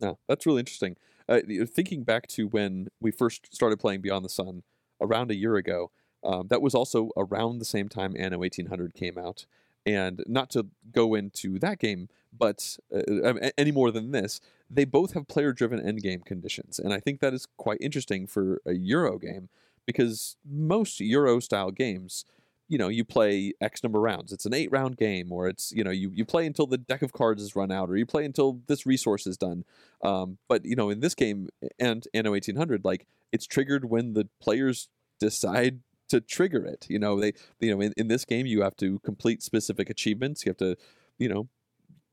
No, 0.00 0.18
that's 0.28 0.46
really 0.46 0.60
interesting. 0.60 0.96
Uh, 1.28 1.40
thinking 1.66 2.04
back 2.04 2.26
to 2.28 2.46
when 2.46 2.88
we 3.00 3.10
first 3.10 3.54
started 3.54 3.78
playing 3.80 4.00
Beyond 4.00 4.24
the 4.24 4.30
Sun 4.30 4.62
around 5.00 5.30
a 5.30 5.36
year 5.36 5.56
ago, 5.56 5.90
um, 6.22 6.48
that 6.48 6.62
was 6.62 6.74
also 6.74 7.10
around 7.16 7.58
the 7.58 7.64
same 7.64 7.88
time 7.88 8.14
Anno 8.18 8.38
1800 8.38 8.94
came 8.94 9.18
out. 9.18 9.46
And 9.84 10.24
not 10.26 10.50
to 10.50 10.66
go 10.90 11.14
into 11.14 11.60
that 11.60 11.78
game, 11.78 12.08
but 12.36 12.76
uh, 12.94 13.34
any 13.56 13.70
more 13.70 13.92
than 13.92 14.10
this, 14.10 14.40
they 14.68 14.84
both 14.84 15.14
have 15.14 15.28
player 15.28 15.52
driven 15.52 15.80
endgame 15.80 16.24
conditions. 16.24 16.80
And 16.80 16.92
I 16.92 16.98
think 16.98 17.20
that 17.20 17.32
is 17.32 17.46
quite 17.56 17.78
interesting 17.80 18.26
for 18.26 18.60
a 18.66 18.72
Euro 18.72 19.18
game 19.18 19.48
because 19.86 20.36
most 20.44 20.98
Euro 21.00 21.38
style 21.38 21.70
games, 21.70 22.24
you 22.68 22.78
know, 22.78 22.88
you 22.88 23.04
play 23.04 23.52
X 23.60 23.82
number 23.82 23.98
of 23.98 24.02
rounds. 24.02 24.32
It's 24.32 24.46
an 24.46 24.54
eight 24.54 24.70
round 24.72 24.96
game, 24.96 25.30
or 25.30 25.48
it's, 25.48 25.72
you 25.72 25.84
know, 25.84 25.90
you, 25.90 26.10
you 26.12 26.24
play 26.24 26.46
until 26.46 26.66
the 26.66 26.78
deck 26.78 27.02
of 27.02 27.12
cards 27.12 27.42
is 27.42 27.54
run 27.54 27.70
out, 27.70 27.88
or 27.90 27.96
you 27.96 28.06
play 28.06 28.24
until 28.24 28.60
this 28.66 28.86
resource 28.86 29.26
is 29.26 29.36
done. 29.36 29.64
Um, 30.02 30.38
but, 30.48 30.64
you 30.64 30.76
know, 30.76 30.90
in 30.90 31.00
this 31.00 31.14
game 31.14 31.48
and 31.78 32.06
Anno 32.12 32.32
1800, 32.32 32.84
like, 32.84 33.06
it's 33.32 33.46
triggered 33.46 33.84
when 33.84 34.14
the 34.14 34.28
players 34.40 34.88
decide 35.18 35.80
to 36.08 36.20
trigger 36.20 36.64
it. 36.64 36.86
You 36.88 36.98
know, 36.98 37.20
they 37.20 37.32
you 37.60 37.74
know 37.74 37.80
in, 37.80 37.92
in 37.96 38.08
this 38.08 38.24
game 38.24 38.46
you 38.46 38.62
have 38.62 38.76
to 38.76 38.98
complete 39.00 39.42
specific 39.42 39.90
achievements. 39.90 40.44
You 40.44 40.50
have 40.50 40.56
to, 40.58 40.76
you 41.18 41.28
know, 41.28 41.48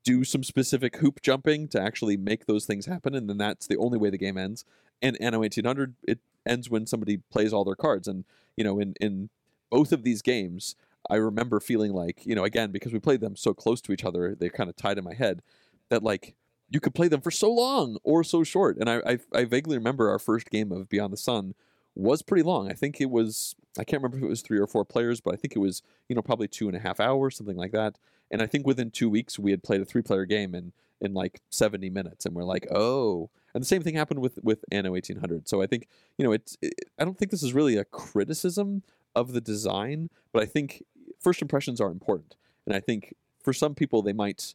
do 0.04 0.24
some 0.24 0.44
specific 0.44 0.98
hoop 0.98 1.22
jumping 1.22 1.68
to 1.70 1.82
actually 1.82 2.18
make 2.18 2.46
those 2.46 2.66
things 2.66 2.86
happen, 2.86 3.16
and 3.16 3.30
then 3.30 3.38
that's 3.38 3.68
the 3.68 3.78
only 3.78 3.98
way 3.98 4.10
the 4.10 4.18
game 4.18 4.38
ends. 4.38 4.66
And 5.02 5.20
Anno 5.22 5.40
1800 5.40 5.96
it 6.04 6.20
ends 6.46 6.70
when 6.70 6.86
somebody 6.86 7.18
plays 7.32 7.54
all 7.54 7.64
their 7.64 7.76
cards, 7.76 8.08
and 8.08 8.26
you 8.58 8.64
know 8.64 8.80
in 8.80 8.96
in 9.00 9.30
both 9.70 9.92
of 9.92 10.04
these 10.04 10.22
games. 10.22 10.76
I 11.10 11.16
remember 11.16 11.60
feeling 11.60 11.92
like, 11.92 12.26
you 12.26 12.36
know, 12.36 12.44
again, 12.44 12.72
because 12.72 12.94
we 12.94 13.00
played 13.00 13.22
them 13.22 13.36
so 13.36 13.54
close 13.54 13.82
to 13.82 13.92
each 13.92 14.06
other, 14.06 14.36
they're 14.36 14.50
kind 14.50 14.70
of 14.70 14.76
tied 14.76 14.98
in 14.98 15.04
my 15.04 15.14
head, 15.14 15.42
that 15.90 16.04
like 16.04 16.36
you 16.70 16.80
could 16.80 16.96
play 16.96 17.08
them 17.08 17.22
for 17.22 17.32
so 17.32 17.52
long 17.52 17.98
or 18.04 18.24
so 18.24 18.44
short. 18.44 18.78
And 18.78 18.90
I, 18.90 19.02
I, 19.06 19.20
I 19.34 19.46
vaguely 19.46 19.78
remember 19.78 20.10
our 20.10 20.20
first 20.20 20.50
game 20.50 20.72
of 20.72 20.90
Beyond 20.90 21.12
the 21.12 21.18
Sun 21.18 21.56
was 21.96 22.22
pretty 22.22 22.44
long. 22.44 22.70
I 22.70 22.74
think 22.74 23.00
it 23.00 23.10
was 23.10 23.56
I 23.78 23.84
can't 23.84 24.02
remember 24.02 24.18
if 24.18 24.24
it 24.24 24.30
was 24.30 24.42
three 24.42 24.60
or 24.60 24.68
four 24.68 24.86
players, 24.86 25.22
but 25.22 25.34
I 25.34 25.38
think 25.38 25.56
it 25.56 25.60
was 25.60 25.82
you 26.10 26.16
know 26.16 26.22
probably 26.22 26.48
two 26.48 26.68
and 26.68 26.76
a 26.76 26.80
half 26.80 27.00
hours, 27.00 27.38
something 27.38 27.58
like 27.58 27.72
that. 27.72 27.98
And 28.32 28.42
I 28.42 28.48
think 28.48 28.66
within 28.66 28.92
two 28.92 29.10
weeks 29.10 29.38
we 29.38 29.52
had 29.52 29.64
played 29.64 29.82
a 29.82 29.86
three 29.86 30.02
player 30.02 30.26
game 30.26 30.56
in 30.56 30.74
in 31.02 31.14
like 31.14 31.42
70 31.50 31.90
minutes, 31.90 32.26
and 32.26 32.34
we're 32.34 32.44
like, 32.46 32.66
oh. 32.72 33.30
And 33.54 33.62
the 33.62 33.68
same 33.68 33.84
thing 33.84 33.96
happened 33.96 34.22
with 34.22 34.40
with 34.42 34.66
Anno 34.72 34.92
1800. 34.92 35.48
So 35.48 35.62
I 35.62 35.68
think 35.68 35.88
you 36.18 36.26
know 36.26 36.32
it's 36.32 36.58
it, 36.62 36.74
I 36.98 37.06
don't 37.06 37.18
think 37.18 37.30
this 37.30 37.44
is 37.44 37.54
really 37.54 37.78
a 37.78 37.86
criticism 37.86 38.82
of 39.16 39.34
the 39.34 39.42
design, 39.42 40.10
but 40.32 40.44
I 40.44 40.46
think 40.46 40.84
first 41.20 41.42
impressions 41.42 41.80
are 41.80 41.92
important, 41.92 42.36
and 42.66 42.76
I 42.76 42.80
think 42.80 43.16
for 43.42 43.54
some 43.54 43.76
people 43.76 44.02
they 44.02 44.14
might 44.14 44.54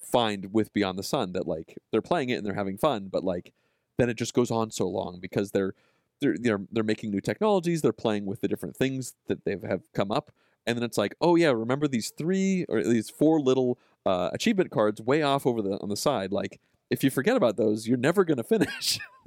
find 0.00 0.52
with 0.52 0.72
Beyond 0.72 0.98
the 0.98 1.02
Sun 1.02 1.32
that 1.32 1.46
like 1.46 1.78
they're 1.90 2.02
playing 2.02 2.28
it 2.30 2.34
and 2.34 2.46
they're 2.46 2.54
having 2.54 2.78
fun, 2.78 3.08
but 3.08 3.24
like 3.24 3.52
then 3.98 4.08
it 4.08 4.16
just 4.16 4.34
goes 4.34 4.50
on 4.50 4.70
so 4.70 4.88
long 4.88 5.18
because 5.20 5.50
they're 5.50 5.74
they're 6.20 6.36
they're 6.38 6.60
they're 6.70 6.84
making 6.84 7.10
new 7.10 7.20
technologies. 7.20 7.82
They're 7.82 7.92
playing 7.92 8.26
with 8.26 8.40
the 8.40 8.48
different 8.48 8.76
things 8.76 9.14
that 9.26 9.44
they 9.44 9.56
have 9.68 9.92
come 9.92 10.10
up, 10.10 10.30
and 10.66 10.76
then 10.76 10.82
it's 10.84 10.98
like, 10.98 11.14
oh 11.20 11.36
yeah, 11.36 11.50
remember 11.50 11.88
these 11.88 12.10
three 12.10 12.64
or 12.68 12.82
these 12.82 13.10
four 13.10 13.40
little 13.40 13.78
uh, 14.06 14.30
achievement 14.32 14.70
cards 14.70 15.00
way 15.00 15.22
off 15.22 15.46
over 15.46 15.62
the 15.62 15.78
on 15.80 15.88
the 15.88 15.96
side. 15.96 16.32
Like 16.32 16.60
if 16.92 17.02
you 17.02 17.10
forget 17.10 17.36
about 17.36 17.56
those, 17.56 17.88
you're 17.88 17.96
never 17.96 18.22
going 18.22 18.36
to 18.36 18.44
finish. 18.44 19.00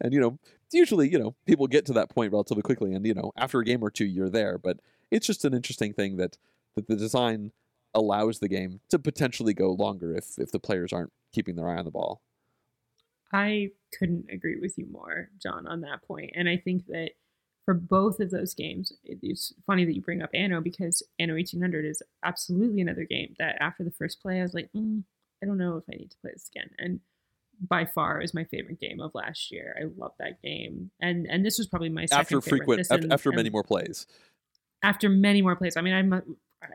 and 0.00 0.12
you 0.12 0.20
know, 0.20 0.38
usually 0.72 1.10
you 1.10 1.18
know 1.18 1.34
people 1.44 1.66
get 1.66 1.84
to 1.86 1.92
that 1.94 2.08
point 2.08 2.32
relatively 2.32 2.62
quickly, 2.62 2.94
and 2.94 3.04
you 3.04 3.14
know 3.14 3.32
after 3.36 3.58
a 3.58 3.64
game 3.64 3.82
or 3.82 3.90
two, 3.90 4.04
you're 4.06 4.30
there. 4.30 4.58
But 4.58 4.78
it's 5.10 5.26
just 5.26 5.44
an 5.44 5.54
interesting 5.54 5.92
thing 5.92 6.16
that 6.18 6.38
that 6.76 6.86
the 6.86 6.94
design 6.94 7.50
allows 7.94 8.38
the 8.38 8.48
game 8.48 8.80
to 8.90 8.98
potentially 8.98 9.54
go 9.54 9.72
longer 9.72 10.14
if 10.14 10.38
if 10.38 10.52
the 10.52 10.60
players 10.60 10.92
aren't 10.92 11.12
keeping 11.32 11.56
their 11.56 11.68
eye 11.68 11.78
on 11.78 11.84
the 11.84 11.90
ball. 11.90 12.22
I 13.32 13.72
couldn't 13.98 14.30
agree 14.30 14.58
with 14.58 14.78
you 14.78 14.86
more, 14.90 15.30
John, 15.42 15.66
on 15.66 15.80
that 15.82 16.02
point. 16.06 16.30
And 16.34 16.48
I 16.48 16.56
think 16.56 16.86
that 16.86 17.10
for 17.66 17.74
both 17.74 18.20
of 18.20 18.30
those 18.30 18.54
games, 18.54 18.92
it's 19.04 19.52
funny 19.66 19.84
that 19.84 19.94
you 19.94 20.00
bring 20.00 20.22
up 20.22 20.30
Anno 20.32 20.62
because 20.62 21.02
Anno 21.18 21.34
1800 21.34 21.84
is 21.84 22.02
absolutely 22.24 22.80
another 22.80 23.04
game 23.04 23.34
that 23.38 23.56
after 23.60 23.84
the 23.84 23.90
first 23.90 24.22
play, 24.22 24.38
I 24.38 24.42
was 24.42 24.54
like, 24.54 24.70
mm, 24.74 25.02
I 25.42 25.46
don't 25.46 25.58
know 25.58 25.76
if 25.76 25.84
I 25.92 25.96
need 25.96 26.10
to 26.10 26.16
play 26.18 26.32
this 26.32 26.50
again. 26.54 26.70
And 26.78 27.00
by 27.60 27.84
far 27.84 28.20
is 28.20 28.34
my 28.34 28.44
favorite 28.44 28.80
game 28.80 29.00
of 29.00 29.14
last 29.14 29.50
year. 29.50 29.76
I 29.80 29.86
love 29.96 30.12
that 30.18 30.40
game, 30.42 30.90
and 31.00 31.26
and 31.26 31.44
this 31.44 31.58
was 31.58 31.66
probably 31.66 31.88
my 31.88 32.06
after 32.12 32.40
frequent 32.40 32.80
after, 32.82 32.94
and, 32.94 33.12
after, 33.12 33.32
many 33.32 33.50
more 33.50 33.64
plays. 33.64 34.06
After 34.82 35.08
many 35.08 35.42
more 35.42 35.56
plays, 35.56 35.76
I 35.76 35.80
mean, 35.80 35.94
I'm 35.94 36.12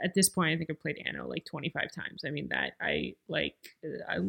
at 0.04 0.14
this 0.14 0.30
point. 0.30 0.54
I 0.54 0.58
think 0.58 0.70
I've 0.70 0.82
played 0.82 1.02
Anno 1.06 1.28
like 1.28 1.46
25 1.46 1.92
times. 1.92 2.24
I 2.26 2.32
mean, 2.32 2.50
that 2.50 2.74
I 2.82 3.16
like. 3.28 3.56
I 4.10 4.20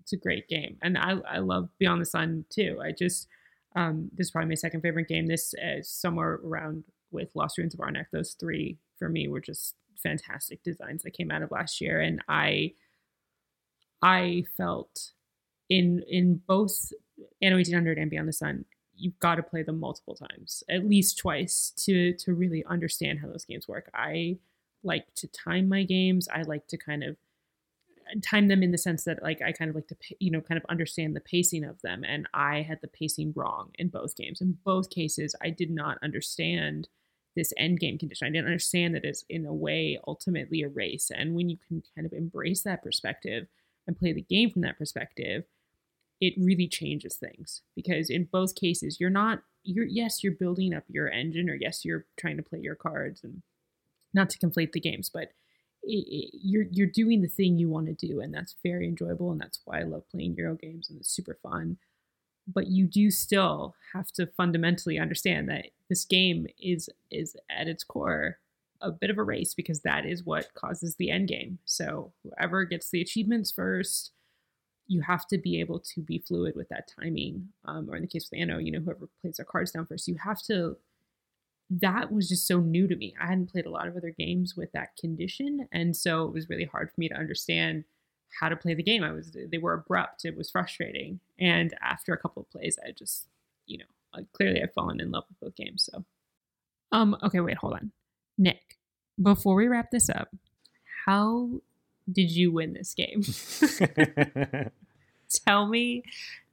it's 0.00 0.12
a 0.12 0.16
great 0.16 0.48
game, 0.48 0.78
and 0.82 0.96
I 0.96 1.16
I 1.28 1.38
love 1.38 1.68
Beyond 1.78 2.00
the 2.00 2.06
Sun 2.06 2.46
too. 2.48 2.80
I 2.82 2.92
just 2.92 3.28
um, 3.76 4.10
this 4.14 4.28
is 4.28 4.30
probably 4.30 4.48
my 4.48 4.54
second 4.54 4.80
favorite 4.80 5.08
game. 5.08 5.26
This 5.26 5.54
is 5.58 5.88
somewhere 5.88 6.40
around 6.44 6.84
with 7.10 7.34
Lost 7.34 7.58
Ruins 7.58 7.74
of 7.74 7.80
Arnak. 7.80 8.06
Those 8.12 8.32
three 8.32 8.78
for 8.98 9.08
me 9.08 9.28
were 9.28 9.40
just 9.40 9.76
fantastic 10.02 10.62
designs 10.62 11.02
that 11.02 11.12
came 11.12 11.30
out 11.30 11.42
of 11.42 11.50
last 11.50 11.80
year, 11.80 12.00
and 12.00 12.22
I 12.28 12.72
I 14.02 14.44
felt 14.56 15.12
in 15.68 16.02
in 16.08 16.40
both 16.46 16.92
Anno 17.42 17.56
1800 17.56 17.98
and 17.98 18.10
Beyond 18.10 18.28
the 18.28 18.32
Sun, 18.32 18.64
you've 18.96 19.18
got 19.20 19.36
to 19.36 19.42
play 19.42 19.62
them 19.62 19.80
multiple 19.80 20.14
times, 20.14 20.62
at 20.68 20.88
least 20.88 21.18
twice, 21.18 21.72
to 21.84 22.14
to 22.14 22.34
really 22.34 22.64
understand 22.66 23.20
how 23.20 23.28
those 23.28 23.44
games 23.44 23.68
work. 23.68 23.90
I 23.94 24.38
like 24.82 25.06
to 25.16 25.28
time 25.28 25.68
my 25.68 25.82
games. 25.84 26.28
I 26.32 26.42
like 26.42 26.66
to 26.68 26.78
kind 26.78 27.04
of 27.04 27.16
time 28.22 28.48
them 28.48 28.62
in 28.62 28.72
the 28.72 28.78
sense 28.78 29.04
that 29.04 29.22
like 29.22 29.40
I 29.40 29.52
kind 29.52 29.68
of 29.68 29.74
like 29.74 29.86
to 29.88 29.96
you 30.18 30.30
know 30.30 30.40
kind 30.40 30.58
of 30.58 30.64
understand 30.68 31.14
the 31.14 31.20
pacing 31.20 31.64
of 31.64 31.80
them 31.82 32.02
and 32.04 32.26
I 32.34 32.62
had 32.62 32.80
the 32.80 32.88
pacing 32.88 33.32
wrong 33.36 33.70
in 33.76 33.88
both 33.88 34.16
games. 34.16 34.40
In 34.40 34.58
both 34.64 34.90
cases 34.90 35.34
I 35.40 35.50
did 35.50 35.70
not 35.70 35.98
understand 36.02 36.88
this 37.36 37.52
end 37.56 37.78
game 37.78 37.98
condition. 37.98 38.26
I 38.26 38.30
didn't 38.30 38.46
understand 38.46 38.94
that 38.94 39.04
it's 39.04 39.24
in 39.28 39.46
a 39.46 39.54
way 39.54 39.98
ultimately 40.06 40.62
a 40.62 40.68
race. 40.68 41.10
And 41.14 41.34
when 41.34 41.48
you 41.48 41.56
can 41.68 41.82
kind 41.94 42.06
of 42.06 42.12
embrace 42.12 42.62
that 42.62 42.82
perspective 42.82 43.46
and 43.86 43.98
play 43.98 44.12
the 44.12 44.22
game 44.22 44.50
from 44.50 44.62
that 44.62 44.78
perspective, 44.78 45.44
it 46.20 46.34
really 46.36 46.68
changes 46.68 47.16
things 47.16 47.62
because 47.74 48.10
in 48.10 48.28
both 48.30 48.54
cases 48.54 48.98
you're 49.00 49.08
not 49.10 49.42
you're 49.62 49.86
yes 49.86 50.22
you're 50.22 50.32
building 50.32 50.74
up 50.74 50.84
your 50.88 51.10
engine 51.10 51.48
or 51.48 51.54
yes 51.54 51.84
you're 51.84 52.04
trying 52.18 52.36
to 52.36 52.42
play 52.42 52.58
your 52.60 52.74
cards 52.74 53.24
and 53.24 53.42
not 54.12 54.28
to 54.28 54.38
conflate 54.38 54.72
the 54.72 54.80
games 54.80 55.10
but 55.12 55.30
you're 55.82 56.66
you're 56.70 56.86
doing 56.86 57.22
the 57.22 57.28
thing 57.28 57.58
you 57.58 57.68
want 57.68 57.86
to 57.86 58.06
do 58.06 58.20
and 58.20 58.34
that's 58.34 58.56
very 58.62 58.86
enjoyable 58.86 59.32
and 59.32 59.40
that's 59.40 59.60
why 59.64 59.80
I 59.80 59.84
love 59.84 60.08
playing 60.10 60.34
Euro 60.36 60.54
games 60.54 60.90
and 60.90 60.98
it's 60.98 61.10
super 61.10 61.38
fun. 61.42 61.78
But 62.46 62.66
you 62.66 62.86
do 62.86 63.10
still 63.10 63.74
have 63.94 64.10
to 64.12 64.26
fundamentally 64.26 64.98
understand 64.98 65.48
that 65.48 65.66
this 65.88 66.04
game 66.04 66.46
is 66.58 66.90
is 67.10 67.36
at 67.50 67.68
its 67.68 67.84
core 67.84 68.38
a 68.80 68.90
bit 68.90 69.10
of 69.10 69.18
a 69.18 69.22
race 69.22 69.54
because 69.54 69.80
that 69.80 70.06
is 70.06 70.24
what 70.24 70.54
causes 70.54 70.96
the 70.96 71.10
end 71.10 71.28
game. 71.28 71.58
So 71.64 72.12
whoever 72.22 72.64
gets 72.64 72.90
the 72.90 73.00
achievements 73.00 73.50
first, 73.50 74.12
you 74.86 75.02
have 75.02 75.26
to 75.28 75.38
be 75.38 75.60
able 75.60 75.80
to 75.80 76.00
be 76.00 76.18
fluid 76.18 76.54
with 76.56 76.68
that 76.70 76.90
timing. 77.00 77.48
Um, 77.64 77.88
or 77.88 77.96
in 77.96 78.02
the 78.02 78.08
case 78.08 78.28
of 78.32 78.38
Anno, 78.38 78.58
you 78.58 78.72
know, 78.72 78.80
whoever 78.80 79.08
plays 79.20 79.36
their 79.36 79.46
cards 79.46 79.70
down 79.70 79.86
first, 79.86 80.08
you 80.08 80.16
have 80.24 80.42
to 80.44 80.76
that 81.70 82.12
was 82.12 82.28
just 82.28 82.46
so 82.46 82.58
new 82.58 82.88
to 82.88 82.96
me. 82.96 83.14
I 83.20 83.26
hadn't 83.26 83.52
played 83.52 83.66
a 83.66 83.70
lot 83.70 83.86
of 83.86 83.96
other 83.96 84.10
games 84.10 84.56
with 84.56 84.72
that 84.72 84.96
condition, 84.96 85.68
and 85.70 85.96
so 85.96 86.24
it 86.24 86.32
was 86.32 86.48
really 86.48 86.64
hard 86.64 86.90
for 86.90 86.98
me 86.98 87.08
to 87.08 87.14
understand 87.14 87.84
how 88.40 88.48
to 88.48 88.56
play 88.56 88.74
the 88.74 88.82
game. 88.82 89.04
I 89.04 89.12
was 89.12 89.30
they 89.50 89.58
were 89.58 89.74
abrupt. 89.74 90.24
It 90.24 90.36
was 90.36 90.50
frustrating, 90.50 91.20
and 91.38 91.72
after 91.80 92.12
a 92.12 92.18
couple 92.18 92.42
of 92.42 92.50
plays, 92.50 92.76
I 92.84 92.90
just 92.90 93.28
you 93.66 93.78
know 93.78 94.24
clearly 94.32 94.60
I've 94.60 94.74
fallen 94.74 95.00
in 95.00 95.12
love 95.12 95.24
with 95.28 95.40
both 95.40 95.56
games. 95.56 95.88
So, 95.92 96.04
um, 96.90 97.16
okay, 97.22 97.40
wait, 97.40 97.58
hold 97.58 97.74
on, 97.74 97.92
Nick. 98.40 98.78
Before 99.20 99.54
we 99.54 99.68
wrap 99.68 99.90
this 99.90 100.08
up, 100.08 100.34
how 101.04 101.60
did 102.10 102.30
you 102.30 102.50
win 102.50 102.72
this 102.72 102.94
game? 102.94 103.22
tell 105.28 105.68
me, 105.68 106.02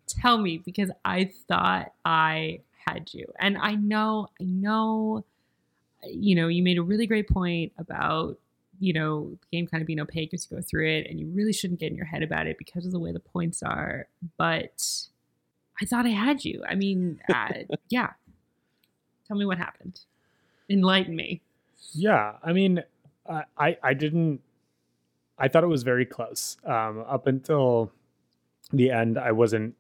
tell 0.06 0.38
me, 0.38 0.58
because 0.58 0.92
I 1.06 1.32
thought 1.48 1.94
I 2.04 2.60
had 2.86 3.14
you. 3.14 3.32
And 3.40 3.58
I 3.58 3.76
know, 3.76 4.28
I 4.40 4.44
know, 4.44 5.24
you 6.06 6.36
know, 6.36 6.50
you 6.50 6.62
made 6.62 6.78
a 6.78 6.84
really 6.84 7.08
great 7.08 7.30
point 7.30 7.72
about, 7.78 8.38
you 8.80 8.92
know, 8.92 9.30
the 9.30 9.58
game 9.58 9.66
kind 9.68 9.82
of 9.82 9.88
being 9.88 10.02
opaque 10.02 10.34
as 10.34 10.46
you 10.50 10.58
go 10.58 10.62
through 10.62 10.90
it, 10.90 11.08
and 11.10 11.20
you 11.20 11.28
really 11.28 11.54
shouldn't 11.54 11.80
get 11.80 11.90
in 11.92 11.96
your 11.96 12.06
head 12.06 12.22
about 12.22 12.48
it 12.48 12.58
because 12.58 12.86
of 12.86 12.92
the 12.92 13.00
way 13.00 13.14
the 13.14 13.20
points 13.20 13.64
are. 13.64 14.08
But 14.38 15.08
I 15.82 15.86
thought 15.86 16.06
I 16.06 16.10
had 16.10 16.44
you. 16.44 16.64
I 16.68 16.76
mean, 16.76 17.22
uh, 17.34 17.54
yeah. 17.90 18.12
Tell 19.26 19.38
me 19.38 19.46
what 19.46 19.58
happened. 19.58 20.02
Enlighten 20.70 21.16
me. 21.16 21.42
Yeah, 21.98 22.34
I 22.44 22.54
mean, 22.54 22.84
I 23.28 23.78
I 23.82 23.94
didn't 23.94 24.42
I 25.38 25.48
thought 25.48 25.64
it 25.64 25.68
was 25.68 25.84
very 25.84 26.06
close. 26.06 26.58
Um, 26.66 27.04
up 27.08 27.28
until 27.28 27.92
the 28.72 28.92
end, 28.92 29.18
I 29.18 29.32
wasn't. 29.32 29.76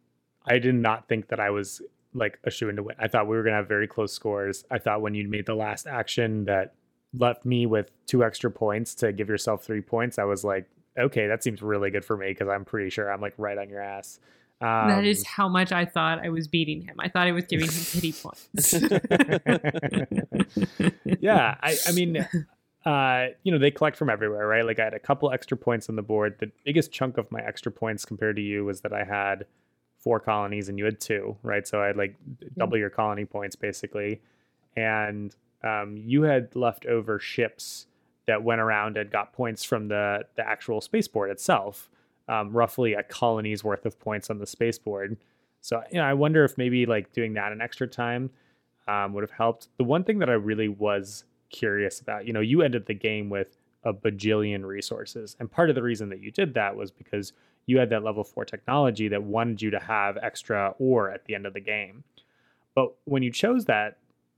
I 0.45 0.59
did 0.59 0.76
not 0.76 1.07
think 1.07 1.28
that 1.30 1.39
I 1.39 1.49
was 1.49 1.82
like 2.13 2.39
a 2.43 2.51
shoe 2.51 2.70
in 2.70 2.78
to 2.78 2.84
win. 2.84 2.95
I 2.99 3.07
thought 3.07 3.28
we 3.28 3.36
were 3.36 3.43
gonna 3.43 3.57
have 3.57 3.68
very 3.68 3.88
close 3.88 4.13
scores. 4.13 4.63
I 4.72 4.78
thought 4.80 5.01
when 5.01 5.13
you 5.13 5.28
made 5.28 5.45
the 5.45 5.55
last 5.55 5.88
action 5.88 6.45
that 6.45 6.74
left 7.13 7.45
me 7.45 7.65
with 7.65 7.91
two 8.05 8.24
extra 8.24 8.51
points 8.51 8.95
to 8.95 9.11
give 9.11 9.30
yourself 9.30 9.63
three 9.63 9.82
points, 9.82 10.20
I 10.20 10.24
was 10.24 10.43
like, 10.43 10.68
okay, 10.97 11.28
that 11.28 11.43
seems 11.43 11.61
really 11.61 11.89
good 11.91 12.05
for 12.05 12.18
me 12.18 12.30
because 12.30 12.47
I'm 12.47 12.65
pretty 12.65 12.89
sure 12.89 13.11
I'm 13.11 13.22
like 13.22 13.34
right 13.38 13.57
on 13.57 13.70
your 13.70 13.82
ass. 13.82 14.20
Um, 14.60 14.88
that 14.88 15.05
is 15.05 15.20
um, 15.20 15.26
how 15.28 15.47
much 15.47 15.72
I 15.72 15.86
thought 15.86 16.24
I 16.24 16.30
was 16.30 16.47
beating 16.47 16.82
him. 16.82 16.95
I 16.99 17.10
thought 17.10 17.28
I 17.28 17.32
was 17.32 17.45
giving 17.45 17.70
him 17.70 17.84
pity 17.91 18.12
points. 18.14 18.74
yeah, 21.20 21.55
I, 21.62 21.78
I 21.86 21.91
mean, 21.91 22.28
uh, 22.86 23.28
you 23.43 23.51
know, 23.51 23.60
they 23.60 23.70
collect 23.70 23.97
from 23.97 24.10
everywhere, 24.10 24.47
right? 24.47 24.66
Like 24.66 24.80
I 24.80 24.86
had 24.86 24.95
a 24.95 24.99
couple 24.99 25.32
extra 25.32 25.58
points 25.58 25.89
on 25.89 25.95
the 25.95 26.01
board. 26.01 26.38
The 26.39 26.51
biggest 26.66 26.91
chunk 26.91 27.18
of 27.18 27.32
my 27.32 27.41
extra 27.41 27.72
points 27.72 28.03
compared 28.03 28.36
to 28.38 28.41
you 28.41 28.66
was 28.66 28.82
that 28.82 28.93
I 28.93 29.03
had 29.03 29.45
four 29.99 30.20
colonies 30.20 30.70
and 30.70 30.80
you 30.80 30.86
had 30.86 30.99
two, 30.99 31.38
right? 31.43 31.68
So 31.68 31.82
I 31.82 31.88
had 31.88 31.97
like 31.97 32.16
double 32.58 32.78
your 32.78 32.89
colony 32.89 33.26
points 33.26 33.55
basically. 33.55 34.22
And 34.76 35.36
um, 35.64 35.97
you 35.97 36.24
had 36.24 36.55
leftover 36.55 37.20
ships 37.20 37.86
that 38.26 38.43
went 38.43 38.62
around 38.62 38.97
and 38.97 39.12
got 39.12 39.34
points 39.34 39.64
from 39.64 39.88
the 39.88 40.26
the 40.36 40.47
actual 40.47 40.82
spaceport 40.82 41.32
itself 41.32 41.89
um, 42.28 42.52
roughly 42.52 42.94
a 42.94 43.04
colony's 43.04 43.64
worth 43.64 43.86
of 43.86 44.00
points 44.00 44.30
on 44.30 44.40
the 44.40 44.48
spaceport. 44.48 45.18
So 45.62 45.82
you 45.92 45.98
know, 45.98 46.06
I 46.06 46.14
wonder 46.14 46.44
if 46.44 46.58
maybe 46.58 46.86
like 46.86 47.14
doing 47.14 47.34
that 47.34 47.52
an 47.52 47.62
extra 47.62 47.88
time 47.88 48.30
um, 48.88 49.14
would 49.14 49.24
have 49.24 49.32
helped. 49.32 49.70
The 49.78 49.84
one 49.84 50.04
thing 50.04 50.20
that 50.20 50.30
I 50.30 50.34
really 50.34 50.68
was 50.68 51.26
curious 51.50 52.00
about, 52.00 52.26
you 52.26 52.34
know, 52.34 52.42
you 52.42 52.62
ended 52.62 52.86
the 52.86 52.94
game 52.94 53.30
with 53.30 53.58
a 53.84 53.94
bajillion 53.94 54.66
resources, 54.66 55.36
and 55.40 55.52
part 55.52 55.70
of 55.70 55.76
the 55.76 55.84
reason 55.84 56.10
that 56.10 56.20
you 56.20 56.32
did 56.32 56.54
that 56.56 56.76
was 56.76 56.92
because 56.92 57.34
you 57.66 57.78
had 57.78 57.90
that 57.90 58.04
level 58.04 58.24
four 58.24 58.46
technology 58.46 59.08
that 59.10 59.24
wanted 59.24 59.62
you 59.62 59.70
to 59.70 59.80
have 59.80 60.18
extra 60.18 60.74
ore 60.80 61.12
at 61.12 61.26
the 61.26 61.36
end 61.36 61.46
of 61.46 61.54
the 61.54 61.60
game. 61.60 62.04
But 62.76 62.94
when 63.06 63.24
you 63.24 63.32
chose 63.32 63.66
that 63.66 63.98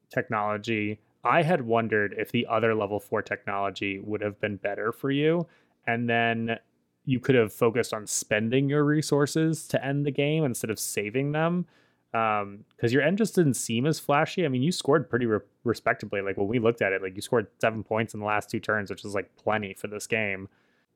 technology, 0.10 1.00
I 1.24 1.44
had 1.44 1.62
wondered 1.62 2.16
if 2.18 2.32
the 2.32 2.48
other 2.48 2.74
level 2.74 3.00
four 3.00 3.22
technology 3.22 4.00
would 4.00 4.22
have 4.22 4.40
been 4.40 4.56
better 4.56 4.92
for 4.92 5.12
you. 5.12 5.48
And 5.86 6.10
then 6.10 6.58
you 7.06 7.20
could 7.20 7.36
have 7.36 7.52
focused 7.52 7.94
on 7.94 8.06
spending 8.08 8.70
your 8.70 8.84
resources 8.84 9.68
to 9.68 9.84
end 9.84 10.06
the 10.06 10.12
game 10.12 10.44
instead 10.44 10.70
of 10.70 10.80
saving 10.80 11.32
them 11.32 11.66
because 12.12 12.42
um, 12.42 12.66
your 12.90 13.02
end 13.02 13.18
just 13.18 13.36
didn't 13.36 13.54
seem 13.54 13.86
as 13.86 14.00
flashy. 14.00 14.46
I 14.46 14.48
mean, 14.48 14.64
you 14.64 14.72
scored 14.72 15.10
pretty 15.10 15.28
re- 15.28 15.40
respectably. 15.64 16.22
Like 16.22 16.38
when 16.38 16.48
we 16.48 16.60
looked 16.60 16.82
at 16.82 16.92
it, 16.92 17.04
like 17.04 17.16
you 17.16 17.22
scored 17.22 17.48
seven 17.62 17.84
points 17.84 18.14
in 18.14 18.20
the 18.20 18.26
last 18.26 18.50
two 18.50 18.60
turns, 18.60 18.90
which 18.90 19.06
is 19.06 19.14
like 19.14 19.36
plenty 19.36 19.74
for 19.74 19.88
this 19.88 20.08
game. 20.08 20.50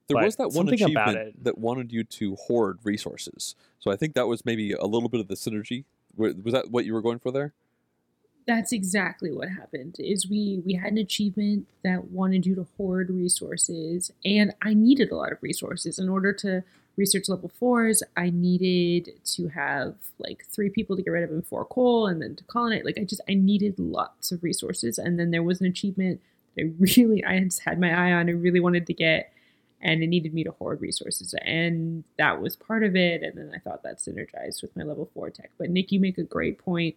There 0.07 0.15
but 0.15 0.25
was 0.25 0.35
that 0.37 0.49
one 0.49 0.67
achievement 0.69 1.43
that 1.43 1.57
wanted 1.57 1.91
you 1.93 2.03
to 2.03 2.35
hoard 2.35 2.79
resources. 2.83 3.55
So 3.79 3.91
I 3.91 3.95
think 3.95 4.15
that 4.15 4.27
was 4.27 4.43
maybe 4.43 4.73
a 4.73 4.85
little 4.85 5.07
bit 5.07 5.21
of 5.21 5.27
the 5.27 5.35
synergy. 5.35 5.85
Was 6.17 6.53
that 6.53 6.71
what 6.71 6.85
you 6.85 6.93
were 6.93 7.01
going 7.01 7.19
for 7.19 7.31
there? 7.31 7.53
That's 8.45 8.71
exactly 8.71 9.31
what 9.31 9.49
happened 9.49 9.95
is 9.99 10.29
we 10.29 10.61
we 10.65 10.73
had 10.73 10.91
an 10.91 10.97
achievement 10.97 11.67
that 11.83 12.11
wanted 12.11 12.45
you 12.45 12.55
to 12.55 12.67
hoard 12.77 13.09
resources 13.09 14.11
and 14.25 14.53
i 14.61 14.73
needed 14.73 15.11
a 15.11 15.15
lot 15.15 15.31
of 15.31 15.41
resources. 15.41 15.99
In 15.99 16.09
order 16.09 16.33
to 16.33 16.63
research 16.95 17.29
level 17.29 17.51
fours 17.59 18.03
i 18.17 18.29
needed 18.29 19.11
to 19.25 19.47
have 19.49 19.95
like 20.19 20.45
three 20.45 20.69
people 20.69 20.95
to 20.95 21.01
get 21.01 21.11
rid 21.11 21.23
of 21.23 21.31
in 21.31 21.41
four 21.41 21.65
coal 21.65 22.07
and 22.07 22.21
then 22.21 22.35
to 22.35 22.43
colonize 22.45 22.83
like 22.83 22.97
i 22.97 23.03
just 23.03 23.21
i 23.29 23.33
needed 23.33 23.77
lots 23.77 24.31
of 24.31 24.43
resources. 24.43 24.97
And 24.97 25.19
then 25.19 25.31
there 25.31 25.43
was 25.43 25.61
an 25.61 25.67
achievement 25.67 26.21
that 26.55 26.63
i 26.63 26.71
really 26.97 27.23
i 27.23 27.39
just 27.39 27.61
had 27.61 27.79
my 27.79 27.91
eye 27.91 28.11
on 28.11 28.29
i 28.29 28.33
really 28.33 28.59
wanted 28.59 28.87
to 28.87 28.93
get 28.93 29.31
and 29.81 30.01
it 30.01 30.07
needed 30.07 30.33
me 30.33 30.45
to 30.45 30.51
hoard 30.51 30.79
resources. 30.79 31.35
And 31.43 32.05
that 32.17 32.41
was 32.41 32.55
part 32.55 32.83
of 32.83 32.95
it 32.95 33.23
and 33.23 33.37
then 33.37 33.51
i 33.55 33.59
thought 33.59 33.83
that 33.83 33.99
synergized 33.99 34.61
with 34.61 34.75
my 34.75 34.83
level 34.83 35.09
four 35.13 35.29
tech. 35.29 35.51
But 35.57 35.69
nick 35.69 35.91
you 35.91 35.99
make 35.99 36.17
a 36.17 36.23
great 36.23 36.57
point 36.57 36.95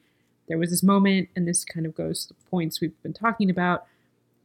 there 0.49 0.59
was 0.59 0.71
this 0.71 0.83
moment, 0.83 1.29
and 1.35 1.47
this 1.47 1.65
kind 1.65 1.87
of 1.87 1.95
goes 1.95 2.27
to 2.27 2.35
the 2.35 2.51
points 2.51 2.81
we've 2.81 3.01
been 3.03 3.13
talking 3.13 3.51
about. 3.51 3.87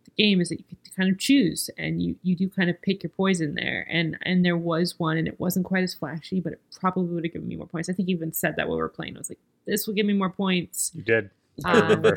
The 0.05 0.23
game 0.23 0.41
is 0.41 0.49
that 0.49 0.59
you 0.59 0.65
get 0.69 0.83
to 0.83 0.91
kind 0.91 1.11
of 1.11 1.19
choose, 1.19 1.69
and 1.77 2.01
you 2.01 2.15
you 2.23 2.35
do 2.35 2.49
kind 2.49 2.69
of 2.69 2.81
pick 2.81 3.03
your 3.03 3.11
poison 3.11 3.55
there. 3.55 3.87
And 3.89 4.17
and 4.23 4.43
there 4.43 4.57
was 4.57 4.99
one, 4.99 5.17
and 5.17 5.27
it 5.27 5.39
wasn't 5.39 5.65
quite 5.65 5.83
as 5.83 5.93
flashy, 5.93 6.39
but 6.39 6.53
it 6.53 6.61
probably 6.79 7.13
would 7.13 7.25
have 7.25 7.33
given 7.33 7.47
me 7.47 7.55
more 7.55 7.67
points. 7.67 7.89
I 7.89 7.93
think 7.93 8.09
you 8.09 8.15
even 8.15 8.33
said 8.33 8.55
that 8.55 8.67
while 8.67 8.77
we 8.77 8.81
were 8.81 8.89
playing. 8.89 9.15
I 9.15 9.19
was 9.19 9.29
like, 9.29 9.39
this 9.65 9.87
will 9.87 9.93
give 9.93 10.05
me 10.05 10.13
more 10.13 10.29
points. 10.29 10.91
You 10.95 11.03
did. 11.03 11.29
Um, 11.65 12.05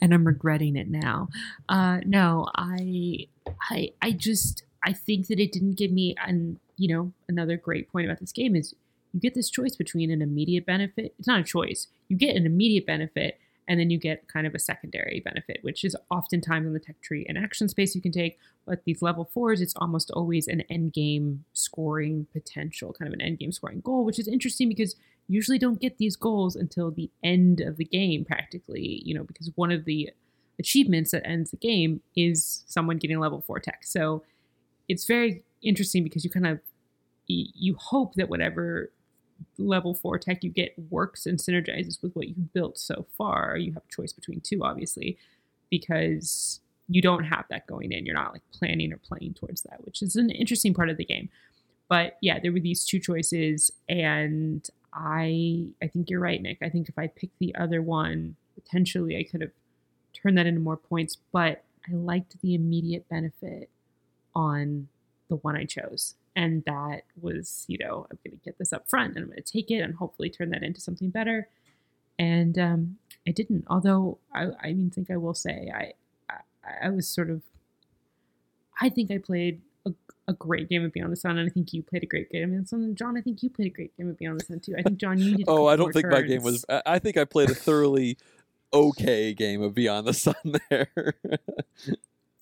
and 0.00 0.12
I'm 0.12 0.26
regretting 0.26 0.76
it 0.76 0.88
now. 0.88 1.28
Uh, 1.68 2.00
no, 2.04 2.48
I, 2.54 3.28
I, 3.70 3.92
I 4.02 4.12
just 4.12 4.64
I 4.84 4.92
think 4.92 5.28
that 5.28 5.40
it 5.40 5.52
didn't 5.52 5.74
give 5.74 5.90
me 5.90 6.14
and 6.24 6.58
you 6.76 6.94
know 6.94 7.12
another 7.28 7.56
great 7.56 7.90
point 7.90 8.06
about 8.06 8.20
this 8.20 8.32
game 8.32 8.56
is 8.56 8.74
you 9.14 9.20
get 9.20 9.34
this 9.34 9.48
choice 9.48 9.76
between 9.76 10.10
an 10.10 10.20
immediate 10.20 10.66
benefit. 10.66 11.14
It's 11.18 11.28
not 11.28 11.40
a 11.40 11.44
choice. 11.44 11.86
You 12.08 12.16
get 12.16 12.34
an 12.34 12.46
immediate 12.46 12.84
benefit 12.84 13.38
and 13.68 13.78
then 13.80 13.88
you 13.88 13.96
get 13.96 14.28
kind 14.28 14.46
of 14.46 14.54
a 14.54 14.58
secondary 14.58 15.22
benefit, 15.24 15.58
which 15.62 15.84
is 15.84 15.96
oftentimes 16.10 16.66
in 16.66 16.74
the 16.74 16.80
tech 16.80 17.00
tree 17.00 17.24
an 17.28 17.36
action 17.36 17.68
space 17.68 17.94
you 17.94 18.02
can 18.02 18.12
take. 18.12 18.38
But 18.66 18.84
these 18.84 19.00
level 19.02 19.30
fours, 19.32 19.60
it's 19.60 19.74
almost 19.76 20.10
always 20.10 20.48
an 20.48 20.62
end 20.62 20.92
game 20.92 21.44
scoring 21.52 22.26
potential, 22.32 22.92
kind 22.92 23.08
of 23.08 23.14
an 23.14 23.22
end 23.22 23.38
game 23.38 23.52
scoring 23.52 23.80
goal, 23.80 24.04
which 24.04 24.18
is 24.18 24.26
interesting 24.26 24.68
because 24.68 24.96
you 25.28 25.36
usually 25.36 25.58
don't 25.58 25.80
get 25.80 25.96
these 25.98 26.16
goals 26.16 26.56
until 26.56 26.90
the 26.90 27.10
end 27.22 27.60
of 27.60 27.76
the 27.76 27.84
game, 27.84 28.24
practically, 28.24 29.00
you 29.06 29.14
know, 29.14 29.22
because 29.22 29.50
one 29.54 29.70
of 29.70 29.84
the 29.84 30.10
achievements 30.58 31.12
that 31.12 31.26
ends 31.26 31.52
the 31.52 31.56
game 31.56 32.00
is 32.16 32.64
someone 32.66 32.98
getting 32.98 33.20
level 33.20 33.42
four 33.46 33.60
tech. 33.60 33.84
So 33.84 34.24
it's 34.88 35.04
very 35.06 35.44
interesting 35.62 36.02
because 36.02 36.24
you 36.24 36.30
kind 36.30 36.46
of 36.46 36.60
you 37.26 37.74
hope 37.76 38.14
that 38.16 38.28
whatever 38.28 38.90
level 39.58 39.94
four 39.94 40.18
tech 40.18 40.42
you 40.42 40.50
get 40.50 40.74
works 40.90 41.26
and 41.26 41.38
synergizes 41.38 42.02
with 42.02 42.14
what 42.14 42.28
you've 42.28 42.52
built 42.52 42.78
so 42.78 43.06
far. 43.16 43.56
You 43.56 43.72
have 43.72 43.82
a 43.88 43.94
choice 43.94 44.12
between 44.12 44.40
two, 44.40 44.62
obviously, 44.62 45.18
because 45.70 46.60
you 46.88 47.00
don't 47.00 47.24
have 47.24 47.44
that 47.50 47.66
going 47.66 47.92
in. 47.92 48.04
You're 48.04 48.14
not 48.14 48.32
like 48.32 48.42
planning 48.52 48.92
or 48.92 48.98
playing 48.98 49.34
towards 49.34 49.62
that, 49.62 49.84
which 49.84 50.02
is 50.02 50.16
an 50.16 50.30
interesting 50.30 50.74
part 50.74 50.90
of 50.90 50.96
the 50.96 51.04
game. 51.04 51.28
But 51.88 52.16
yeah, 52.20 52.38
there 52.40 52.52
were 52.52 52.60
these 52.60 52.84
two 52.84 52.98
choices, 52.98 53.70
and 53.88 54.66
I 54.92 55.66
I 55.82 55.86
think 55.88 56.10
you're 56.10 56.20
right, 56.20 56.40
Nick. 56.40 56.58
I 56.62 56.68
think 56.68 56.88
if 56.88 56.98
I 56.98 57.06
picked 57.08 57.38
the 57.38 57.54
other 57.54 57.82
one, 57.82 58.36
potentially 58.54 59.16
I 59.16 59.24
could 59.24 59.40
have 59.40 59.52
turned 60.12 60.38
that 60.38 60.46
into 60.46 60.60
more 60.60 60.76
points. 60.76 61.18
But 61.32 61.64
I 61.88 61.92
liked 61.92 62.40
the 62.40 62.54
immediate 62.54 63.08
benefit 63.08 63.68
on 64.34 64.88
the 65.28 65.36
one 65.36 65.56
I 65.56 65.64
chose 65.64 66.14
and 66.36 66.64
that 66.64 67.02
was 67.20 67.64
you 67.68 67.78
know 67.78 68.06
i'm 68.10 68.18
going 68.24 68.36
to 68.36 68.44
get 68.44 68.58
this 68.58 68.72
up 68.72 68.88
front 68.88 69.14
and 69.14 69.24
i'm 69.24 69.30
going 69.30 69.42
to 69.42 69.52
take 69.52 69.70
it 69.70 69.80
and 69.80 69.94
hopefully 69.94 70.30
turn 70.30 70.50
that 70.50 70.62
into 70.62 70.80
something 70.80 71.10
better. 71.10 71.48
And 72.18 72.58
um, 72.58 72.96
i 73.26 73.30
didn't 73.30 73.64
although 73.68 74.18
i 74.32 74.48
i 74.62 74.72
mean 74.72 74.90
think 74.90 75.10
i 75.10 75.16
will 75.16 75.34
say 75.34 75.70
i 75.74 75.92
i, 76.30 76.86
I 76.86 76.90
was 76.90 77.08
sort 77.08 77.30
of 77.30 77.42
i 78.80 78.88
think 78.88 79.10
i 79.10 79.18
played 79.18 79.62
a, 79.86 79.92
a, 80.28 80.32
great 80.32 80.68
game 80.68 80.84
of 80.84 80.92
beyond 80.92 81.10
the 81.10 81.16
sun 81.16 81.38
and 81.38 81.48
i 81.48 81.52
think 81.52 81.72
you 81.72 81.82
played 81.82 82.02
a 82.02 82.06
great 82.06 82.30
game 82.30 82.44
of 82.44 82.50
beyond 82.50 82.64
the 82.64 82.68
sun. 82.68 82.82
And 82.82 82.96
john 82.96 83.16
i 83.16 83.20
think 83.20 83.42
you 83.42 83.50
played 83.50 83.66
a 83.66 83.74
great 83.74 83.96
game 83.96 84.08
of 84.08 84.18
beyond 84.18 84.40
the 84.40 84.44
sun 84.44 84.60
too. 84.60 84.74
I 84.78 84.82
think 84.82 84.98
john 84.98 85.18
you 85.18 85.36
did 85.36 85.46
oh 85.48 85.66
i 85.66 85.76
don't 85.76 85.92
think 85.92 86.04
turns. 86.04 86.14
my 86.14 86.22
game 86.22 86.42
was 86.42 86.64
i 86.68 86.98
think 86.98 87.16
i 87.16 87.24
played 87.24 87.50
a 87.50 87.54
thoroughly 87.54 88.16
okay 88.72 89.34
game 89.34 89.62
of 89.62 89.74
beyond 89.74 90.06
the 90.06 90.14
sun 90.14 90.34
there. 90.70 91.14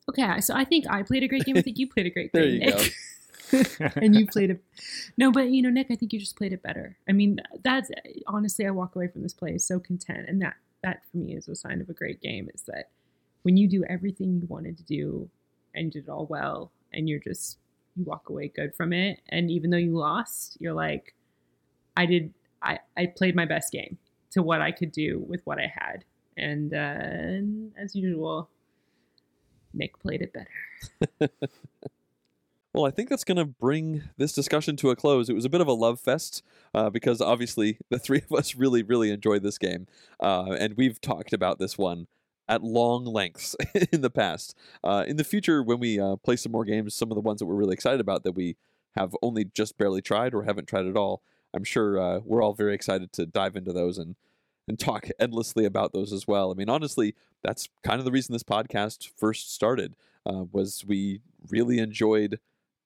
Okay 0.09 0.41
so 0.41 0.55
i 0.55 0.65
think 0.65 0.85
i 0.91 1.03
played 1.03 1.23
a 1.23 1.29
great 1.29 1.45
game. 1.45 1.57
I 1.57 1.63
think 1.63 1.79
you 1.79 1.89
played 1.89 2.07
a 2.07 2.11
great 2.11 2.33
game. 2.33 2.43
there 2.43 2.51
you 2.51 2.59
Nick. 2.59 2.77
go 2.77 2.85
and 3.97 4.15
you 4.15 4.27
played 4.27 4.51
it. 4.51 4.63
No, 5.17 5.31
but 5.31 5.51
you 5.51 5.63
know, 5.63 5.71
Nick, 5.71 5.89
I 5.91 5.97
think 5.97 6.13
you 6.13 6.19
just 6.19 6.37
played 6.37 6.53
it 6.53 6.63
better. 6.63 6.97
I 7.09 7.13
mean, 7.13 7.41
that's 7.63 7.91
honestly, 8.27 8.67
I 8.67 8.71
walk 8.71 8.97
away 8.97 9.09
from 9.09 9.23
this 9.23 9.35
play 9.35 9.59
so 9.59 9.79
content, 9.79 10.29
and 10.29 10.41
that 10.43 10.55
that 10.83 11.03
for 11.11 11.19
me 11.19 11.35
is 11.35 11.49
a 11.49 11.55
sign 11.55 11.81
of 11.81 11.89
a 11.89 11.95
great 11.95 12.21
game. 12.21 12.49
Is 12.55 12.63
that 12.63 12.91
when 13.43 13.57
you 13.57 13.69
do 13.69 13.85
everything 13.89 14.41
you 14.41 14.47
wanted 14.49 14.77
to 14.79 14.85
do 14.85 15.29
and 15.75 15.91
did 15.91 16.05
it 16.05 16.11
all 16.11 16.27
well, 16.27 16.73
and 16.93 17.09
you're 17.09 17.21
just 17.21 17.59
you 17.97 18.05
walk 18.05 18.29
away 18.29 18.49
good 18.49 18.75
from 18.75 18.93
it, 18.93 19.21
and 19.29 19.51
even 19.51 19.71
though 19.71 19.77
you 19.77 19.97
lost, 19.97 20.57
you're 20.61 20.73
like, 20.73 21.15
I 21.97 22.07
did, 22.07 22.33
I 22.63 22.79
I 22.97 23.07
played 23.07 23.37
my 23.37 23.45
best 23.47 23.73
game 23.73 23.99
to 24.31 24.43
what 24.43 24.63
I 24.63 24.73
could 24.73 24.93
do 24.93 25.25
with 25.29 25.43
what 25.45 25.59
I 25.59 25.73
had, 25.75 26.05
and, 26.37 26.73
uh, 26.73 27.81
as 27.81 27.95
usual, 27.95 28.49
Nick 29.75 29.99
played 30.01 30.23
it 30.23 30.33
better. 30.33 31.31
Well, 32.75 32.87
I 32.87 32.91
think 32.91 33.11
that's 33.11 33.25
going 33.25 33.37
to 33.37 33.45
bring 33.45 34.05
this 34.17 34.33
discussion 34.33 34.77
to 34.77 34.91
a 34.91 34.97
close. 34.97 35.29
It 35.29 35.35
was 35.35 35.45
a 35.45 35.51
bit 35.51 35.61
of 35.61 35.67
a 35.69 35.75
love 35.75 36.01
fest 36.01 36.43
uh, 36.75 36.89
because 36.89 37.21
obviously 37.21 37.79
the 37.91 37.99
three 37.99 38.23
of 38.23 38.33
us 38.33 38.55
really, 38.55 38.83
really 38.83 39.11
enjoyed 39.11 39.43
this 39.43 39.59
game. 39.59 39.87
Uh, 40.21 40.53
and 40.59 40.75
we've 40.77 41.01
talked 41.01 41.33
about 41.35 41.59
this 41.59 41.77
one 41.77 42.07
at 42.49 42.63
long 42.63 43.05
lengths 43.05 43.55
in 43.93 44.01
the 44.01 44.11
past. 44.11 44.57
Uh, 44.83 45.05
in 45.07 45.17
the 45.17 45.25
future, 45.25 45.63
when 45.63 45.81
we 45.81 46.01
uh, 46.01 46.17
play 46.17 46.37
some 46.37 46.53
more 46.53 46.65
games, 46.65 46.95
some 46.95 47.11
of 47.11 47.15
the 47.15 47.21
ones 47.21 47.41
that 47.41 47.47
we're 47.47 47.55
really 47.55 47.75
excited 47.75 48.01
about 48.01 48.25
that 48.25 48.33
we 48.33 48.57
have 48.97 49.15
only 49.23 49.45
just 49.45 49.77
barely 49.77 50.01
tried 50.01 50.35
or 50.35 50.45
haven't 50.45 50.67
tried 50.67 50.87
at 50.87 50.97
all, 50.97 51.23
I'm 51.55 51.65
sure 51.65 52.01
uh, 52.01 52.21
we're 52.25 52.43
all 52.43 52.55
very 52.55 52.75
excited 52.75 53.13
to 53.13 53.27
dive 53.27 53.57
into 53.57 53.73
those 53.73 53.99
and 53.99 54.17
and 54.69 54.79
talk 54.79 55.09
endlessly 55.19 55.65
about 55.65 55.93
those 55.93 56.13
as 56.13 56.29
well. 56.29 56.53
I 56.53 56.55
mean, 56.55 56.69
honestly, 56.71 57.17
that's 57.43 57.69
kind 57.83 57.99
of 57.99 58.05
the 58.05 58.13
reason 58.13 58.33
this 58.33 58.45
podcast 58.45 59.11
first 59.17 59.53
started. 59.53 59.97
uh, 60.25 60.45
was 60.53 60.85
we 60.87 61.21
really 61.51 61.79
enjoyed 61.79 62.39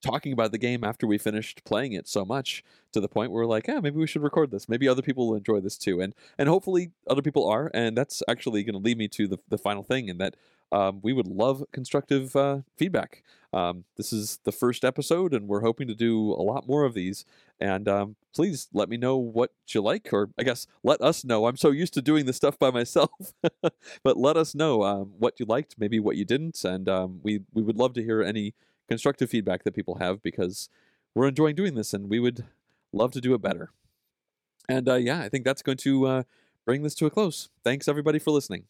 talking 0.07 0.33
about 0.33 0.53
the 0.53 0.59
game 0.59 0.85
after 0.85 1.07
we 1.07 1.19
finished 1.19 1.65
playing 1.65 1.93
it 1.93 2.09
so 2.09 2.25
much 2.25 2.65
to 2.93 3.01
the 3.01 3.09
point 3.09 3.31
where 3.31 3.43
we're 3.43 3.51
like, 3.51 3.67
yeah, 3.67 3.81
maybe 3.81 3.99
we 3.99 4.07
should 4.07 4.23
record 4.23 4.51
this. 4.51 4.69
Maybe 4.69 4.89
other 4.89 5.03
people 5.03 5.29
will 5.29 5.37
enjoy 5.37 5.61
this 5.61 5.77
too, 5.77 6.01
and 6.01 6.15
and 6.39 6.49
hopefully 6.49 6.93
other 7.09 7.23
people 7.23 7.49
are. 7.49 7.71
And 7.75 7.97
that's 7.97 8.23
actually 8.29 8.65
going 8.65 8.75
to 8.75 8.85
lead 8.85 8.99
me 8.99 9.09
to 9.09 9.29
the 9.29 9.39
the 9.49 9.59
final 9.59 9.83
thing, 9.83 10.09
in 10.09 10.19
that 10.19 10.37
um, 10.73 11.01
we 11.03 11.13
would 11.13 11.27
love 11.27 11.65
constructive 11.73 12.35
uh, 12.35 12.59
feedback. 12.77 13.23
Um, 13.53 13.85
this 13.97 14.13
is 14.13 14.39
the 14.45 14.53
first 14.53 14.85
episode, 14.85 15.33
and 15.33 15.49
we're 15.49 15.61
hoping 15.61 15.89
to 15.89 15.95
do 15.95 16.33
a 16.33 16.43
lot 16.43 16.67
more 16.67 16.85
of 16.85 16.95
these. 16.95 17.25
And 17.61 17.89
um, 17.89 18.17
please 18.35 18.69
let 18.73 18.89
me 18.89 18.97
know 18.97 19.17
what 19.17 19.53
you 19.69 19.81
like, 19.81 20.11
or 20.13 20.31
I 20.39 20.43
guess 20.43 20.67
let 20.83 21.01
us 21.01 21.25
know. 21.25 21.47
I'm 21.47 21.57
so 21.57 21.71
used 21.71 21.95
to 21.95 22.03
doing 22.03 22.27
this 22.27 22.37
stuff 22.37 22.59
by 22.59 22.71
myself, 22.71 23.11
but 24.03 24.17
let 24.17 24.37
us 24.37 24.55
know 24.55 24.83
um, 24.83 25.13
what 25.19 25.41
you 25.41 25.47
liked, 25.47 25.77
maybe 25.79 26.01
what 26.01 26.17
you 26.17 26.25
didn't, 26.25 26.63
and 26.65 26.89
um, 26.89 27.21
we 27.23 27.41
we 27.53 27.63
would 27.63 27.79
love 27.79 27.95
to 27.95 28.03
hear 28.03 28.23
any 28.23 28.55
constructive 28.89 29.31
feedback 29.31 29.65
that 29.65 29.75
people 29.75 29.97
have 29.97 30.23
because 30.23 30.69
we're 31.15 31.29
enjoying 31.29 31.55
doing 31.55 31.75
this, 31.75 31.95
and 31.95 32.11
we 32.11 32.21
would 32.21 32.45
love 32.93 33.13
to 33.13 33.21
do 33.21 33.35
it 33.35 33.43
better. 33.43 33.71
And 34.69 34.89
uh, 34.89 34.95
yeah, 34.95 35.21
I 35.21 35.29
think 35.29 35.45
that's 35.45 35.63
going 35.63 35.79
to 35.79 36.07
uh, 36.07 36.23
bring 36.65 36.83
this 36.83 36.95
to 36.97 37.07
a 37.07 37.11
close. 37.11 37.49
Thanks 37.65 37.89
everybody 37.89 38.19
for 38.19 38.31
listening. 38.31 38.65